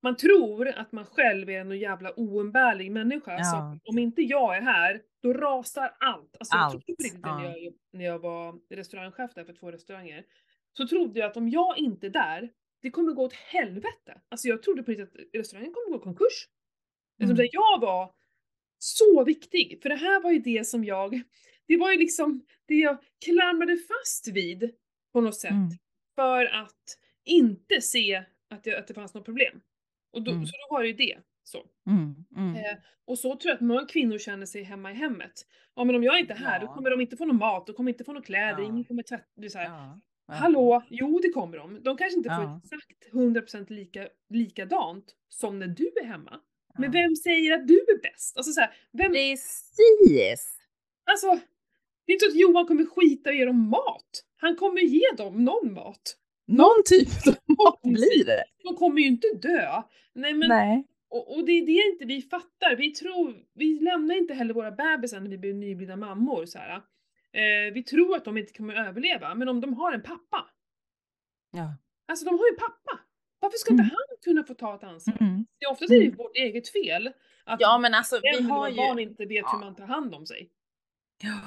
man 0.00 0.16
tror 0.16 0.68
att 0.68 0.92
man 0.92 1.04
själv 1.04 1.50
är 1.50 1.60
en 1.60 1.78
jävla 1.78 2.12
oumbärlig 2.20 2.92
människa. 2.92 3.32
Ja. 3.38 3.44
Så 3.44 3.90
om 3.90 3.98
inte 3.98 4.22
jag 4.22 4.56
är 4.56 4.60
här, 4.60 5.02
då 5.22 5.32
rasar 5.32 5.94
allt. 6.00 6.36
Alltså 6.38 6.54
jag 6.56 6.62
Allt, 6.64 6.72
trodde 6.72 6.84
på 6.86 7.02
riktigt 7.02 7.20
när, 7.22 7.44
ja. 7.44 7.56
jag, 7.56 7.72
när 7.92 8.04
jag 8.04 8.18
var 8.18 8.74
restaurangchef 8.74 9.34
där 9.34 9.44
för 9.44 9.52
två 9.52 9.70
restauranger. 9.72 10.24
Så 10.76 10.86
trodde 10.88 11.20
jag 11.20 11.30
att 11.30 11.36
om 11.36 11.48
jag 11.48 11.78
inte 11.78 12.06
är 12.06 12.10
där, 12.10 12.50
det 12.82 12.90
kommer 12.90 13.12
gå 13.12 13.22
åt 13.24 13.32
helvete. 13.32 14.20
Alltså 14.28 14.48
jag 14.48 14.62
trodde 14.62 14.82
på 14.82 14.90
riktigt 14.90 15.08
att 15.08 15.20
restaurangen 15.40 15.72
kommer 15.72 15.96
gå 15.96 16.02
i 16.02 16.04
konkurs. 16.04 16.48
Liksom 17.22 17.36
Mm. 17.36 17.38
här, 17.38 17.48
jag 17.52 17.80
var 17.80 18.12
så 18.78 19.24
viktig, 19.24 19.78
för 19.82 19.88
det 19.88 19.94
här 19.96 20.22
var 20.22 20.30
ju 20.32 20.38
det 20.38 20.66
som 20.66 20.84
jag, 20.84 21.22
det 21.66 21.76
var 21.76 21.92
ju 21.92 21.98
liksom 21.98 22.44
det 22.66 22.74
jag 22.74 22.98
klamrade 23.24 23.76
fast 23.76 24.28
vid 24.28 24.70
på 25.12 25.20
något 25.20 25.36
sätt. 25.40 25.50
Mm. 25.50 25.68
För 26.14 26.44
att 26.46 26.98
inte 27.24 27.80
se 27.80 28.24
att, 28.50 28.66
jag, 28.66 28.76
att 28.76 28.86
det 28.86 28.94
fanns 28.94 29.14
något 29.14 29.24
problem. 29.24 29.60
Och 30.12 30.22
då, 30.22 30.30
Mm. 30.30 30.46
Så 30.46 30.52
då 30.68 30.74
var 30.74 30.82
det 30.82 30.88
ju 30.88 30.94
det. 30.94 31.18
Så. 31.44 31.62
Mm. 31.86 32.14
Mm. 32.36 32.54
Eh, 32.56 32.78
och 33.04 33.18
så 33.18 33.36
tror 33.36 33.48
jag 33.50 33.54
att 33.54 33.60
många 33.60 33.86
kvinnor 33.86 34.18
känner 34.18 34.46
sig 34.46 34.62
hemma 34.62 34.90
i 34.92 34.94
hemmet. 34.94 35.32
Ja 35.74 35.84
men 35.84 35.94
om 35.96 36.02
jag 36.04 36.20
inte 36.20 36.32
är 36.32 36.36
här, 36.38 36.60
då 36.60 36.66
Ja. 36.66 36.74
kommer 36.74 36.90
de 36.90 37.00
inte 37.00 37.16
få 37.16 37.24
någon 37.24 37.36
mat, 37.38 37.66
de 37.66 37.72
kommer 37.72 37.90
inte 37.92 38.04
få 38.04 38.12
några 38.12 38.24
kläder, 38.26 38.62
Ja. 38.62 38.68
ingen 38.68 38.84
kommer 38.84 39.02
tvätta. 39.02 39.24
Det 39.36 39.44
är 39.44 39.48
så 39.50 39.58
här, 39.58 39.64
Ja. 39.66 40.00
Ja. 40.26 40.34
Hallå, 40.34 40.82
jo 40.90 41.18
det 41.22 41.28
kommer 41.28 41.58
de. 41.58 41.82
De 41.82 41.96
kanske 41.96 42.16
inte 42.16 42.28
får 42.30 42.60
exakt 42.64 43.12
100% 43.12 43.70
lika, 43.72 44.08
likadant 44.28 45.14
som 45.28 45.58
när 45.58 45.66
du 45.66 45.92
är 46.02 46.06
hemma. 46.06 46.40
Men 46.78 46.90
vem 46.90 47.16
säger 47.16 47.52
att 47.52 47.68
du 47.68 47.74
är 47.74 48.02
bäst? 48.02 48.36
Alltså 48.36 48.52
så 48.52 48.60
här, 48.60 48.70
vem, 48.92 49.12
Precis! 49.12 50.58
alltså, 51.04 51.40
det 52.06 52.12
är 52.12 52.14
inte 52.14 52.24
så 52.24 52.30
att 52.30 52.36
Johan 52.36 52.66
kommer 52.66 52.84
skita 52.84 53.32
i 53.32 53.40
er 53.40 53.48
om 53.48 53.68
mat. 53.70 54.24
Han 54.36 54.56
kommer 54.56 54.80
ge 54.80 55.10
dem 55.16 55.44
någon 55.44 55.72
mat. 55.72 56.16
Någon 56.46 56.82
typ 56.84 57.08
av 57.26 57.34
mat 57.46 57.82
blir 57.82 58.24
det. 58.24 58.44
De 58.62 58.76
kommer 58.76 59.00
ju 59.00 59.06
inte 59.06 59.26
dö. 59.42 59.82
Nej 60.14 60.34
men, 60.34 60.48
Nej. 60.48 60.84
och, 61.08 61.36
och 61.36 61.44
det 61.46 61.52
är 61.52 61.66
det 61.66 61.92
inte 61.92 62.04
vi 62.04 62.22
fattar. 62.22 62.76
Vi 62.76 62.90
tror, 62.90 63.36
vi 63.54 63.80
lämnar 63.80 64.14
inte 64.14 64.34
heller 64.34 64.54
våra 64.54 64.70
bebisar 64.70 65.20
när 65.20 65.30
vi 65.30 65.38
blir 65.38 65.54
nyblivna 65.54 65.96
mammor 65.96 66.46
så 66.46 66.58
här. 66.58 66.82
Eh, 67.32 67.72
vi 67.74 67.82
tror 67.82 68.16
att 68.16 68.24
de 68.24 68.38
inte 68.38 68.52
kommer 68.52 68.74
överleva, 68.74 69.34
men 69.34 69.48
om 69.48 69.60
de 69.60 69.74
har 69.74 69.92
en 69.92 70.02
pappa. 70.02 70.50
Ja. 71.50 71.74
Alltså 72.08 72.24
de 72.24 72.38
har 72.38 72.46
ju 72.46 72.50
en 72.50 72.56
pappa. 72.56 73.00
Varför 73.42 73.58
ska 73.58 73.70
inte 73.70 73.82
Mm. 73.82 73.90
han 73.90 74.16
kunna 74.24 74.44
få 74.44 74.54
ta 74.54 74.74
ett 74.74 74.84
ansvar? 74.84 75.16
Mm. 75.20 75.46
Det 75.58 75.64
är 75.64 75.70
oftast 75.72 75.90
är 75.92 75.98
det 76.00 76.04
Mm. 76.04 76.16
vårt 76.16 76.36
eget 76.36 76.68
fel. 76.68 77.12
Att 77.44 77.60
Ja 77.60 77.78
men 77.78 77.94
alltså 77.94 78.20
vi 78.22 78.38
vi 78.38 78.48
har 78.50 78.68
ju... 78.68 78.76
barn 78.76 78.98
inte 78.98 79.24
vet 79.26 79.42
Ja. 79.42 79.50
hur 79.52 79.58
man 79.58 79.74
tar 79.74 79.86
hand 79.86 80.14
om 80.14 80.26
sig. 80.26 80.50
Ja, 81.22 81.40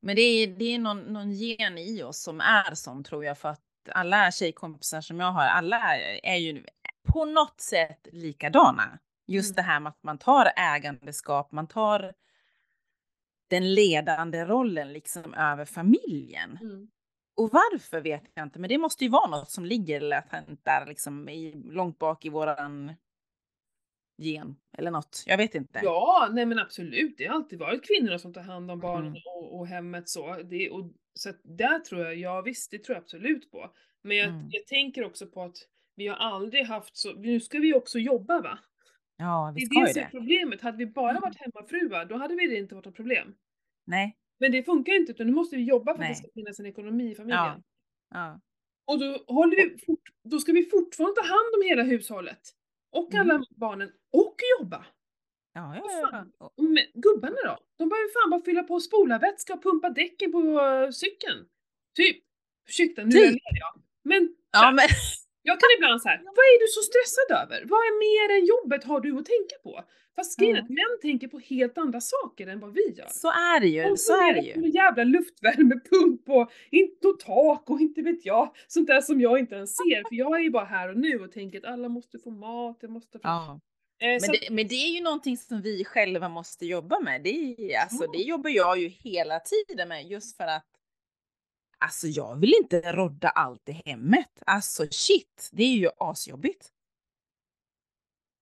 men 0.00 0.16
det 0.16 0.22
är, 0.22 0.46
det 0.46 0.64
är 0.74 0.78
någon, 0.78 1.00
någon 1.00 1.32
gen 1.32 1.78
i 1.78 2.02
oss 2.02 2.22
som 2.22 2.40
är 2.40 2.74
sån 2.74 3.04
tror 3.04 3.24
jag 3.24 3.38
för 3.38 3.48
att 3.48 3.62
alla 3.90 4.30
tjejkompisar 4.32 5.00
som 5.00 5.20
jag 5.20 5.32
har, 5.32 5.42
alla 5.46 5.96
är 6.22 6.36
ju 6.36 6.64
på 7.08 7.24
något 7.24 7.60
sätt 7.60 8.08
likadana. 8.12 8.98
Just 9.26 9.50
Mm. 9.50 9.56
det 9.56 9.62
här 9.62 9.80
med 9.80 9.90
att 9.90 10.02
man 10.02 10.18
tar 10.18 10.52
ägandeskap, 10.56 11.52
man 11.52 11.66
tar 11.66 12.14
den 13.50 13.74
ledande 13.74 14.44
rollen 14.44 14.92
liksom 14.92 15.34
över 15.34 15.64
familjen. 15.64 16.58
Mm. 16.62 16.88
Och 17.38 17.50
varför 17.52 18.00
vet 18.00 18.22
jag 18.34 18.42
inte, 18.46 18.58
men 18.58 18.68
det 18.68 18.78
måste 18.78 19.04
ju 19.04 19.10
vara 19.10 19.30
något 19.30 19.50
som 19.50 19.64
ligger 19.64 20.00
latent 20.00 20.64
där 20.64 20.86
liksom 20.86 21.28
i, 21.28 21.52
långt 21.64 21.98
bak 21.98 22.24
i 22.24 22.28
våran 22.28 22.92
gen 24.18 24.56
eller 24.78 24.90
något. 24.90 25.24
Jag 25.26 25.36
vet 25.36 25.54
inte. 25.54 25.80
Ja, 25.82 26.28
nej 26.32 26.46
men 26.46 26.58
absolut. 26.58 27.14
Det 27.18 27.24
har 27.26 27.34
alltid 27.34 27.58
varit 27.58 27.86
kvinnorna 27.86 28.18
som 28.18 28.32
tar 28.34 28.40
hand 28.42 28.70
om 28.70 28.80
barnen 28.80 29.06
Mm. 29.08 29.22
och, 29.26 29.58
och 29.58 29.66
hemmet 29.66 30.08
så. 30.08 30.42
Det, 30.42 30.70
och, 30.70 30.92
så 31.14 31.30
att 31.30 31.40
där 31.42 31.78
tror 31.78 32.00
jag, 32.04 32.16
ja 32.16 32.40
visst, 32.42 32.70
det 32.70 32.78
tror 32.78 32.96
jag 32.96 33.02
absolut 33.02 33.50
på. 33.50 33.70
Men 34.02 34.16
jag, 34.16 34.28
Mm. 34.28 34.46
jag 34.50 34.66
tänker 34.66 35.04
också 35.04 35.26
på 35.26 35.42
att 35.42 35.56
vi 35.94 36.06
har 36.08 36.16
aldrig 36.16 36.64
haft 36.66 36.96
så, 36.96 37.12
nu 37.12 37.40
ska 37.40 37.58
vi 37.58 37.74
också 37.74 37.98
jobba 37.98 38.40
va? 38.40 38.58
Ja, 39.16 39.52
Det 39.54 39.60
vi 39.60 39.62
är 39.62 39.66
ska 39.66 39.80
det 39.80 39.86
ju 39.88 39.92
som 39.92 40.00
är 40.00 40.04
det. 40.04 40.10
problemet. 40.10 40.60
Hade 40.60 40.76
vi 40.78 40.86
bara 40.86 41.10
Mm. 41.10 41.22
varit 41.22 41.36
hemmafruar, 41.40 42.04
då 42.04 42.16
hade 42.16 42.34
vi 42.34 42.46
det 42.46 42.56
inte 42.56 42.74
varit 42.74 42.84
något 42.86 42.96
problem. 42.96 43.34
Nej, 43.84 44.16
Men 44.40 44.52
det 44.52 44.62
funkar 44.62 44.92
ju 44.92 44.98
inte 44.98 45.12
utan 45.12 45.26
nu 45.26 45.32
måste 45.32 45.56
vi 45.56 45.62
jobba 45.62 45.84
för 45.84 45.92
att 45.92 45.98
Nej. 46.00 46.08
det 46.08 46.14
ska 46.14 46.28
finnas 46.34 46.60
en 46.60 46.66
ekonomi 46.66 47.10
i 47.10 47.14
familjen. 47.14 47.38
Ja. 47.44 47.62
Ja. 48.14 48.40
Och 48.86 48.98
då, 48.98 49.24
håller 49.34 49.56
vi 49.56 49.78
fort, 49.86 50.02
då 50.24 50.38
ska 50.38 50.52
vi 50.52 50.64
fortfarande 50.64 51.14
ta 51.20 51.26
hand 51.26 51.54
om 51.56 51.62
hela 51.68 51.82
hushållet. 51.82 52.40
Och 52.92 53.14
Mm. 53.14 53.30
alla 53.30 53.44
barnen. 53.56 53.92
Och 54.12 54.36
jobba. 54.60 54.86
Ja, 55.52 55.76
ja, 55.76 56.08
ja, 56.12 56.26
ja. 56.38 56.52
Med, 56.62 56.86
gubbarna 56.94 57.36
då? 57.44 57.58
De 57.76 57.88
behöver 57.88 58.22
fan 58.22 58.30
bara 58.30 58.40
fylla 58.40 58.62
på 58.62 58.80
spolarvätska 58.80 59.54
och 59.54 59.62
pumpa 59.62 59.90
däcken 59.90 60.32
på 60.32 60.38
uh, 60.38 60.90
cykeln. 60.90 61.46
Typ. 61.96 62.24
Ursäkta, 62.68 63.04
nu 63.04 63.10
Typ. 63.10 63.38
jag. 63.42 63.82
Men 64.02 64.36
Ja, 64.52 64.70
men 64.70 64.88
jag 65.50 65.56
kan 65.62 65.70
ibland 65.76 65.98
säga, 66.02 66.18
vad 66.38 66.46
är 66.52 66.58
du 66.64 66.68
så 66.76 66.82
stressad 66.90 67.28
över? 67.42 67.58
Vad 67.72 67.80
är 67.88 67.94
mer 68.08 68.26
än 68.36 68.44
jobbet 68.54 68.82
har 68.90 69.00
du 69.00 69.10
att 69.18 69.26
tänka 69.34 69.56
på? 69.66 69.72
Fast 70.16 70.38
grejen 70.38 70.56
Ja. 70.56 70.62
att 70.62 70.68
män 70.68 70.94
tänker 71.02 71.28
på 71.28 71.38
helt 71.38 71.78
andra 71.78 72.00
saker 72.00 72.46
än 72.46 72.60
vad 72.60 72.72
vi 72.74 72.86
gör. 72.98 73.06
så 73.10 73.28
är 73.28 73.60
det 73.60 73.66
ju. 73.76 73.82
De 73.82 73.96
Så 73.96 74.12
är 74.28 74.32
det 74.34 74.40
ju. 74.40 74.60
någon 74.60 74.70
jävla 74.70 75.04
luftvärmepump 75.04 76.28
och 76.28 76.50
inte 76.70 77.08
och 77.08 77.20
tak 77.20 77.70
och 77.70 77.80
inte 77.80 78.02
vet 78.02 78.26
jag. 78.26 78.54
Sånt 78.66 78.86
där 78.86 79.00
som 79.00 79.20
jag 79.20 79.38
inte 79.38 79.54
ens 79.54 79.76
ser. 79.76 80.08
För 80.08 80.14
jag 80.16 80.36
är 80.38 80.42
ju 80.42 80.50
bara 80.50 80.64
här 80.64 80.88
och 80.90 80.96
nu 80.96 81.18
och 81.20 81.32
tänker 81.32 81.58
att 81.58 81.64
alla 81.64 81.88
måste 81.88 82.18
få 82.18 82.30
mat, 82.30 82.78
jag 82.80 82.90
måste 82.90 83.18
få... 83.18 83.28
Ja. 83.28 83.60
Eh, 84.02 84.06
Men 84.08 84.20
det, 84.32 84.50
men 84.50 84.68
det 84.68 84.74
är 84.74 84.94
ju 84.96 85.00
någonting 85.02 85.36
som 85.36 85.62
vi 85.62 85.84
själva 85.84 86.28
måste 86.28 86.66
jobba 86.66 87.00
med. 87.00 87.22
Det, 87.22 87.30
är, 87.74 87.80
alltså, 87.82 88.04
Ja. 88.04 88.10
det 88.12 88.18
jobbar 88.22 88.50
jag 88.50 88.78
ju 88.78 88.88
hela 88.88 89.40
tiden 89.40 89.88
med 89.88 90.06
just 90.06 90.36
för 90.36 90.44
att 90.44 90.64
Alltså 91.78 92.06
jag 92.06 92.36
vill 92.36 92.54
inte 92.62 92.92
rodda 92.92 93.28
allt 93.28 93.68
i 93.68 93.72
hemmet. 93.72 94.42
Alltså 94.46 94.86
shit, 94.90 95.48
det 95.52 95.62
är 95.62 95.76
ju 95.76 95.88
asjobbigt. 95.98 96.72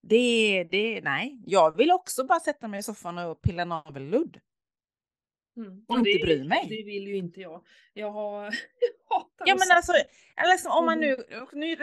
Det, 0.03 0.65
det, 0.71 1.01
nej. 1.01 1.43
Jag 1.47 1.77
vill 1.77 1.93
också 1.93 2.25
bara 2.25 2.41
sätta 2.41 2.69
mig 2.69 2.81
i 2.81 2.83
soffan 2.83 3.19
och 3.19 3.43
pilla 3.43 3.65
navelludd. 3.65 4.41
Mm. 5.57 5.85
Och 5.89 5.99
inte 5.99 6.11
det, 6.11 6.25
bry 6.25 6.45
mig. 6.45 6.67
Det 6.69 6.83
vill 6.83 7.09
ju 7.09 7.17
inte 7.17 7.41
jag. 7.41 7.65
Jag 7.93 8.11
har... 8.11 8.45
jag 9.09 9.17
hatar 9.17 9.45
Ja 9.47 9.57
men 9.59 9.77
alltså, 9.77 9.93
liksom, 10.53 10.73
om 10.73 10.85
man 10.85 11.01
nu, 11.01 11.17
nu 11.53 11.77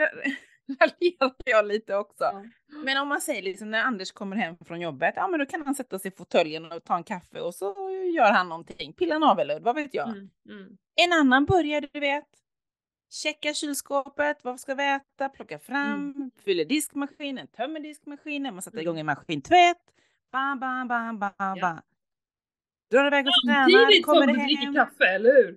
raljerar 0.80 1.34
jag 1.44 1.66
lite 1.66 1.96
också. 1.96 2.24
Ja. 2.24 2.44
Men 2.84 2.96
om 2.98 3.08
man 3.08 3.20
säger 3.20 3.42
liksom 3.42 3.70
när 3.70 3.82
Anders 3.82 4.12
kommer 4.12 4.36
hem 4.36 4.56
från 4.64 4.80
jobbet, 4.80 5.12
ja 5.16 5.28
men 5.28 5.40
då 5.40 5.46
kan 5.46 5.62
han 5.66 5.74
sätta 5.74 5.98
sig 5.98 6.12
i 6.12 6.14
fåtöljen 6.16 6.72
och 6.72 6.84
ta 6.84 6.96
en 6.96 7.04
kaffe 7.04 7.40
och 7.40 7.54
så 7.54 7.90
gör 8.16 8.32
han 8.32 8.48
någonting, 8.48 8.92
pilla 8.92 9.18
navelludd, 9.18 9.62
vad 9.62 9.74
vet 9.74 9.94
jag. 9.94 10.08
Mm, 10.08 10.30
mm. 10.48 10.76
En 10.96 11.12
annan 11.12 11.44
börjar 11.44 11.80
du 11.92 12.00
vet, 12.00 12.28
checka 13.10 13.54
kylskåpet, 13.54 14.44
vad 14.44 14.60
ska 14.60 14.74
vi 14.74 14.88
äta, 14.94 15.28
plocka 15.28 15.58
fram, 15.58 16.30
fyller 16.44 16.64
diskmaskinen, 16.64 17.46
tömmer 17.46 17.80
diskmaskinen, 17.80 18.54
man 18.54 18.62
sätter 18.62 18.80
igång 18.80 18.98
en 19.00 19.06
maskintvätt, 19.06 19.82
bam, 20.32 20.60
bam, 20.60 20.88
bam, 20.88 21.18
bam, 21.18 21.32
Ja. 21.38 21.56
bam. 21.60 21.80
Drar 22.90 23.06
iväg 23.06 23.26
och 23.26 23.32
tränar, 23.46 23.68
Samtidigt 23.70 24.06
kommer 24.06 24.20
som 24.20 24.26
det 24.26 24.32
du 24.32 24.46
dricker 24.46 24.62
hem. 24.64 24.74
kaffe, 24.74 25.04
eller 25.06 25.30
hur? 25.32 25.56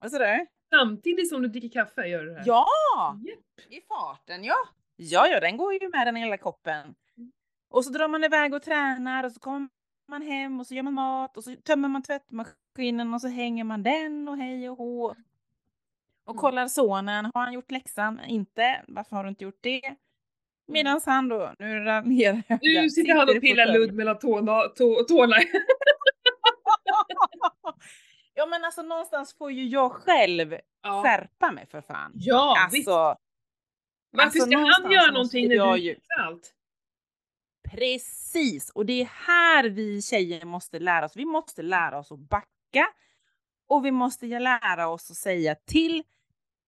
Vad 0.00 0.10
sa 0.10 0.18
du? 0.18 0.46
Samtidigt 0.70 1.28
som 1.28 1.42
du 1.42 1.48
dricker 1.48 1.68
kaffe 1.68 2.06
gör 2.06 2.24
du 2.24 2.30
det 2.30 2.38
här. 2.38 2.44
Ja! 2.46 2.66
Japp. 3.26 3.72
I 3.72 3.80
farten, 3.88 4.44
ja. 4.44 4.56
Ja, 4.96 5.28
ja, 5.28 5.40
den 5.40 5.56
går 5.56 5.72
ju 5.72 5.88
med 5.88 6.06
den 6.06 6.16
hela 6.16 6.36
koppen. 6.36 6.94
Och 7.70 7.84
så 7.84 7.90
drar 7.90 8.08
man 8.08 8.24
iväg 8.24 8.54
och 8.54 8.62
tränar 8.62 9.24
och 9.24 9.32
så 9.32 9.40
kommer 9.40 9.68
man 10.08 10.22
hem 10.22 10.60
och 10.60 10.66
så 10.66 10.74
gör 10.74 10.82
man 10.82 10.94
mat 10.94 11.36
och 11.36 11.44
så 11.44 11.54
tömmer 11.56 11.88
man 11.88 12.02
tvättmaskinen 12.02 13.14
och 13.14 13.20
så 13.20 13.28
hänger 13.28 13.64
man 13.64 13.82
den 13.82 14.28
och 14.28 14.36
hej 14.36 14.70
och 14.70 14.76
hå. 14.78 15.04
Och 16.24 16.32
Mm. 16.34 16.40
kollar 16.40 16.68
sonen, 16.68 17.24
har 17.34 17.44
han 17.44 17.52
gjort 17.52 17.70
läxan? 17.70 18.20
Inte, 18.26 18.84
varför 18.88 19.16
har 19.16 19.22
du 19.24 19.28
inte 19.28 19.44
gjort 19.44 19.58
det? 19.62 19.82
Medan 20.66 21.00
han 21.06 21.28
då, 21.28 21.52
nu 21.58 21.80
raljerar 21.80 22.42
jag. 22.48 22.58
Nu 22.62 22.90
sitter 22.90 23.14
han 23.14 23.28
och 23.36 23.40
pillar 23.40 23.72
ludd 23.72 23.94
mellan 23.94 24.18
tårna, 24.18 24.62
tå, 24.62 25.04
tårna. 25.08 25.36
ja 28.38 28.46
men 28.46 28.64
alltså 28.64 28.82
någonstans 28.82 29.34
får 29.34 29.52
ju 29.52 29.64
jag 29.66 29.92
själv 29.92 30.58
Ja, 30.82 31.02
skärpa 31.02 31.52
mig 31.52 31.66
för 31.66 31.80
fan. 31.80 32.12
ja 32.14 32.68
visst. 32.72 32.88
Alltså, 32.88 33.16
Varför 34.10 34.24
alltså, 34.24 34.40
ska 34.50 34.58
han 34.82 34.92
göra 34.92 35.10
någonting 35.12 35.48
när 35.48 35.72
du 35.72 35.78
ju- 35.82 35.96
allt? 36.18 36.54
Precis, 37.70 38.70
och 38.70 38.86
det 38.86 39.00
är 39.00 39.04
här 39.26 39.64
vi 39.64 40.02
tjejer 40.02 40.44
måste 40.44 40.78
lära 40.78 41.04
oss. 41.06 41.16
Vi 41.16 41.24
måste 41.24 41.62
lära 41.62 41.98
oss 41.98 42.12
att 42.12 42.18
backa 42.18 42.86
och 43.68 43.84
vi 43.84 43.90
måste 43.90 44.26
lära 44.26 44.88
oss 44.88 45.10
att 45.10 45.16
säga 45.16 45.54
till. 45.54 46.02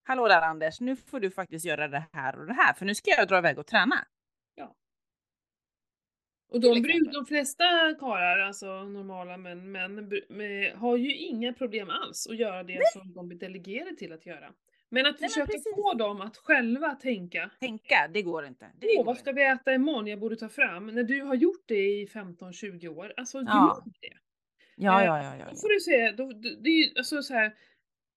Hallå 0.05 0.29
där 0.29 0.43
Anders, 0.43 0.81
nu 0.81 0.97
får 0.97 1.21
du 1.21 1.31
faktiskt 1.31 1.65
göra 1.65 1.89
det 1.89 2.05
här 2.13 2.39
och 2.39 2.47
det 2.47 2.53
här 2.55 2.73
för 2.73 2.87
nu 2.87 2.95
ska 2.95 3.11
jag 3.11 3.29
dra 3.29 3.39
iväg 3.39 3.59
och 3.59 3.67
träna. 3.67 4.05
Och 6.51 6.61
de, 6.61 6.83
bruk, 6.83 7.13
de 7.13 7.27
flesta 7.27 7.65
karlar, 7.99 8.39
alltså 8.39 8.67
normala 8.85 9.37
män, 9.37 9.73
män 9.73 10.11
har 10.75 10.97
ju 10.97 11.17
inga 11.17 11.53
problem 11.53 11.91
alls 11.91 12.27
att 12.31 12.37
göra 12.37 12.63
det 12.63 12.81
som 12.93 13.13
de 13.13 13.29
blir 13.29 13.39
delegerade 13.39 13.97
till 13.97 14.13
att 14.13 14.27
göra. 14.27 14.53
Men 14.89 15.07
att 15.07 15.21
men 15.21 15.29
försöka 15.29 15.47
precis. 15.47 15.75
få 15.75 15.95
dem 15.95 16.21
att 16.21 16.37
själva 16.37 16.95
tänka 16.95 17.51
Tänka, 17.61 18.09
det 18.15 18.23
går 18.23 18.47
inte. 18.47 18.67
Det 18.81 18.87
Åh, 18.99 19.07
vad 19.07 19.19
ska 19.19 19.33
vi 19.33 19.45
äta 19.45 19.75
imorgon? 19.75 20.07
Jag 20.07 20.19
borde 20.21 20.37
ta 20.37 20.49
fram. 20.49 20.87
När 20.87 21.03
du 21.03 21.23
har 21.23 21.35
gjort 21.35 21.65
det 21.67 22.01
i 22.01 22.07
15-20 22.07 22.89
år, 22.89 23.13
alltså 23.17 23.39
Ja. 23.39 23.83
gör 23.85 23.93
det. 24.01 24.17
Ja, 24.77 25.01
Eh, 25.01 25.07
ja, 25.07 25.23
ja, 25.23 25.37
ja. 25.37 25.45
Då 25.51 25.57
får 25.57 25.69
du 25.69 25.81
se, 25.81 26.11
då, 26.11 26.33
det, 26.33 26.57
det 26.63 26.71
är 26.71 26.87
ju 26.87 26.99
alltså 26.99 27.23
så 27.23 27.35
här. 27.35 27.53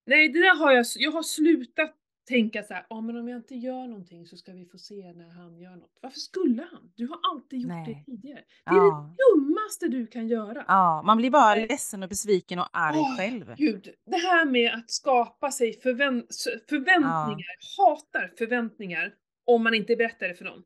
Nej, 0.06 0.30
det 0.30 0.40
där 0.40 0.56
har 0.56 0.72
jag, 0.72 0.86
jag 0.98 1.12
har 1.12 1.24
slutat 1.24 1.96
tänka 2.28 2.64
så 2.64 2.74
här, 2.74 2.86
ja 2.90 3.02
men 3.02 3.18
om 3.18 3.28
jag 3.28 3.38
inte 3.40 3.56
gör 3.56 3.88
någonting 3.88 4.26
så 4.28 4.38
ska 4.38 4.54
vi 4.54 4.66
få 4.66 4.78
se 4.78 5.14
när 5.14 5.30
han 5.30 5.58
gör 5.60 5.76
något. 5.76 5.98
Varför 6.02 6.20
skulle 6.20 6.68
han? 6.72 6.92
Du 6.96 7.08
har 7.08 7.20
alltid 7.32 7.60
gjort 7.62 7.70
det 7.70 7.76
Nej. 7.76 8.04
tidigare. 8.06 8.44
Det 8.66 8.72
är 8.72 8.76
Ja. 8.76 9.16
det 9.18 9.24
dummaste 9.24 9.88
du 9.88 10.08
kan 10.08 10.28
göra. 10.28 10.66
Ja, 10.68 11.02
man 11.06 11.18
blir 11.18 11.30
bara 11.32 11.56
ledsen 11.56 12.04
och 12.04 12.10
besviken 12.10 12.60
och 12.60 12.68
arg 12.74 12.98
Åh, 12.98 13.18
själv. 13.18 13.56
Gud, 13.58 13.90
det 14.06 14.18
här 14.18 14.46
med 14.46 14.74
att 14.74 14.92
skapa 14.92 15.52
sig 15.52 15.74
förvänt 15.82 16.36
förväntningar, 16.70 17.56
hatar 17.78 18.34
förväntningar 18.38 19.14
om 19.46 19.64
man 19.64 19.74
inte 19.74 19.96
berättar 19.96 20.28
det 20.28 20.36
för 20.36 20.46
någon. 20.46 20.64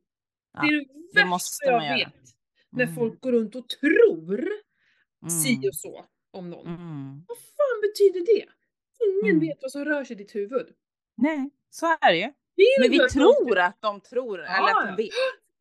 Ja, 0.54 0.62
det 0.62 0.67
är 0.67 0.72
det 0.72 0.86
det 1.13 1.15
värsta 1.20 1.30
måste 1.30 1.65
jag 1.65 1.98
vet. 1.98 2.13
När 2.70 2.84
Mm, 2.84 2.96
folk 2.96 3.22
går 3.22 3.32
runt 3.32 3.56
och 3.56 3.70
tror 3.70 4.50
si 5.43 5.56
mm, 5.56 5.67
och 5.70 5.76
så 5.76 6.06
om 6.32 6.50
någon. 6.50 6.67
mm. 6.67 7.24
Vad 7.28 7.38
fan 7.38 7.82
betyder 7.82 8.26
det? 8.26 8.46
Ingen 9.06 9.36
Mm. 9.36 9.48
vet 9.48 9.58
vad 9.62 9.72
som 9.72 9.86
rör 9.86 10.04
sig 10.04 10.15
i 10.15 10.17
ditt 10.17 10.36
huvud. 10.36 10.67
Nej, 11.17 11.49
så 11.69 11.86
är 11.86 12.12
det 12.12 12.17
ju. 12.17 12.32
Men 12.82 12.91
vi 12.91 12.97
de 12.97 13.10
tror 13.10 13.51
ska- 13.51 13.63
att 13.63 13.82
de 13.82 14.01
tror, 14.01 14.39
Ja, 14.39 14.45
eller 14.58 14.82
att 14.91 14.97
de 14.97 15.03
vet. 15.03 15.12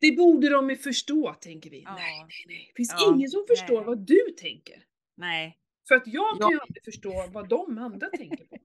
Det 0.00 0.12
borde 0.16 0.48
de 0.48 0.70
ju 0.70 0.76
förstå, 0.76 1.34
tänker 1.40 1.70
vi. 1.70 1.82
Ja. 1.82 1.94
Nej, 1.94 2.18
nej, 2.18 2.44
nej. 2.46 2.66
Det 2.72 2.76
finns 2.76 2.94
Ja, 2.98 3.14
ingen 3.14 3.30
som 3.30 3.44
förstår 3.48 3.76
nej. 3.76 3.84
vad 3.84 3.98
du 3.98 4.20
tänker. 4.40 4.82
Nej. 5.16 5.58
För 5.88 5.94
att 5.94 6.06
jag 6.06 6.40
kan 6.40 6.50
ju 6.50 6.60
aldrig 6.60 6.84
förstå 6.84 7.26
vad 7.32 7.48
de 7.48 7.78
andra 7.78 8.06
tänker 8.08 8.44
på. 8.44 8.56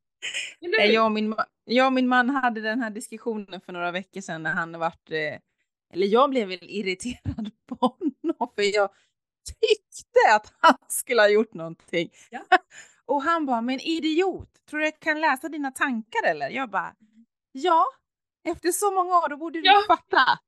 Eller? 0.65 0.93
Jag 0.93 1.05
och, 1.05 1.11
min, 1.11 1.35
jag 1.65 1.87
och 1.87 1.93
min 1.93 2.07
man 2.07 2.29
hade 2.29 2.61
den 2.61 2.79
här 2.81 2.89
diskussionen 2.89 3.61
för 3.61 3.73
några 3.73 3.91
veckor 3.91 4.21
sedan 4.21 4.43
när 4.43 4.51
han 4.53 4.79
varit, 4.79 5.11
eh, 5.11 5.37
eller 5.93 6.07
jag 6.07 6.29
blev 6.29 6.47
väl 6.47 6.59
irriterad 6.61 7.51
på 7.67 7.75
honom 7.75 8.51
för 8.55 8.75
jag 8.75 8.89
tyckte 9.61 10.35
att 10.35 10.53
han 10.59 10.77
skulle 10.87 11.21
ha 11.21 11.29
gjort 11.29 11.53
någonting. 11.53 12.09
Ja. 12.29 12.39
och 13.11 13.21
han 13.21 13.45
bara, 13.45 13.61
men 13.61 13.79
idiot, 13.79 14.49
tror 14.69 14.79
du 14.79 14.85
jag 14.85 14.99
kan 14.99 15.21
läsa 15.21 15.49
dina 15.49 15.71
tankar 15.71 16.23
eller? 16.25 16.49
Jag 16.49 16.69
bara, 16.69 16.95
ja, 17.51 17.85
efter 18.47 18.71
så 18.71 18.91
många 18.91 19.17
år 19.17 19.29
då 19.29 19.37
borde 19.37 19.61
du 19.61 19.65
Ja. 19.67 19.83
fatta. 19.87 20.21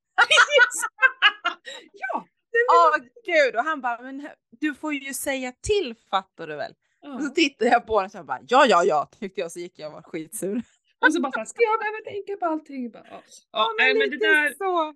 Ja! 1.93 2.25
Åh 2.71 3.05
gud, 3.25 3.55
och 3.55 3.63
han 3.63 3.81
bara, 3.81 4.01
men 4.01 4.29
du 4.61 4.75
får 4.75 4.93
ju 4.93 5.13
säga 5.13 5.51
till 5.67 5.95
fattar 6.09 6.47
du 6.47 6.55
väl? 6.55 6.73
ja. 7.01 7.15
Och 7.15 7.23
så 7.23 7.29
tittade 7.29 7.71
jag 7.71 7.85
på 7.85 7.93
honom 7.95 8.09
och 8.19 8.25
bara, 8.25 8.39
ja, 8.47 8.65
ja, 8.69 8.83
ja, 8.83 9.09
tyckte 9.19 9.41
jag 9.41 9.51
så 9.51 9.59
gick 9.59 9.79
jag 9.79 9.87
och 9.87 9.93
var 9.93 10.01
skitsur. 10.01 10.61
Och 11.05 11.13
så 11.13 11.21
bara 11.21 11.45
ska 11.45 11.61
jag 11.63 11.79
behöva 11.79 11.97
tänka 12.05 12.37
på 12.37 12.45
allting? 12.45 12.91
Bara, 12.91 13.03
ja. 13.09 13.21
Ja, 13.51 13.73
men 13.77 13.85
nej, 13.85 13.93
men 13.97 14.09
det 14.09 14.17
där, 14.27 14.53
så. 14.57 14.95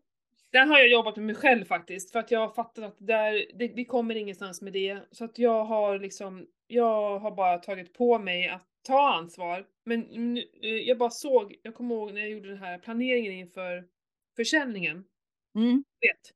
Där 0.60 0.66
har 0.68 0.80
jag 0.80 0.88
jobbat 0.90 1.16
med 1.16 1.26
mig 1.26 1.36
själv 1.36 1.66
faktiskt. 1.66 2.12
För 2.12 2.20
att 2.20 2.32
jag 2.32 2.40
har 2.40 2.50
fattat 2.50 2.84
att 2.84 2.96
där, 3.00 3.46
det, 3.60 3.68
vi 3.68 3.86
kommer 3.86 4.16
ingenstans 4.16 4.62
med 4.62 4.74
det. 4.74 5.00
Så 5.12 5.26
att 5.26 5.40
jag 5.40 5.64
har 5.66 6.00
liksom, 6.00 6.48
jag 6.68 7.20
har 7.20 7.32
bara 7.32 7.58
tagit 7.58 7.94
på 7.94 8.20
mig 8.20 8.48
att 8.50 8.68
ta 8.88 9.14
ansvar. 9.14 9.66
Men 9.86 10.00
nu, 10.00 10.44
eh, 10.64 10.70
jag 10.70 10.98
bara 10.98 11.10
såg, 11.10 11.56
jag 11.64 11.76
kommer 11.76 11.96
ihåg 11.96 12.14
när 12.14 12.22
jag 12.22 12.30
gjorde 12.30 12.50
den 12.50 12.58
här 12.58 12.78
planeringen 12.78 13.32
inför 13.34 13.84
försäljningen. 14.36 15.04
Mm. 15.56 15.84
Vet, 16.02 16.34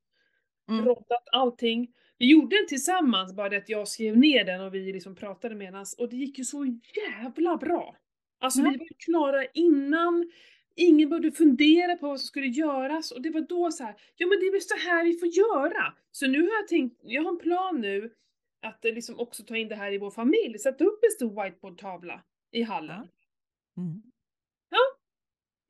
Mm. 0.68 0.84
roddat 0.84 1.28
allting. 1.32 1.88
Vi 2.18 2.30
gjorde 2.30 2.56
den 2.56 2.66
tillsammans, 2.68 3.32
bara 3.34 3.48
det 3.48 3.56
att 3.56 3.68
jag 3.68 3.88
skrev 3.88 4.16
ner 4.18 4.44
den 4.44 4.60
och 4.60 4.74
vi 4.74 4.92
liksom 4.92 5.14
pratade 5.14 5.54
medans 5.54 5.94
och 5.98 6.08
det 6.08 6.16
gick 6.16 6.38
ju 6.38 6.44
så 6.44 6.66
jävla 6.96 7.56
bra. 7.56 7.96
Alltså 8.40 8.60
Ja. 8.60 8.70
vi 8.70 8.76
var 8.78 8.88
klara 9.04 9.44
innan, 9.54 10.30
ingen 10.76 11.08
behövde 11.08 11.32
fundera 11.32 11.96
på 11.96 12.08
vad 12.08 12.20
som 12.20 12.26
skulle 12.26 12.46
göras 12.46 13.10
och 13.10 13.22
det 13.22 13.30
var 13.30 13.40
då 13.40 13.70
så 13.70 13.84
här, 13.84 13.94
ja 14.16 14.26
men 14.26 14.40
det 14.40 14.46
är 14.46 14.52
väl 14.52 14.60
så 14.60 14.76
här 14.76 15.04
vi 15.04 15.18
får 15.18 15.28
göra. 15.28 15.94
Så 16.10 16.26
nu 16.26 16.42
har 16.42 16.54
jag 16.54 16.68
tänkt, 16.68 17.00
jag 17.02 17.22
har 17.22 17.30
en 17.30 17.38
plan 17.38 17.80
nu 17.80 18.14
att 18.62 18.84
eh, 18.84 18.92
liksom 18.92 19.18
också 19.18 19.42
ta 19.42 19.56
in 19.56 19.68
det 19.68 19.74
här 19.74 19.92
i 19.92 19.98
vår 19.98 20.10
familj, 20.10 20.58
sätta 20.58 20.84
upp 20.84 21.04
en 21.04 21.10
stor 21.10 21.42
whiteboardtavla 21.42 22.22
i 22.52 22.62
hallen. 22.62 23.08
Mm. 23.76 24.02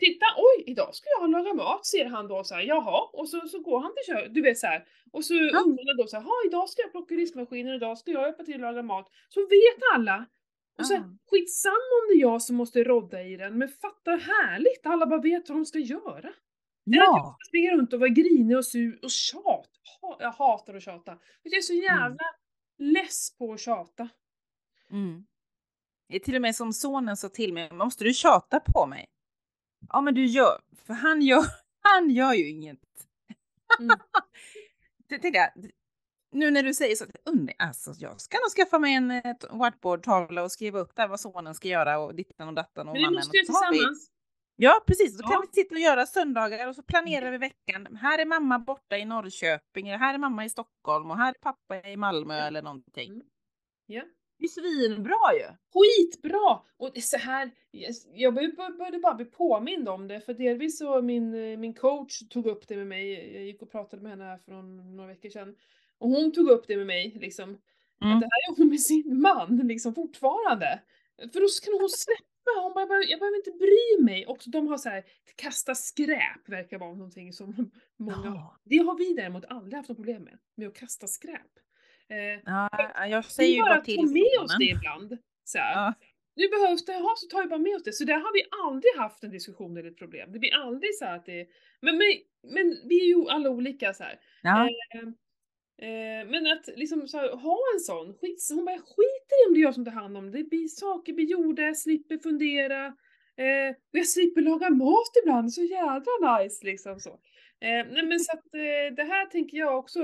Titta, 0.02 0.26
oj, 0.36 0.64
idag 0.66 0.94
ska 0.94 1.08
jag 1.20 1.30
laga 1.30 1.54
mat, 1.54 1.86
ser 1.86 2.04
han 2.04 2.28
då 2.28 2.44
så 2.44 2.54
här, 2.54 2.62
jaha, 2.62 3.10
och 3.12 3.28
så, 3.28 3.40
så 3.40 3.58
går 3.58 3.80
han 3.80 3.92
till 3.94 4.14
köket, 4.14 4.34
du 4.34 4.42
vet 4.42 4.58
så 4.58 4.66
här. 4.66 4.84
Och 5.12 5.24
så 5.24 5.34
ungarna 5.34 5.92
då 5.98 6.06
så 6.06 6.16
här, 6.16 6.46
idag 6.46 6.68
ska 6.68 6.82
jag 6.82 6.90
plocka 6.90 7.14
i 7.14 7.16
diskmaskinen, 7.16 7.74
idag 7.74 7.98
ska 7.98 8.10
jag 8.10 8.22
hjälpa 8.22 8.44
till 8.44 8.54
att 8.54 8.60
laga 8.60 8.82
mat. 8.82 9.08
Så 9.28 9.40
vet 9.40 9.78
alla, 9.94 10.26
Och 10.78 10.86
så 10.86 10.94
Ja. 10.94 11.04
skitsamma 11.30 11.74
om 12.02 12.08
det 12.08 12.14
är 12.14 12.20
jag 12.20 12.42
som 12.42 12.56
måste 12.56 12.84
rodda 12.84 13.22
i 13.22 13.36
den, 13.36 13.58
men 13.58 13.68
fatta 13.68 14.10
härligt, 14.10 14.86
alla 14.86 15.06
bara 15.06 15.20
vet 15.20 15.48
vad 15.48 15.58
de 15.58 15.64
ska 15.66 15.78
göra. 15.78 16.28
Än 16.86 16.92
att 16.92 16.96
jag 16.96 17.04
Ja. 17.04 17.36
ska 17.40 17.48
springa 17.48 17.72
runt 17.72 17.92
och 17.92 18.00
vara 18.00 18.08
grinig 18.10 18.56
och 18.56 18.66
sur 18.66 19.04
och 19.04 19.10
tjat. 19.10 19.68
Jag 20.18 20.32
hatar 20.32 20.74
att 20.74 20.82
tjata. 20.82 21.18
Jag 21.42 21.54
är 21.54 21.60
så 21.60 21.72
jävla 21.74 22.24
less 22.78 23.36
på 23.38 23.52
att 23.52 23.60
tjata. 23.60 24.08
Mm. 24.90 25.26
Det 26.08 26.16
är 26.16 26.20
till 26.20 26.34
och 26.36 26.42
med 26.42 26.56
som 26.56 26.72
sonen 26.72 27.16
sa 27.16 27.28
till 27.28 27.52
mig, 27.52 27.72
måste 27.72 28.04
du 28.04 28.12
tjata 28.14 28.60
på 28.60 28.86
mig? 28.86 29.06
Ja, 29.88 30.00
men 30.00 30.14
du 30.14 30.26
gör, 30.26 30.60
för 30.86 30.94
han 30.94 31.22
gör, 31.22 31.42
han 31.80 32.10
gör 32.10 32.32
ju 32.34 32.48
inget. 32.48 32.80
Mm. 33.80 33.98
Det 35.08 35.28
jag, 35.28 35.50
nu 36.32 36.50
när 36.50 36.62
du 36.62 36.74
säger 36.74 36.96
så, 36.96 37.04
undrar 37.24 37.54
alltså 37.58 37.92
jag 37.98 38.20
ska 38.20 38.36
nog 38.38 38.50
skaffa 38.56 38.78
mig 38.78 38.94
en 38.94 39.10
eh, 39.10 39.22
whiteboardtavla 39.64 40.42
och 40.42 40.52
skriva 40.52 40.78
upp 40.78 40.94
där 40.96 41.08
vad 41.08 41.20
sonen 41.20 41.54
ska 41.54 41.68
göra 41.68 41.98
och 41.98 42.14
dittan 42.14 42.48
och 42.48 42.54
dattan 42.54 42.88
och 42.88 42.92
Men 42.94 43.02
mannen. 43.02 43.14
måste 43.14 43.30
vi- 43.32 43.44
tillsammans. 43.46 44.08
Ja, 44.56 44.82
precis. 44.86 45.18
Då 45.18 45.24
Ja. 45.24 45.28
kan 45.30 45.40
vi 45.40 45.62
sitta 45.62 45.74
och 45.74 45.80
göra 45.80 46.06
söndagar 46.06 46.68
och 46.68 46.74
så 46.76 46.82
planerar 46.82 47.30
vi 47.32 47.38
veckan. 47.38 47.96
Här 47.96 48.18
är 48.18 48.26
mamma 48.26 48.58
borta 48.58 48.98
i 48.98 49.04
Norrköping, 49.04 49.88
eller 49.88 49.98
här 49.98 50.14
är 50.14 50.18
mamma 50.18 50.44
i 50.44 50.48
Stockholm 50.48 51.10
och 51.10 51.16
här 51.16 51.28
är 51.28 51.34
pappa 51.40 51.88
i 51.88 51.96
Malmö 51.96 52.36
Ja. 52.38 52.44
eller 52.44 52.62
någonting. 52.62 53.10
Mm. 53.12 53.26
Ja. 53.86 54.02
Det 54.38 54.44
är 54.44 54.48
svinbra 54.48 55.16
ju! 55.34 55.46
Skitbra! 55.74 56.60
Och 56.78 56.90
det 56.94 57.00
så 57.00 57.16
här, 57.16 57.50
jag 58.12 58.34
bör- 58.34 58.56
bör- 58.56 58.78
började 58.78 58.98
bara 58.98 59.14
bli 59.14 59.24
påmind 59.24 59.88
om 59.88 60.08
det, 60.08 60.20
för 60.20 60.34
delvis 60.34 60.78
så 60.78 61.02
min, 61.02 61.34
eh, 61.34 61.58
min 61.58 61.74
coach 61.74 62.22
tog 62.30 62.46
upp 62.46 62.68
det 62.68 62.76
med 62.76 62.86
mig, 62.86 63.34
jag 63.34 63.44
gick 63.44 63.62
och 63.62 63.70
pratade 63.70 64.02
med 64.02 64.10
henne 64.12 64.24
här 64.24 64.38
för 64.38 64.52
några 64.96 65.08
veckor 65.08 65.28
sedan. 65.28 65.56
Och 66.02 66.08
hon 66.08 66.32
tog 66.32 66.48
upp 66.48 66.64
det 66.68 66.76
med 66.76 66.86
mig, 66.86 67.16
liksom. 67.20 67.48
Mm. 67.48 68.14
Att 68.14 68.20
det 68.20 68.28
här 68.32 68.52
är 68.52 68.56
hon 68.56 68.68
med 68.68 68.80
sin 68.80 69.20
man, 69.20 69.56
liksom 69.56 69.94
fortfarande. 69.94 70.80
För 71.32 71.40
då 71.40 71.48
kan 71.64 71.80
hon 71.80 71.88
släppa, 71.88 72.50
hon 72.62 72.74
bara, 72.74 72.80
jag 72.80 72.88
behöver, 72.88 73.10
jag 73.10 73.18
behöver 73.18 73.36
inte 73.36 73.50
bry 73.50 74.04
mig. 74.04 74.26
Och 74.26 74.38
de 74.46 74.68
har 74.68 74.78
så 74.78 74.88
här, 74.88 75.04
kasta 75.36 75.74
skräp 75.74 76.48
verkar 76.48 76.78
vara 76.78 76.94
någonting 76.94 77.32
som 77.32 77.70
många. 77.96 78.22
Ja. 78.24 78.60
Det 78.64 78.76
har 78.76 78.98
vi 78.98 79.14
däremot 79.14 79.44
aldrig 79.44 79.74
haft 79.74 79.88
något 79.88 79.98
problem 79.98 80.22
med, 80.22 80.38
med 80.56 80.68
att 80.68 80.74
kasta 80.74 81.06
skräp. 81.06 81.52
Eh, 82.08 82.40
Ja, 82.44 82.68
jag 83.06 83.22
vi 83.22 83.28
säger 83.28 83.54
ju 83.54 83.60
bara 83.60 83.70
bara 83.70 83.78
ta 83.78 83.84
till 83.84 84.06
med 84.06 84.40
oss 84.44 84.56
det 84.58 84.64
ibland. 84.64 85.18
Så. 85.44 85.58
Ja. 85.58 85.94
Nu 86.36 86.48
behövs 86.48 86.84
det, 86.84 86.92
jaha 86.92 87.16
så 87.16 87.26
tar 87.26 87.42
vi 87.42 87.48
bara 87.48 87.58
med 87.58 87.76
oss 87.76 87.82
det. 87.82 87.92
Så 87.92 88.04
där 88.04 88.20
har 88.20 88.32
vi 88.32 88.42
aldrig 88.66 88.92
haft 88.96 89.24
en 89.24 89.30
diskussion 89.30 89.76
eller 89.76 89.90
ett 89.90 89.98
problem. 89.98 90.32
Det 90.32 90.38
blir 90.38 90.54
aldrig 90.54 90.94
så 90.94 91.04
här 91.04 91.16
att 91.16 91.26
det 91.26 91.46
men, 91.80 91.98
men, 91.98 92.08
men 92.54 92.88
vi 92.88 93.00
är 93.00 93.06
ju 93.06 93.28
alla 93.28 93.50
olika 93.50 93.94
så 93.94 94.04
här. 94.04 94.20
Ja. 94.42 94.68
Eh, 94.94 95.08
men 96.30 96.46
att 96.46 96.66
liksom 96.76 97.08
så 97.08 97.18
här, 97.18 97.36
ha 97.36 97.58
en 97.74 97.80
sån, 97.80 98.14
skit, 98.14 98.48
hon 98.54 98.64
bara 98.64 98.78
skiter 98.78 99.44
i 99.44 99.48
om 99.48 99.54
det 99.54 99.60
är 99.60 99.62
jag 99.62 99.74
som 99.74 99.84
tar 99.84 99.92
hand 99.92 100.16
om 100.16 100.30
det, 100.30 100.38
det 100.38 100.44
blir 100.44 100.68
saker 100.68 101.12
blir 101.12 101.26
gjorda, 101.26 101.62
jag 101.62 101.76
slipper 101.76 102.18
fundera. 102.18 102.86
Eh, 103.36 103.70
och 103.70 103.98
jag 103.98 104.06
slipper 104.08 104.40
laga 104.42 104.70
mat 104.70 105.10
ibland, 105.22 105.52
så 105.52 105.62
jädra 105.62 106.38
nice 106.38 106.66
liksom 106.66 107.00
så. 107.00 107.10
Eh, 107.60 107.86
nej 107.92 108.04
men 108.06 108.20
så 108.20 108.32
att 108.32 108.54
eh, 108.54 108.94
det 108.96 109.02
här 109.04 109.26
tänker 109.26 109.58
jag 109.58 109.78
också 109.78 110.00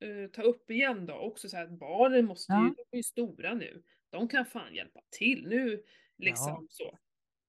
eh, 0.00 0.30
ta 0.32 0.42
upp 0.42 0.70
igen 0.70 1.06
då, 1.06 1.14
också 1.14 1.48
så 1.48 1.56
här 1.56 1.64
att 1.64 1.78
barnen 1.78 2.24
måste 2.24 2.52
ju, 2.52 2.56
Ja. 2.58 2.74
de 2.76 2.96
är 2.96 2.96
ju 2.96 3.02
stora 3.02 3.54
nu. 3.54 3.82
De 4.10 4.28
kan 4.28 4.46
fan 4.46 4.74
hjälpa 4.74 5.00
till 5.10 5.46
nu, 5.48 5.82
liksom 6.18 6.48
Ja. 6.48 6.66
så. 6.68 6.98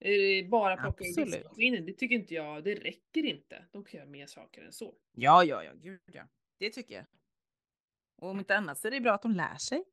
Eh, 0.08 0.50
bara 0.50 0.78
plocka 0.78 1.04
Absolut. 1.08 1.32
diskmaskinen, 1.32 1.86
det 1.86 1.94
tycker 1.94 2.16
inte 2.16 2.34
jag, 2.34 2.64
det 2.64 2.76
räcker 2.76 3.26
inte. 3.26 3.66
De 3.72 3.84
kan 3.86 3.98
göra 4.00 4.10
mer 4.10 4.26
saker 4.26 4.62
än 4.62 4.72
så. 4.74 4.96
ja, 5.16 5.44
ja, 5.44 5.64
ja, 5.64 5.72
gud 5.76 6.00
ja. 6.06 6.24
Det 6.60 6.70
tycker 6.70 6.96
jag. 6.96 7.06
Och 8.24 8.30
om 8.30 8.40
inte 8.40 8.58
annat 8.58 8.80
så 8.80 8.88
är 8.88 8.92
det 8.92 9.02
bra 9.02 9.14
att 9.14 9.22
de 9.22 9.32
lär 9.32 9.58
sig. 9.58 9.84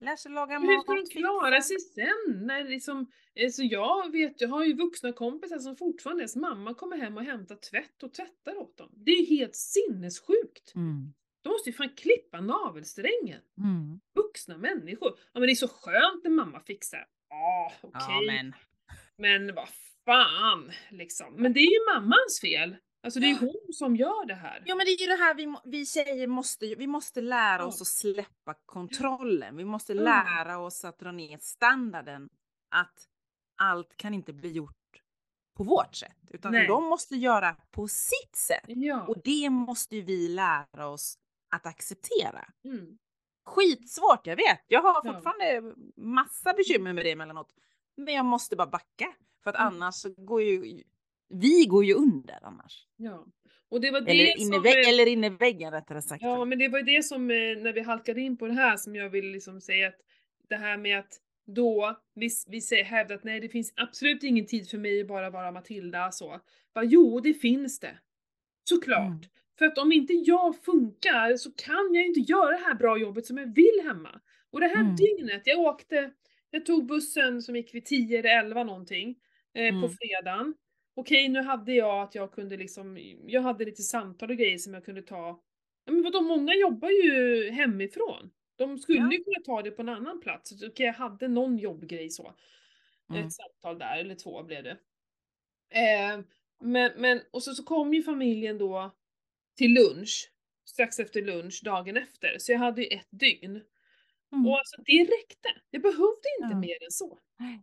Lär 0.00 0.16
sig 0.16 0.32
laga 0.32 0.58
Men 0.58 0.68
hur 0.68 0.76
mat. 0.76 0.84
ska 0.84 0.94
de 0.94 1.06
klara 1.06 1.60
sig 1.62 1.80
sen? 1.80 2.46
När 2.46 2.64
liksom, 2.64 3.12
eh, 3.34 3.50
så 3.50 3.62
jag 3.64 4.12
vet, 4.12 4.40
jag 4.40 4.48
har 4.48 4.64
ju 4.64 4.74
vuxna 4.74 5.12
kompisar 5.12 5.58
som 5.58 5.76
fortfarande, 5.76 6.22
deras 6.22 6.36
mamma 6.36 6.74
kommer 6.74 6.96
hem 6.96 7.16
och 7.16 7.24
hämtar 7.24 7.56
tvätt 7.56 8.02
och 8.02 8.14
tvättar 8.14 8.56
åt 8.56 8.76
dem. 8.76 8.90
Det 8.92 9.10
är 9.10 9.20
ju 9.20 9.36
helt 9.36 9.56
sinnessjukt. 9.56 10.74
Mm. 10.74 11.14
De 11.42 11.48
måste 11.48 11.70
ju 11.70 11.74
fan 11.74 11.94
klippa 11.96 12.40
navelsträngen. 12.40 13.40
Mm. 13.58 14.00
Vuxna 14.14 14.58
människor. 14.58 15.18
Ja 15.32 15.40
men 15.40 15.42
det 15.42 15.52
är 15.52 15.54
så 15.54 15.68
skönt 15.68 16.24
när 16.24 16.30
mamma 16.30 16.60
fixar. 16.60 17.06
Ja, 17.28 17.72
okej. 17.80 18.00
Ja, 18.08 18.22
men. 18.26 18.54
Men 19.18 19.54
vad 19.54 19.68
fan, 20.04 20.72
liksom. 20.90 21.34
Men 21.34 21.52
det 21.52 21.60
är 21.60 21.72
ju 21.72 21.94
mammans 21.94 22.40
fel. 22.40 22.76
Alltså 23.02 23.20
det 23.20 23.26
är 23.26 23.28
ju 23.28 23.38
hon 23.38 23.72
som 23.72 23.96
gör 23.96 24.26
det 24.26 24.34
här. 24.34 24.62
Ja, 24.66 24.74
men 24.74 24.86
det 24.86 24.90
är 24.92 25.00
ju 25.00 25.06
det 25.06 25.22
här 25.22 25.34
vi, 25.34 25.54
vi 25.64 25.86
tjejer 25.86 26.26
måste, 26.26 26.74
vi 26.74 26.86
måste 26.86 27.20
lära 27.20 27.66
oss 27.66 27.80
att 27.80 27.86
släppa 27.86 28.54
kontrollen. 28.66 29.56
Vi 29.56 29.64
måste 29.64 29.94
lära 29.94 30.58
oss 30.58 30.84
att 30.84 30.98
dra 30.98 31.12
ner 31.12 31.38
standarden. 31.40 32.28
Att 32.70 33.08
allt 33.56 33.96
kan 33.96 34.14
inte 34.14 34.32
bli 34.32 34.52
gjort 34.52 34.74
på 35.56 35.64
vårt 35.64 35.94
sätt, 35.94 36.16
utan 36.30 36.52
Nej. 36.52 36.66
de 36.66 36.84
måste 36.84 37.16
göra 37.16 37.56
på 37.70 37.88
sitt 37.88 38.36
sätt. 38.36 38.64
Ja. 38.66 39.06
Och 39.06 39.16
det 39.24 39.50
måste 39.50 40.00
vi 40.00 40.28
lära 40.28 40.86
oss 40.86 41.18
att 41.50 41.66
acceptera. 41.66 42.48
Mm. 42.64 42.98
Skitsvårt, 43.44 44.26
jag 44.26 44.36
vet. 44.36 44.60
Jag 44.66 44.82
har 44.82 45.00
Ja. 45.04 45.12
fortfarande 45.14 45.74
massa 45.96 46.52
bekymmer 46.52 46.92
med 46.92 47.04
det 47.04 47.10
emellanåt. 47.10 47.54
Men 47.96 48.14
jag 48.14 48.24
måste 48.24 48.56
bara 48.56 48.66
backa. 48.66 49.14
För 49.44 49.50
att 49.50 49.56
Mm. 49.60 49.66
annars 49.66 49.94
så 49.94 50.14
går 50.16 50.42
ju 50.42 50.82
vi 51.28 51.64
går 51.66 51.84
ju 51.84 51.94
under 51.94 52.38
annars. 52.44 52.86
ja. 52.96 53.26
Och 53.70 53.80
det 53.80 53.90
var 53.90 54.00
det 54.00 54.10
Eller 54.10 54.24
in, 54.24 54.42
i 54.42 54.44
som... 54.44 54.64
vä- 54.64 54.82
eh, 54.84 54.88
eller 54.88 55.06
in 55.06 55.24
i 55.24 55.28
väggen 55.30 55.72
rättare 55.72 56.02
sagt. 56.02 56.22
Ja, 56.22 56.44
men 56.44 56.58
det 56.58 56.68
var 56.68 56.78
ju 56.78 56.84
det 56.84 57.02
som, 57.04 57.30
eh, 57.30 57.36
när 57.36 57.72
vi 57.72 57.80
halkade 57.80 58.20
in 58.20 58.36
på 58.36 58.46
det 58.46 58.52
här, 58.52 58.76
som 58.76 58.94
jag 58.96 59.10
vill 59.10 59.30
liksom 59.30 59.60
säga 59.60 59.88
att 59.88 59.98
det 60.48 60.56
här 60.56 60.76
med 60.76 60.98
att 60.98 61.20
då, 61.46 61.96
vi, 62.14 62.28
vi 62.48 62.60
säger, 62.60 62.84
hävdar 62.84 63.14
att 63.14 63.24
nej 63.24 63.40
det 63.40 63.48
finns 63.48 63.72
absolut 63.76 64.22
ingen 64.22 64.46
tid 64.46 64.70
för 64.70 64.78
mig 64.78 65.00
att 65.00 65.08
bara 65.08 65.30
vara 65.30 65.50
Matilda 65.52 66.12
så. 66.12 66.40
Bara, 66.74 66.84
jo, 66.84 67.20
det 67.20 67.34
finns 67.34 67.80
det. 67.80 67.98
Såklart. 68.68 69.06
Mm. 69.06 69.20
För 69.58 69.66
att 69.66 69.78
om 69.78 69.92
inte 69.92 70.12
jag 70.12 70.56
funkar 70.64 71.36
så 71.36 71.50
kan 71.52 71.94
jag 71.94 72.02
ju 72.02 72.06
inte 72.08 72.20
göra 72.32 72.50
det 72.50 72.64
här 72.64 72.74
bra 72.74 72.98
jobbet 72.98 73.26
som 73.26 73.38
jag 73.38 73.54
vill 73.54 73.80
hemma. 73.84 74.20
Och 74.50 74.60
det 74.60 74.66
här 74.66 74.80
Mm. 74.82 74.96
dygnet, 74.96 75.42
jag 75.44 75.58
åkte, 75.60 76.10
jag 76.50 76.66
tog 76.66 76.86
bussen 76.86 77.42
som 77.42 77.56
gick 77.56 77.74
vid 77.74 77.84
10 77.84 78.18
eller 78.18 78.38
11 78.38 78.64
någonting 78.64 79.08
eh, 79.54 79.70
på 79.70 79.86
Mm. 79.86 79.90
fredagen. 79.90 80.54
Okej, 81.00 81.28
nu 81.28 81.42
hade 81.42 81.72
jag 81.72 82.02
att 82.02 82.14
jag 82.14 82.32
kunde 82.32 82.56
liksom, 82.56 82.98
jag 83.26 83.42
hade 83.42 83.64
lite 83.64 83.82
samtal 83.82 84.30
och 84.30 84.36
grejer 84.36 84.58
som 84.58 84.74
jag 84.74 84.84
kunde 84.84 85.02
ta. 85.02 85.42
Ja, 85.84 85.92
men 85.92 86.02
vadå, 86.02 86.20
många 86.20 86.54
jobbar 86.54 86.88
ju 86.90 87.50
hemifrån. 87.50 88.30
De 88.56 88.78
skulle 88.78 88.98
Ja. 88.98 89.12
ju 89.12 89.24
kunna 89.24 89.40
ta 89.44 89.62
det 89.62 89.70
på 89.70 89.82
en 89.82 89.88
annan 89.88 90.20
plats. 90.20 90.58
Så, 90.58 90.66
Okej, 90.68 90.86
jag 90.86 90.92
hade 90.92 91.28
någon 91.28 91.58
jobbgrej 91.58 92.10
så. 92.10 92.34
Mm. 93.10 93.26
Ett 93.26 93.32
samtal 93.32 93.78
där, 93.78 93.98
eller 93.98 94.14
två 94.14 94.42
blev 94.42 94.64
det. 94.64 94.78
Eh, 95.70 96.20
men, 96.60 96.92
men, 96.96 97.20
och 97.30 97.42
så, 97.42 97.54
så 97.54 97.64
kom 97.64 97.94
ju 97.94 98.02
familjen 98.02 98.58
då 98.58 98.94
till 99.56 99.74
lunch, 99.74 100.32
strax 100.64 100.98
efter 100.98 101.22
lunch 101.22 101.60
dagen 101.64 101.96
efter. 101.96 102.36
Så 102.38 102.52
jag 102.52 102.58
hade 102.58 102.82
ju 102.82 102.88
ett 102.88 103.08
dygn. 103.10 103.62
Mm. 104.32 104.46
Och 104.46 104.58
alltså 104.58 104.82
det 104.86 105.02
räckte. 105.02 105.48
Jag 105.70 105.82
behövde 105.82 106.28
inte 106.40 106.52
Ja. 106.52 106.58
mer 106.60 106.84
än 106.84 106.90
så. 106.90 107.18
Nej. 107.38 107.62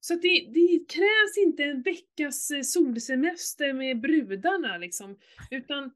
Så 0.00 0.14
att 0.14 0.22
det, 0.22 0.50
det 0.54 0.88
krävs 0.88 1.38
inte 1.46 1.64
en 1.64 1.82
veckas 1.82 2.50
eh, 2.50 2.62
solsemester 2.62 3.72
med 3.72 4.00
brudarna 4.00 4.76
liksom. 4.78 5.18
Utan 5.50 5.90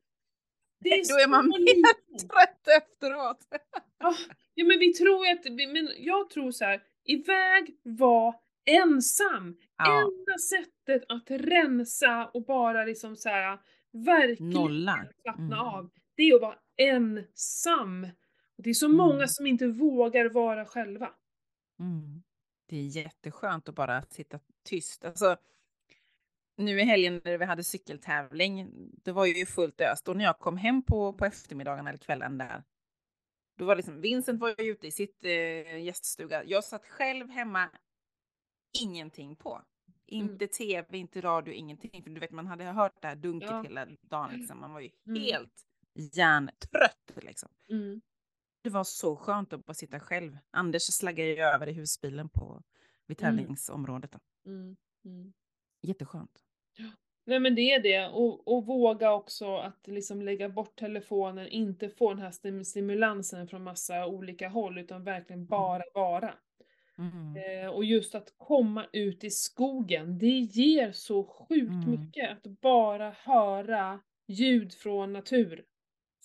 det 0.81 0.89
är 0.91 1.09
Då 1.09 1.15
är 1.25 1.29
man 1.29 1.47
mer 1.49 2.19
trött 2.19 2.69
efteråt. 2.83 3.39
Ja, 3.99 4.15
ja 4.55 4.65
men 4.65 4.79
vi 4.79 4.93
tror 4.95 5.29
att, 5.29 5.45
men 5.53 5.91
jag 5.99 6.31
tror 6.31 6.51
så 6.51 6.65
här, 6.65 6.83
iväg, 7.05 7.77
var 7.83 8.35
ensam. 8.67 9.57
Ja, 9.79 10.01
Enda 10.01 10.39
sättet 10.39 11.05
att 11.09 11.31
rensa 11.31 12.27
och 12.27 12.45
bara 12.45 12.85
liksom 12.85 13.17
så 13.17 13.29
här 13.29 13.59
verkligen 13.93 14.51
nolla. 14.53 15.07
slappna 15.23 15.45
Mm. 15.57 15.59
av, 15.59 15.91
det 16.17 16.23
är 16.23 16.35
att 16.35 16.41
vara 16.41 16.59
ensam. 16.77 18.05
Och 18.57 18.63
det 18.63 18.71
är 18.71 18.75
så 18.75 18.89
många 18.89 19.15
Mm. 19.15 19.29
som 19.29 19.47
inte 19.47 19.67
vågar 19.67 20.29
vara 20.29 20.67
själva. 20.67 21.11
Mm. 21.81 22.23
Det 22.67 22.77
är 22.77 22.87
jätteskönt 22.87 23.69
att 23.69 23.75
bara 23.75 24.03
sitta 24.03 24.41
tyst. 24.65 25.05
Alltså, 25.05 25.37
nu 26.57 26.81
i 26.81 26.85
helgen 26.85 27.21
när 27.25 27.39
vi 27.39 27.45
hade 27.45 27.65
cykeltävling, 27.65 28.71
det 29.05 29.13
var 29.13 29.27
ju 29.27 29.47
fullt 29.47 29.81
öst 29.81 30.09
och 30.09 30.17
när 30.17 30.25
jag 30.25 30.39
kom 30.39 30.57
hem 30.57 30.83
på, 30.83 31.13
på 31.13 31.25
eftermiddagen 31.25 31.87
eller 31.87 31.99
kvällen 31.99 32.39
där, 32.39 32.65
då 33.59 33.65
var 33.65 33.77
liksom, 33.77 34.01
Vincent 34.01 34.41
var 34.41 34.55
ju 34.59 34.71
ute 34.71 34.87
i 34.87 34.91
sitt 34.91 35.25
eh, 35.25 35.79
gäststuga. 35.83 36.45
Jag 36.45 36.65
satt 36.65 36.87
själv 36.87 37.31
hemma, 37.31 37.71
ingenting 38.83 39.37
på. 39.37 39.63
Inte 40.07 40.47
tv, 40.47 40.99
inte 40.99 41.21
radio, 41.21 41.55
ingenting. 41.55 42.03
För 42.03 42.11
du 42.11 42.21
vet, 42.21 42.31
man 42.31 42.47
hade 42.47 42.65
hört 42.65 43.03
det 43.03 43.09
här 43.09 43.17
dunket 43.17 43.51
Ja. 43.51 43.63
hela 43.63 43.87
dagen. 44.01 44.31
Liksom. 44.39 44.61
Man 44.61 44.73
var 44.73 44.81
ju 44.81 44.91
Mm. 45.07 45.23
helt 45.23 45.63
hjärntrött. 46.13 47.11
Liksom. 47.23 47.49
Mm. 47.69 48.01
Det 48.65 48.71
var 48.71 48.85
så 48.85 49.17
skönt 49.17 49.53
att 49.53 49.65
bara 49.67 49.75
sitta 49.75 50.01
själv. 50.01 50.39
Anders 50.51 50.83
slaggade 50.83 51.29
ju 51.31 51.39
över 51.43 51.69
i 51.69 51.73
husbilen 51.73 52.29
på, 52.29 52.63
vid 53.07 53.23
Mm. 53.23 53.37
tävlingsområdet. 53.37 54.15
Mm. 54.47 54.77
Mm. 55.05 55.33
Jätteskönt. 55.83 56.39
Nej 57.27 57.39
men 57.41 57.55
det 57.55 57.61
är 57.73 57.83
det, 57.83 58.09
och, 58.09 58.49
och 58.57 58.67
våga 58.67 59.13
också 59.13 59.57
att 59.57 59.87
liksom 59.87 60.23
lägga 60.23 60.49
bort 60.49 60.77
telefonen, 60.79 61.49
inte 61.49 61.89
få 61.89 62.11
den 62.15 62.23
här 62.23 62.31
stim- 62.31 62.65
stimulansen 62.65 63.49
från 63.49 63.63
massa 63.65 64.07
olika 64.07 64.49
håll, 64.49 64.79
utan 64.79 65.05
verkligen 65.05 65.47
bara 65.47 65.83
vara. 65.95 66.35
Mm. 66.99 67.37
Eh, 67.37 67.71
och 67.71 67.85
just 67.85 68.15
att 68.15 68.35
komma 68.37 68.87
ut 68.93 69.25
i 69.25 69.31
skogen, 69.31 70.19
det 70.19 70.39
ger 70.39 70.93
så 70.93 71.25
sjukt 71.25 71.71
Mm. 71.87 71.91
mycket 71.91 72.31
att 72.33 72.61
bara 72.61 73.11
höra 73.11 74.01
ljud 74.29 74.75
från 74.75 75.13
natur. 75.13 75.65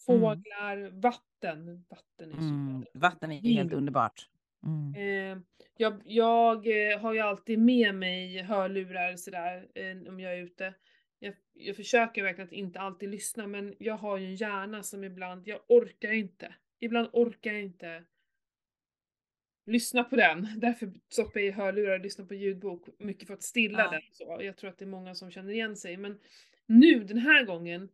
Fåglar, 0.09 1.01
vatten. 1.01 1.85
Vatten 1.89 2.31
är 2.31 2.37
så 2.37 2.43
Mm. 2.43 2.85
Vatten 2.93 3.31
är 3.31 3.39
helt 3.41 3.73
underbart. 3.73 4.29
Mm. 4.65 4.95
Eh, 4.95 5.41
jag 5.77 6.01
jag 6.05 6.91
eh, 6.91 6.99
har 6.99 7.13
ju 7.13 7.19
alltid 7.19 7.59
med 7.59 7.95
mig 7.95 8.41
hörlurar 8.41 9.15
sådär 9.15 9.67
eh, 9.75 10.09
om 10.09 10.19
jag 10.19 10.33
är 10.33 10.37
ute. 10.37 10.73
Jag, 11.19 11.33
jag 11.53 11.75
försöker 11.75 12.23
verkligen 12.23 12.47
att 12.47 12.53
inte 12.53 12.79
alltid 12.79 13.09
lyssna 13.09 13.47
men 13.47 13.75
jag 13.79 13.97
har 13.97 14.17
ju 14.17 14.25
en 14.25 14.35
hjärna 14.35 14.83
som 14.83 15.03
ibland, 15.03 15.47
jag 15.47 15.59
orkar 15.67 16.11
inte. 16.11 16.55
Ibland 16.79 17.09
orkar 17.13 17.51
jag 17.53 17.61
inte 17.61 18.03
lyssna 19.65 20.03
på 20.03 20.15
den. 20.15 20.47
Därför 20.59 20.93
stoppar 21.09 21.39
jag 21.39 21.47
i 21.47 21.51
hörlurar 21.51 21.93
och 21.93 22.03
lyssnar 22.03 22.25
på 22.25 22.33
ljudbok. 22.33 22.87
Mycket 22.97 23.27
för 23.27 23.33
att 23.33 23.43
stilla 23.43 23.79
Ja. 23.79 23.91
den. 23.91 24.01
Så. 24.11 24.37
Jag 24.41 24.57
tror 24.57 24.69
att 24.69 24.77
det 24.77 24.85
är 24.85 24.89
många 24.89 25.15
som 25.15 25.31
känner 25.31 25.53
igen 25.53 25.75
sig. 25.75 25.97
Men 25.97 26.19
nu 26.65 27.03
den 27.03 27.17
här 27.17 27.43
gången 27.45 27.89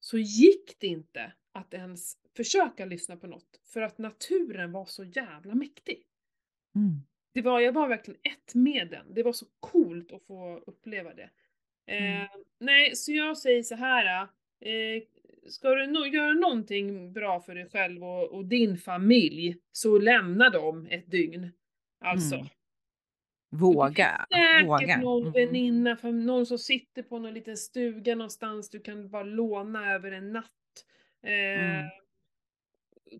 så 0.00 0.18
gick 0.18 0.76
det 0.78 0.86
inte 0.86 1.32
att 1.52 1.74
ens 1.74 2.14
försöka 2.36 2.84
lyssna 2.84 3.16
på 3.16 3.26
något. 3.26 3.60
För 3.64 3.80
att 3.80 3.98
naturen 3.98 4.72
var 4.72 4.86
så 4.86 5.04
jävla 5.04 5.54
mäktig. 5.54 6.02
Mm. 6.74 7.00
Det 7.34 7.42
var, 7.42 7.60
jag 7.60 7.72
var 7.72 7.88
verkligen 7.88 8.20
ett 8.22 8.54
med 8.54 8.88
den. 8.90 9.14
Det 9.14 9.22
var 9.22 9.32
så 9.32 9.46
coolt 9.60 10.12
att 10.12 10.22
få 10.22 10.62
uppleva 10.66 11.14
det. 11.14 11.30
Eh, 11.86 12.20
Mm. 12.20 12.28
Nej, 12.58 12.96
så 12.96 13.12
jag 13.12 13.38
säger 13.38 13.62
så 13.62 13.74
här. 13.74 14.28
Eh, 14.60 15.02
ska 15.48 15.74
du 15.74 15.86
no 15.86 16.06
göra 16.06 16.32
någonting 16.32 17.12
bra 17.12 17.40
för 17.40 17.54
dig 17.54 17.68
själv 17.70 18.04
och, 18.04 18.32
och 18.32 18.44
din 18.44 18.78
familj, 18.78 19.56
så 19.72 19.98
lämna 19.98 20.50
dem 20.50 20.86
ett 20.90 21.10
dygn. 21.10 21.52
Alltså. 22.00 22.34
Mm. 22.34 22.46
Våga. 23.50 24.26
Det 24.30 24.36
finns 24.36 24.62
Att 24.62 24.66
våga. 24.68 24.78
säkert 24.86 25.02
någon 25.02 25.22
Mm. 25.22 25.32
väninna, 25.32 25.96
för 25.96 26.12
någon 26.12 26.46
som 26.46 26.58
sitter 26.58 27.02
på 27.02 27.18
någon 27.18 27.34
liten 27.34 27.56
stuga 27.56 28.14
någonstans 28.14 28.70
du 28.70 28.80
kan 28.80 29.10
bara 29.10 29.22
låna 29.22 29.92
över 29.94 30.12
en 30.12 30.32
natt. 30.32 30.46
Eh, 31.22 31.30
Mm. 31.80 31.90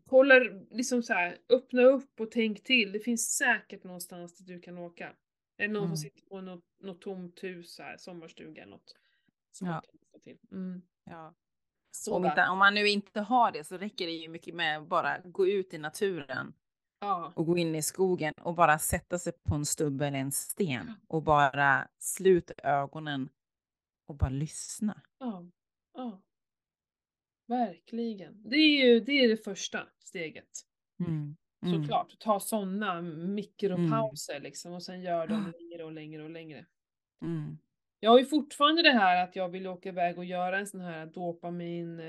Kolla, 0.07 0.35
liksom 0.71 1.03
så 1.03 1.13
här, 1.13 1.39
öppna 1.49 1.83
upp 1.83 2.21
och 2.21 2.31
tänk 2.31 2.65
till. 2.65 2.93
Det 2.93 3.01
finns 3.01 3.37
säkert 3.37 3.85
någonstans 3.85 4.37
dit 4.37 4.47
du 4.47 4.61
kan 4.61 4.79
åka. 4.79 5.13
Eller 5.59 5.75
någon 5.75 5.85
Mm. 5.85 5.97
som 5.97 6.03
sitter 6.03 6.23
på 6.27 6.41
något, 6.41 6.65
något 6.81 7.01
tomt 7.01 7.43
hus, 7.45 7.79
här, 7.79 7.97
sommarstuga 7.97 8.63
eller 8.63 8.71
något. 8.73 8.97
Som 9.53 9.67
Ja. 9.69 9.83
till. 10.25 10.39
Mm. 10.53 10.83
Ja. 11.05 11.35
Om, 12.11 12.25
inte, 12.25 12.47
om 12.49 12.59
man 12.59 12.75
nu 12.75 12.89
inte 12.89 13.21
har 13.21 13.53
det 13.53 13.65
så 13.65 13.77
räcker 13.79 14.07
det 14.07 14.13
ju 14.13 14.29
mycket 14.29 14.55
med 14.55 14.79
att 14.79 14.89
bara 14.89 15.19
gå 15.25 15.47
ut 15.49 15.75
i 15.75 15.79
naturen 15.79 16.53
Ja. 17.01 17.33
och 17.37 17.47
gå 17.47 17.59
in 17.59 17.75
i 17.75 17.83
skogen 17.83 18.35
och 18.43 18.55
bara 18.55 18.79
sätta 18.79 19.19
sig 19.19 19.33
på 19.49 19.55
en 19.55 19.67
stubbe 19.67 20.07
eller 20.07 20.19
en 20.19 20.33
sten 20.33 20.93
och 21.09 21.23
bara 21.23 21.89
sluta 21.99 22.55
ögonen 22.63 23.29
och 24.07 24.15
bara 24.17 24.31
lyssna. 24.31 25.01
Ja. 25.19 25.45
ja. 25.95 26.23
Verkligen. 27.47 28.43
Det 28.51 28.57
är 28.57 28.87
ju 28.87 29.01
det, 29.01 29.13
är 29.13 29.29
det 29.29 29.37
första 29.45 29.87
steget. 29.99 30.49
Mm. 31.01 31.37
Mm. 31.67 31.83
Såklart. 31.83 32.19
Ta 32.19 32.41
sådana 32.41 33.03
mikropauser 33.03 34.41
liksom 34.41 34.73
och 34.73 34.83
sen 34.83 35.03
gör 35.03 35.27
dem 35.27 35.53
Ja. 35.53 35.59
längre 35.59 35.85
och 35.85 35.93
längre 35.93 36.23
och 36.25 36.31
längre. 36.31 36.67
Mm. 37.23 37.59
Jag 38.01 38.11
har 38.11 38.19
ju 38.19 38.27
fortfarande 38.27 38.83
det 38.83 38.91
här 38.93 39.25
att 39.25 39.37
jag 39.37 39.49
vill 39.49 39.67
åka 39.67 39.89
iväg 39.89 40.19
och 40.19 40.25
göra 40.25 40.59
en 40.59 40.67
sån 40.67 40.81
här 40.81 41.07
dopamin 41.07 42.01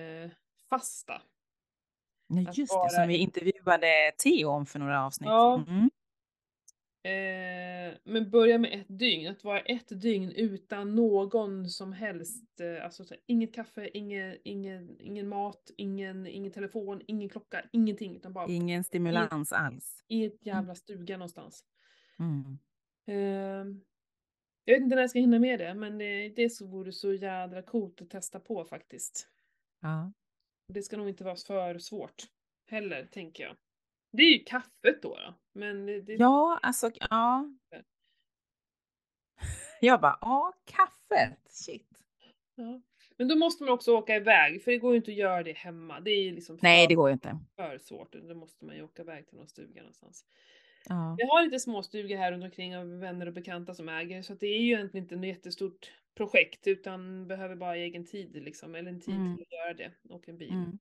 Att 2.47 2.57
just 2.57 2.73
det, 2.73 2.89
som 2.89 3.07
vi 3.07 3.17
intervjuade 3.17 4.11
Theo 4.23 4.49
om 4.49 4.65
för 4.65 4.79
några 4.79 5.05
avsnitt. 5.05 5.27
Ja. 5.27 5.63
Mm. 5.67 5.89
Eh, 7.03 7.97
men 8.03 8.29
börja 8.29 8.57
med 8.57 8.79
ett 8.79 8.99
dygn, 8.99 9.31
att 9.31 9.43
vara 9.43 9.59
ett 9.59 10.01
dygn 10.01 10.31
utan 10.31 10.95
någon 10.95 11.69
som 11.69 11.93
helst, 11.93 12.59
eh, 12.59 12.85
alltså 12.85 13.05
så 13.05 13.13
här, 13.13 13.23
inget 13.25 13.53
kaffe, 13.53 13.89
ingen, 13.93 14.37
ingen, 14.43 15.01
ingen 15.01 15.29
mat, 15.29 15.71
ingen, 15.77 16.27
ingen 16.27 16.51
telefon, 16.51 17.01
ingen 17.07 17.29
klocka, 17.29 17.63
ingenting. 17.71 18.15
Utan 18.15 18.33
bara 18.33 18.47
Ingen 18.47 18.83
stimulans 18.83 19.53
alls. 19.53 20.03
i 20.07 20.25
ett 20.25 20.45
jävla 20.45 20.75
stuga 20.75 21.17
någonstans. 21.17 21.63
Mm. 22.19 22.57
Eh, 23.07 23.75
jag 24.65 24.73
vet 24.73 24.83
inte 24.83 24.95
när 24.95 25.03
jag 25.03 25.09
ska 25.09 25.19
hinna 25.19 25.39
med 25.39 25.59
det, 25.59 25.73
men 25.73 26.01
eh, 26.01 26.31
det 26.35 26.49
så 26.49 26.67
vore 26.67 26.91
så 26.91 27.13
jädra 27.13 27.61
coolt 27.61 28.01
att 28.01 28.09
testa 28.09 28.39
på 28.39 28.65
faktiskt. 28.65 29.27
Ja. 29.81 30.11
Det 30.73 30.83
ska 30.83 30.97
nog 30.97 31.09
inte 31.09 31.23
vara 31.23 31.35
för 31.35 31.79
svårt 31.79 32.23
heller, 32.67 33.05
tänker 33.05 33.43
jag. 33.43 33.55
Det 34.11 34.23
är 34.23 34.37
ju 34.37 34.43
kaffet 34.43 35.01
då, 35.01 35.15
då. 35.15 35.33
men 35.53 35.85
det, 35.85 36.01
det 36.01 36.13
ja, 36.13 36.59
alltså 36.61 36.91
ja. 37.09 37.45
Jag 39.81 40.01
bara, 40.01 40.17
ja, 40.21 40.53
kaffet, 40.65 41.39
shit. 41.49 41.87
Ja. 42.55 42.81
Men 43.17 43.27
då 43.27 43.35
måste 43.35 43.63
man 43.63 43.73
också 43.73 43.97
åka 43.97 44.15
iväg, 44.15 44.63
för 44.63 44.71
det 44.71 44.77
går 44.77 44.91
ju 44.91 44.97
inte 44.97 45.11
att 45.11 45.17
göra 45.17 45.43
det 45.43 45.53
hemma. 45.53 45.99
Det 45.99 46.11
är 46.11 46.23
ju 46.23 46.31
liksom 46.31 46.59
Nej, 46.61 46.83
för, 46.83 46.89
det 46.89 46.95
går 46.95 47.09
ju 47.09 47.13
inte. 47.13 47.39
för 47.55 47.77
svårt. 47.77 48.13
Då 48.13 48.35
måste 48.35 48.65
man 48.65 48.75
ju 48.75 48.83
åka 48.83 49.01
iväg 49.01 49.27
till 49.27 49.37
någon 49.37 49.47
stuga 49.47 49.81
någonstans. 49.81 50.25
Ja. 50.89 51.15
Jag 51.19 51.27
har 51.27 51.43
lite 51.43 51.59
småstugor 51.59 52.17
här 52.17 52.31
runt 52.31 52.43
omkring 52.43 52.77
av 52.77 52.99
vänner 52.99 53.25
och 53.27 53.33
bekanta 53.33 53.73
som 53.73 53.89
äger, 53.89 54.21
så 54.21 54.33
att 54.33 54.39
det 54.39 54.47
är 54.47 54.59
ju 54.61 54.67
egentligen 54.73 55.03
inte 55.05 55.15
ett 55.15 55.25
jättestort 55.37 55.91
projekt, 56.17 56.67
utan 56.67 57.27
behöver 57.27 57.55
bara 57.55 57.75
egen 57.75 58.05
tid 58.05 58.43
liksom, 58.43 58.75
eller 58.75 58.89
en 58.91 59.01
tid 59.01 59.15
Mm. 59.15 59.35
till 59.37 59.43
att 59.45 59.51
göra 59.53 59.73
det, 59.73 59.91
och 60.13 60.29
en 60.29 60.37
bil. 60.37 60.51
Mm. 60.51 60.79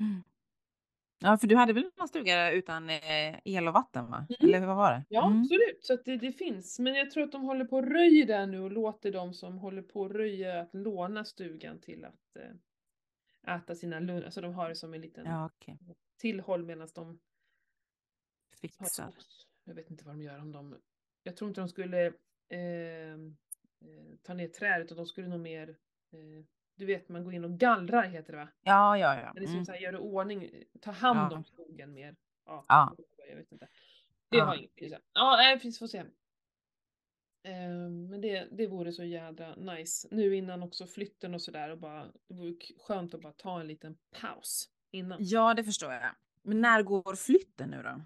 Mm. 0.00 0.22
Ja, 1.18 1.36
för 1.38 1.46
du 1.46 1.56
hade 1.56 1.72
väl 1.72 1.90
någon 1.98 2.08
stuga 2.08 2.50
utan 2.52 2.90
eh, 2.90 3.38
el 3.44 3.68
och 3.68 3.74
vatten, 3.74 4.10
va? 4.10 4.26
Mm. 4.40 4.54
Eller 4.54 4.66
vad 4.66 4.76
var 4.76 4.92
det? 4.92 5.04
Ja, 5.08 5.26
Mm. 5.26 5.40
absolut. 5.40 5.78
Så 5.84 5.94
att 5.94 6.04
det, 6.04 6.16
det 6.16 6.32
finns. 6.32 6.78
Men 6.78 6.94
jag 6.94 7.10
tror 7.10 7.24
att 7.24 7.32
de 7.32 7.42
håller 7.42 7.64
på 7.64 7.76
och 7.76 7.86
röjer 7.90 8.26
där 8.26 8.46
nu 8.46 8.60
och 8.60 8.72
låter 8.72 9.12
de 9.12 9.34
som 9.34 9.58
håller 9.58 9.82
på 9.82 10.00
och 10.00 10.10
röjer 10.14 10.56
att 10.56 10.74
låna 10.74 11.24
stugan 11.24 11.80
till 11.80 12.04
att 12.04 12.36
eh, 13.46 13.56
äta 13.56 13.74
sina 13.74 14.00
luncher. 14.00 14.24
Alltså 14.24 14.40
de 14.40 14.54
har 14.54 14.68
det 14.68 14.74
som 14.74 14.94
en 14.94 15.00
liten 15.00 15.26
Ja, 15.26 15.46
okej. 15.46 15.78
tillhåll 16.20 16.64
medan 16.64 16.88
de 16.94 17.18
Fixar. 18.60 19.14
Jag 19.64 19.74
vet 19.74 19.90
inte 19.90 20.04
vad 20.04 20.14
de 20.14 20.22
gör 20.22 20.38
om 20.38 20.52
de... 20.52 20.80
Jag 21.22 21.36
tror 21.36 21.48
inte 21.48 21.60
de 21.60 21.68
skulle 21.68 22.06
eh, 22.48 23.12
eh, 23.12 23.16
ta 24.22 24.34
ner 24.34 24.48
träd 24.48 24.82
utan 24.82 24.96
de 24.96 25.06
skulle 25.06 25.28
nog 25.28 25.40
mer... 25.40 25.68
Eh, 26.12 26.44
du 26.76 26.86
vet, 26.86 27.08
man 27.08 27.24
går 27.24 27.34
in 27.34 27.44
och 27.44 27.58
gallrar 27.58 28.02
heter 28.02 28.32
det 28.32 28.38
va? 28.38 28.48
Ja, 28.62 28.98
ja, 28.98 29.20
ja. 29.20 29.34
Mm. 29.44 29.64
så 29.64 29.72
här, 29.72 29.78
gör 29.78 29.92
i 29.92 29.96
ordning, 29.96 30.50
ta 30.80 30.90
hand 30.90 31.32
Ja. 31.32 31.36
om 31.36 31.44
skogen 31.44 31.94
mer. 31.94 32.16
Ja, 32.46 32.64
Ja. 32.68 32.96
jag 33.28 33.36
vet 33.36 33.52
inte. 33.52 33.68
Det 34.28 34.36
Ja. 34.36 34.44
har 34.44 34.56
betydelse. 34.56 35.00
Ja, 35.12 35.36
nej, 35.36 35.54
precis, 35.56 35.78
får 35.78 35.86
se. 35.86 35.98
Eh, 37.42 37.68
men 38.10 38.20
det, 38.20 38.48
det 38.50 38.66
vore 38.66 38.92
så 38.92 39.04
jädra 39.04 39.54
nice. 39.56 40.08
Nu 40.10 40.36
innan 40.36 40.62
också 40.62 40.86
flytten 40.86 41.34
och 41.34 41.42
sådär 41.42 41.68
och 41.70 41.78
bara, 41.78 42.04
det 42.26 42.34
vore 42.34 42.54
skönt 42.78 43.14
att 43.14 43.20
bara 43.20 43.32
ta 43.32 43.60
en 43.60 43.66
liten 43.66 43.96
paus 44.20 44.68
innan. 44.90 45.18
ja, 45.20 45.54
det 45.54 45.64
förstår 45.64 45.92
jag. 45.92 46.02
Men 46.42 46.60
när 46.60 46.82
går 46.82 47.14
flytten 47.16 47.70
nu 47.70 47.82
då? 47.82 48.02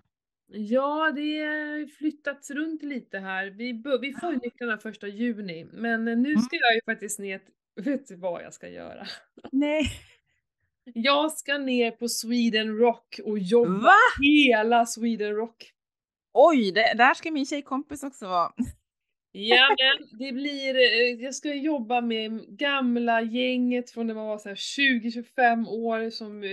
Ja, 0.51 1.13
det 1.17 1.39
har 1.39 1.87
flyttats 1.87 2.51
runt 2.51 2.83
lite 2.83 3.19
här. 3.19 3.47
Vi, 3.47 3.73
vi 4.01 4.13
får 4.21 4.43
nycklarna 4.45 4.79
första 4.79 5.09
juni, 5.09 5.67
men 5.73 6.09
eh, 6.09 6.17
nu 6.17 6.29
Mm. 6.29 6.41
ska 6.43 6.57
jag 6.57 6.75
ju 6.75 6.81
faktiskt 6.87 7.19
ner, 7.19 7.41
vet 7.85 8.07
du 8.09 8.17
vad 8.17 8.43
jag 8.43 8.55
ska 8.55 8.69
göra? 8.69 9.07
Nej. 9.53 9.85
Jag 10.95 11.33
ska 11.33 11.59
ner 11.59 11.91
på 11.91 12.09
Sweden 12.09 12.79
Rock 12.79 13.21
och 13.25 13.39
jobba 13.39 13.79
Va? 13.79 13.93
hela 14.23 14.87
Sweden 14.87 15.35
Rock. 15.35 15.73
Oj, 16.35 16.73
det, 16.73 16.95
där 16.97 17.15
ska 17.15 17.31
min 17.31 17.47
tjejkompis 17.47 18.03
också 18.03 18.29
vara. 18.29 18.53
Ja 19.33 19.69
men 19.79 20.19
det 20.19 20.33
blir, 20.33 20.75
eh, 20.75 21.25
jag 21.25 21.35
ska 21.35 21.55
jobba 21.55 22.01
med 22.01 22.59
gamla 22.59 23.23
gänget 23.23 23.91
från 23.91 24.07
när 24.07 24.15
man 24.15 24.27
var 24.27 24.39
så 24.39 24.49
här 24.49 24.57
20-25 24.57 25.67
år 25.69 26.11
som, 26.11 26.45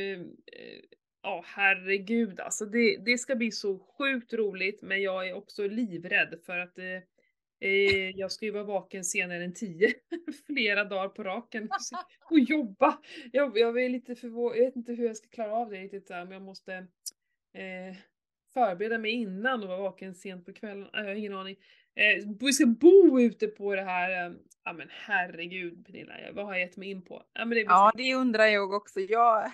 ja 1.25 1.43
herregud 1.47 2.39
alltså 2.39 2.65
det, 2.65 2.97
det 3.05 3.17
ska 3.17 3.35
bli 3.35 3.51
så 3.51 3.79
sjukt 3.79 4.33
roligt 4.33 4.81
men 4.81 5.01
jag 5.01 5.29
är 5.29 5.33
också 5.33 5.67
livrädd 5.67 6.39
för 6.45 6.57
att 6.57 6.77
eh, 6.77 6.85
eh, 7.59 8.09
jag 8.15 8.31
ska 8.31 8.45
ju 8.45 8.51
vara 8.51 8.63
vaken 8.63 9.03
senare 9.03 9.43
än 9.43 9.53
10 9.53 9.93
flera 10.45 10.83
dagar 10.83 11.09
på 11.09 11.23
raken 11.23 11.69
och 12.29 12.39
jobba. 12.39 12.99
Jag, 13.31 13.57
jag 13.57 13.83
är 13.83 13.89
lite 13.89 14.15
förvånad, 14.15 14.57
jag 14.57 14.65
vet 14.65 14.75
inte 14.75 14.93
hur 14.93 15.05
jag 15.05 15.17
ska 15.17 15.27
klara 15.27 15.53
av 15.53 15.69
det 15.69 15.77
riktigt 15.77 16.07
där 16.07 16.23
men 16.23 16.33
jag 16.33 16.41
måste 16.41 16.73
eh, 17.53 17.95
förbereda 18.53 18.97
mig 18.97 19.11
innan 19.11 19.63
och 19.63 19.69
vara 19.69 19.81
vaken 19.81 20.15
sent 20.15 20.45
på 20.45 20.53
kvällen. 20.53 20.89
Jag 20.93 21.03
har 21.03 21.15
ingen 21.15 21.33
aning. 21.33 21.55
Eh, 21.95 22.37
vi 22.39 22.53
ska 22.53 22.65
bo 22.65 23.19
ute 23.19 23.47
på 23.47 23.75
det 23.75 23.83
här, 23.83 24.27
eh, 24.27 24.33
ja 24.63 24.73
men 24.73 24.87
herregud 24.91 25.85
Pernilla, 25.85 26.13
vad 26.33 26.45
har 26.45 26.53
jag 26.53 26.61
gett 26.61 26.77
mig 26.77 26.89
in 26.89 27.01
på? 27.01 27.23
Ja, 27.33 27.45
men 27.45 27.55
det 27.55 27.61
Ja, 27.61 27.91
det 27.95 28.13
undrar 28.13 28.45
jag 28.45 28.73
också. 28.73 28.99
Jag... 28.99 29.51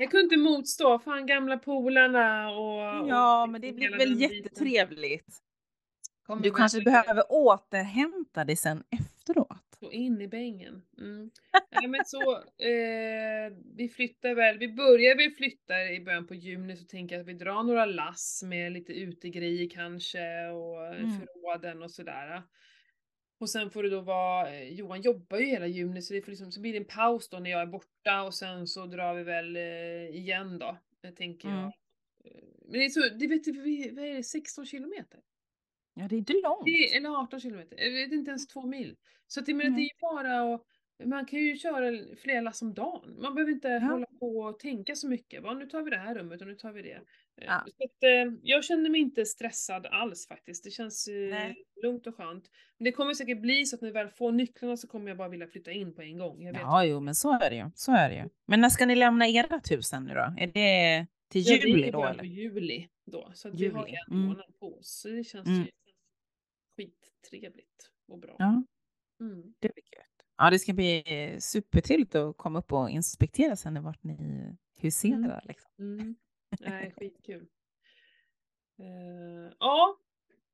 Jag 0.00 0.10
kunde 0.10 0.22
inte 0.24 0.36
motstå, 0.36 0.98
fan 0.98 1.26
gamla 1.26 1.58
polarna 1.58 2.50
och... 2.50 3.08
Ja, 3.08 3.42
och 3.42 3.48
men 3.48 3.60
det 3.60 3.66
liksom 3.66 3.78
blir 3.78 3.86
hela 3.86 3.98
väl 3.98 4.20
jättetrevligt. 4.20 5.38
Kommer 6.26 6.42
Du 6.42 6.50
kanske 6.50 6.80
behöver 6.80 7.24
återhämta 7.28 8.44
dig 8.44 8.56
sen 8.56 8.82
efteråt. 8.90 9.76
Så 9.78 9.90
in 9.90 10.20
i 10.20 10.28
bängen. 10.28 10.82
Mm. 10.98 11.30
Nej 11.70 11.88
men 11.88 12.00
så, 12.06 12.32
eh, 12.58 13.52
vi 13.76 13.88
flyttar 13.88 14.34
väl, 14.34 14.58
vi 14.58 14.68
börjar 14.68 15.16
väl 15.16 15.30
flytta 15.30 15.84
i 15.84 16.00
början 16.00 16.26
på 16.26 16.34
juni 16.34 16.76
så 16.76 16.84
tänker 16.84 17.14
jag 17.14 17.20
att 17.22 17.28
vi 17.28 17.34
drar 17.34 17.62
några 17.62 17.84
lass 17.86 18.42
med 18.46 18.72
lite 18.72 18.92
utegrejer 18.92 19.70
kanske 19.70 20.48
och 20.48 20.86
Mm. 20.86 21.10
förråden 21.20 21.82
och 21.82 21.90
sådär. 21.90 22.42
Och 23.40 23.50
sen 23.50 23.70
får 23.70 23.82
det 23.82 23.90
då 23.90 24.00
vara, 24.00 24.50
eh, 24.54 24.72
Johan 24.72 25.00
jobbar 25.02 25.38
ju 25.38 25.46
hela 25.46 25.66
juni 25.66 26.02
så 26.02 26.14
det 26.14 26.22
får 26.22 26.30
liksom, 26.32 26.52
så 26.52 26.60
blir 26.60 26.72
det 26.72 26.78
en 26.78 26.84
paus 26.84 27.28
då 27.28 27.38
när 27.38 27.50
jag 27.50 27.60
är 27.60 27.66
borta 27.66 28.22
och 28.22 28.34
sen 28.34 28.66
så 28.66 28.86
drar 28.86 29.14
vi 29.14 29.22
väl 29.22 29.56
eh, 29.56 30.16
igen 30.16 30.58
då, 30.58 30.78
eh, 31.02 31.10
tänker 31.14 31.48
Mm. 31.48 31.60
jag. 31.60 31.72
Men 32.64 32.72
det 32.72 32.84
är 32.84 32.88
så, 32.88 33.00
det 33.00 33.26
vet 33.26 33.46
vad 33.46 33.66
är 34.04 34.14
det, 34.16 34.22
16 34.22 34.66
kilometer? 34.66 35.20
Ja, 35.94 36.08
det 36.08 36.14
är 36.16 36.18
inte 36.18 36.32
långt. 36.32 36.64
Det 36.64 36.70
är, 36.70 36.96
eller 36.96 37.10
18 37.10 37.40
kilometer, 37.40 37.76
jag 37.84 37.90
vet 37.92 38.12
inte 38.12 38.28
ens 38.30 38.46
två 38.46 38.66
mil. 38.66 38.96
Så 39.26 39.40
att 39.40 39.48
jag 39.48 39.56
menar, 39.56 39.76
det 39.76 39.82
är 39.82 39.84
ju 39.84 40.00
bara 40.00 40.54
att, 40.54 40.66
man 41.04 41.26
kan 41.26 41.38
ju 41.38 41.56
köra 41.56 42.16
flera 42.16 42.40
lass 42.40 42.62
om 42.62 42.74
dagen. 42.74 43.16
Man 43.20 43.34
behöver 43.34 43.52
inte 43.52 43.68
Ja. 43.68 43.78
hålla 43.80 44.06
på 44.06 44.38
och 44.40 44.58
tänka 44.58 44.94
så 44.94 45.08
mycket. 45.08 45.42
Bara, 45.42 45.54
nu 45.54 45.66
tar 45.66 45.82
vi 45.82 45.90
det 45.90 45.96
här 45.98 46.14
rummet 46.14 46.40
och 46.40 46.46
nu 46.46 46.54
tar 46.54 46.72
vi 46.72 46.82
det. 46.82 46.92
Eh, 46.92 47.02
Ja. 47.46 47.64
Så 47.66 47.84
att, 47.84 48.02
eh, 48.02 48.32
jag 48.42 48.64
känner 48.64 48.90
mig 48.90 49.00
inte 49.00 49.24
stressad 49.26 49.86
alls 49.86 50.28
faktiskt. 50.28 50.64
Det 50.64 50.70
känns 50.70 51.08
eh, 51.08 51.14
Nej. 51.30 51.64
lugnt 51.82 52.06
och 52.06 52.16
skönt. 52.16 52.50
Men 52.78 52.84
det 52.84 52.92
kommer 52.92 53.14
säkert 53.14 53.40
bli 53.40 53.64
så 53.66 53.76
att 53.76 53.82
när 53.82 53.88
vi 53.88 53.92
väl 53.92 54.08
får 54.08 54.32
nycklarna 54.32 54.76
så 54.76 54.88
kommer 54.88 55.08
jag 55.08 55.16
bara 55.16 55.28
vilja 55.28 55.46
flytta 55.46 55.72
in 55.72 55.94
på 55.94 56.02
en 56.02 56.18
gång. 56.18 56.42
Jag 56.42 56.52
vet. 56.52 56.62
Ja, 56.62 56.84
jo, 56.84 57.00
men 57.00 57.14
så 57.14 57.32
är 57.32 57.50
det 57.50 57.56
ju. 57.56 57.70
Så 57.74 57.92
är 57.92 58.08
det 58.10 58.16
ju. 58.16 58.28
Men 58.46 58.60
när 58.60 58.68
ska 58.68 58.86
ni 58.86 58.94
lämna 58.94 59.26
ert 59.26 59.70
hus 59.70 59.86
sen 59.86 60.04
nu 60.04 60.14
då? 60.14 60.34
Är 60.38 60.46
det 60.46 61.06
till 61.28 61.42
Ja, 61.46 61.54
juli 61.56 61.90
då 61.90 62.04
eller? 62.04 62.24
juli 62.24 62.88
då. 63.06 63.30
Så 63.34 63.48
att 63.48 63.54
vi 63.54 63.68
har 63.68 63.86
Juli, 63.86 63.98
en 64.08 64.14
mm. 64.16 64.28
månad 64.28 64.58
på 64.60 64.78
oss. 64.78 65.00
Så 65.00 65.08
det 65.08 65.24
känns 65.24 65.46
Mm. 65.48 65.60
ju 65.62 65.66
skittrevligt 66.76 67.90
och 68.08 68.18
bra. 68.18 68.36
Ja, 68.38 68.64
Mm. 69.20 69.42
det 69.58 69.74
blir 69.74 69.84
gött. 69.96 70.06
Ja, 70.42 70.50
det 70.50 70.58
ska 70.58 70.72
bli 70.72 71.02
supertrevligt 71.40 72.14
att 72.14 72.36
komma 72.36 72.58
upp 72.58 72.72
och 72.72 72.90
inspektera 72.90 73.56
sen 73.56 73.82
vart 73.84 74.02
ni 74.04 74.16
huserar. 74.80 75.42
Liksom. 75.48 75.70
Mm. 75.78 76.16
Nej, 76.60 76.94
skitkul. 76.98 77.46
Eh, 78.78 79.52
ja, 79.60 79.96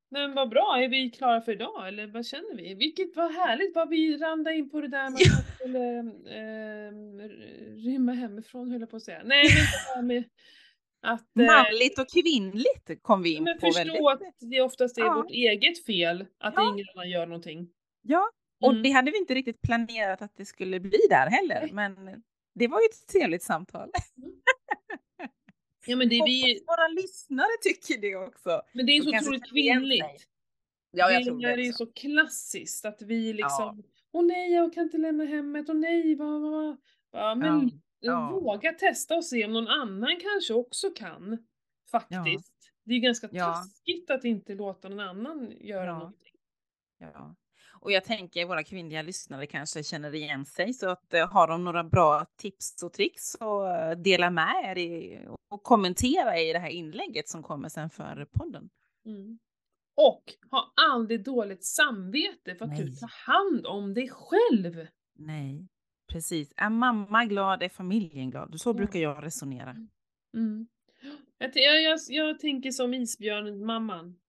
men 0.09 0.33
vad 0.33 0.49
bra. 0.49 0.77
Är 0.83 0.87
vi 0.89 1.09
klara 1.09 1.41
för 1.41 1.51
idag 1.51 1.87
eller 1.87 2.07
vad 2.07 2.25
känner 2.25 2.55
vi? 2.57 2.73
Vilket 2.73 3.15
var 3.15 3.29
härligt 3.29 3.75
vad 3.75 3.89
vi 3.89 4.17
ramlade 4.17 4.55
in 4.57 4.69
på 4.69 4.81
det 4.81 4.87
där 4.87 5.09
med 5.09 5.21
att 5.21 5.33
man 5.33 5.55
skulle 5.55 5.99
eh, 6.37 6.91
rymma 7.85 8.11
hemifrån 8.13 8.71
höll 8.71 8.81
jag 8.81 8.89
på 8.89 8.95
att 8.97 9.03
säga. 9.03 9.21
Nej, 9.25 9.47
men 9.95 10.07
med 10.07 10.23
att 11.01 11.37
eh, 11.39 11.45
Manligt 11.45 11.99
och 11.99 12.09
kvinnligt 12.09 13.01
kom 13.03 13.23
vi 13.23 13.35
in 13.35 13.43
men 13.43 13.59
på 13.59 13.65
förstå 13.65 13.79
väldigt. 14.09 14.27
att 14.27 14.35
det 14.39 14.61
oftast 14.61 14.97
är 14.97 15.01
Ja. 15.01 15.15
vårt 15.15 15.31
eget 15.31 15.85
fel 15.85 16.25
att 16.37 16.53
Ja. 16.57 16.73
ingen 16.73 16.85
annan 16.95 17.09
gör 17.09 17.25
någonting. 17.25 17.69
Ja, 18.01 18.29
och 18.61 18.71
Mm. 18.71 18.83
det 18.83 18.89
hade 18.89 19.11
vi 19.11 19.17
inte 19.17 19.33
riktigt 19.35 19.61
planerat 19.61 20.21
att 20.21 20.35
det 20.37 20.45
skulle 20.45 20.79
bli 20.79 20.99
där 21.09 21.29
heller. 21.29 21.69
Men 21.73 21.95
det 22.55 22.67
var 22.67 22.79
ju 22.81 22.85
ett 22.85 23.07
trevligt 23.07 23.43
samtal. 23.43 23.89
Ja 25.85 25.95
men 25.95 26.09
det 26.09 26.15
är 26.15 26.25
vi, 26.25 26.63
våra 26.67 26.87
lyssnare 26.87 27.47
tycker 27.63 28.01
det 28.01 28.15
också. 28.15 28.61
men 28.73 28.85
det 28.85 28.91
är 28.91 29.01
så 29.01 29.09
otroligt 29.17 29.49
kvinnligt. 29.51 30.27
Ja, 30.91 31.11
jag 31.11 31.21
det 31.21 31.25
tror 31.25 31.45
är 31.45 31.57
det 31.57 31.63
ju 31.63 31.69
också. 31.69 31.85
så 31.85 31.91
klassiskt 31.91 32.85
att 32.85 33.01
vi 33.01 33.27
Ja. 33.29 33.35
liksom, 33.35 33.83
åh 34.11 34.25
nej 34.25 34.53
jag 34.53 34.73
kan 34.73 34.83
inte 34.83 34.97
lämna 34.97 35.25
hemmet, 35.25 35.69
åh 35.69 35.75
nej 35.75 36.15
vad, 36.15 36.41
vad, 36.41 36.51
vad. 36.51 36.77
Ja, 37.11 37.35
men 37.35 37.71
Ja. 37.99 38.29
våga 38.31 38.73
testa 38.73 39.15
och 39.15 39.25
se 39.25 39.45
om 39.45 39.53
någon 39.53 39.67
annan 39.67 40.19
kanske 40.21 40.53
också 40.53 40.89
kan. 40.89 41.47
Faktiskt. 41.91 42.53
Det 42.85 42.93
är 42.93 42.99
ganska 42.99 43.29
Ja. 43.31 43.45
taskigt 43.53 44.09
att 44.11 44.23
inte 44.25 44.53
låta 44.55 44.89
någon 44.89 44.99
annan 44.99 45.51
göra 45.59 45.85
Ja. 45.85 45.97
någonting. 45.97 46.33
Ja. 46.99 47.35
Och 47.81 47.91
jag 47.91 48.03
tänker 48.03 48.45
våra 48.45 48.63
kvinnliga 48.63 49.01
lyssnare 49.01 49.47
kanske 49.47 49.83
känner 49.83 50.15
igen 50.15 50.45
sig 50.45 50.73
så 50.73 50.89
att 50.89 51.13
eh, 51.13 51.31
har 51.31 51.47
de 51.47 51.63
några 51.63 51.83
bra 51.83 52.25
tips 52.37 52.83
och 52.83 52.93
tricks 52.93 53.23
så 53.23 53.67
eh, 53.67 53.91
dela 53.91 54.29
med 54.29 54.63
er 54.65 54.77
i, 54.77 55.25
och 55.49 55.63
kommentera 55.63 56.39
i 56.39 56.53
det 56.53 56.59
här 56.59 56.69
inlägget 56.69 57.29
som 57.29 57.43
kommer 57.43 57.69
sen 57.69 57.89
för 57.89 58.25
podden. 58.25 58.69
Mm. 59.05 59.39
Och 59.95 60.23
ha 60.51 60.73
aldrig 60.91 61.23
dåligt 61.23 61.65
samvete 61.65 62.55
för 62.55 62.65
att 62.65 62.77
du 62.77 62.85
Nej. 62.85 62.95
tar 62.95 63.11
hand 63.33 63.65
om 63.67 63.93
dig 63.93 64.09
själv. 64.09 64.87
Nej, 65.15 65.67
precis. 66.11 66.53
Är 66.55 66.69
mamma 66.69 67.25
glad 67.25 67.63
är 67.63 67.69
familjen 67.69 68.29
glad. 68.29 68.59
Så 68.59 68.73
brukar 68.73 68.99
jag 68.99 69.23
resonera. 69.23 69.75
Mm. 70.33 70.67
Jag, 71.37 71.53
t- 71.53 71.59
jag, 71.59 71.81
jag, 71.83 71.99
jag 72.09 72.39
tänker 72.39 72.71
som 72.71 72.93
isbjörnen, 72.93 73.65
mamman. 73.65 74.19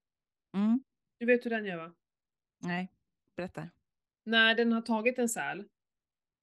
Mm. 0.54 0.82
Du 1.18 1.26
vet 1.26 1.46
hur 1.46 1.50
den 1.50 1.64
gör 1.64 1.76
va? 1.76 1.92
Nej, 2.62 2.92
berätta. 3.38 3.68
När 4.24 4.54
den 4.54 4.72
har 4.72 4.82
tagit 4.82 5.18
en 5.18 5.28
säl 5.28 5.64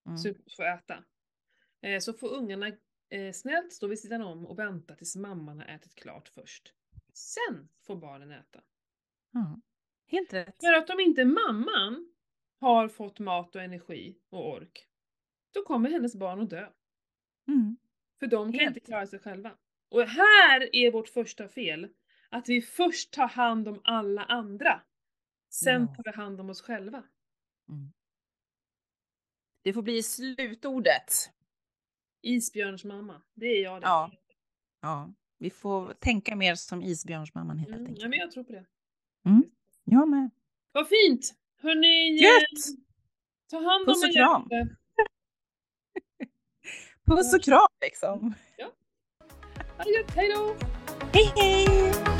Mm. 0.07 0.17
så 0.17 0.33
får 0.57 0.63
äta. 0.63 1.03
Eh, 1.81 1.99
så 1.99 2.13
får 2.13 2.33
ungarna 2.33 2.71
eh, 3.09 3.31
snällt 3.33 3.73
stå 3.73 3.87
vid 3.87 3.99
sidan 3.99 4.21
om 4.21 4.45
och 4.45 4.59
vänta 4.59 4.95
tills 4.95 5.15
mamman 5.15 5.59
har 5.59 5.65
ätit 5.65 5.95
klart 5.95 6.29
först. 6.29 6.73
Sen 7.13 7.69
får 7.87 7.95
barnen 7.95 8.31
äta. 8.31 8.61
Ja. 9.31 9.61
Helt 10.07 10.33
rätt. 10.33 10.55
För 10.59 10.73
att 10.73 10.89
om 10.89 10.99
inte 10.99 11.25
mamman 11.25 12.13
har 12.59 12.87
fått 12.87 13.19
mat 13.19 13.55
och 13.55 13.61
energi 13.61 14.17
och 14.29 14.49
ork, 14.49 14.87
då 15.53 15.63
kommer 15.63 15.89
hennes 15.89 16.15
barn 16.15 16.41
att 16.41 16.49
dö. 16.49 16.69
Mm. 17.47 17.77
För 18.19 18.27
de 18.27 18.51
kan 18.51 18.59
Helt. 18.59 18.77
inte 18.77 18.85
klara 18.85 19.07
sig 19.07 19.19
själva. 19.19 19.57
Och 19.89 20.01
här 20.01 20.75
är 20.75 20.91
vårt 20.91 21.09
första 21.09 21.47
fel. 21.47 21.87
Att 22.29 22.49
vi 22.49 22.61
först 22.61 23.13
tar 23.13 23.27
hand 23.27 23.67
om 23.67 23.81
alla 23.83 24.23
andra. 24.23 24.81
Sen 25.63 25.81
Ja. 25.81 25.95
tar 25.95 26.03
vi 26.03 26.11
hand 26.17 26.41
om 26.41 26.49
oss 26.49 26.61
själva. 26.61 27.03
Mm. 27.69 27.91
Det 29.61 29.73
får 29.73 29.81
bli 29.81 30.03
slutordet. 30.03 31.31
Isbjörns 32.21 32.83
mamma, 32.83 33.21
det 33.33 33.45
är 33.45 33.63
jag 33.63 33.81
det. 33.81 33.85
Ja. 33.87 34.11
Ja, 34.81 35.13
vi 35.37 35.49
får 35.49 35.93
tänka 35.93 36.35
mer 36.35 36.55
som 36.55 36.81
isbjörnsmamman 36.83 37.57
helt 37.57 37.69
Mm, 37.69 37.81
enkelt. 37.81 38.01
ja, 38.01 38.07
men 38.09 38.19
jag 38.19 38.31
tror 38.31 38.43
på 38.43 38.51
det. 38.51 38.65
Mm. 39.25 39.43
Jag 39.83 40.07
med. 40.09 40.29
Vad 40.71 40.87
fint! 40.89 41.33
Hörni, 41.57 42.17
Gött! 42.23 42.65
ta 43.49 43.57
hand 43.57 43.85
Puss 43.85 44.03
om 44.03 44.09
och 44.09 44.09
er 44.09 44.13
kram. 44.13 44.47
jätte. 44.51 44.75
Puss 47.05 47.33
och 47.33 47.41
kram 47.43 47.67
liksom. 47.81 48.33
Ha 49.77 49.83
det 49.83 49.89
gött, 49.91 50.11
hejdå! 50.11 50.55
Hej 51.13 51.31
hej! 51.35 52.14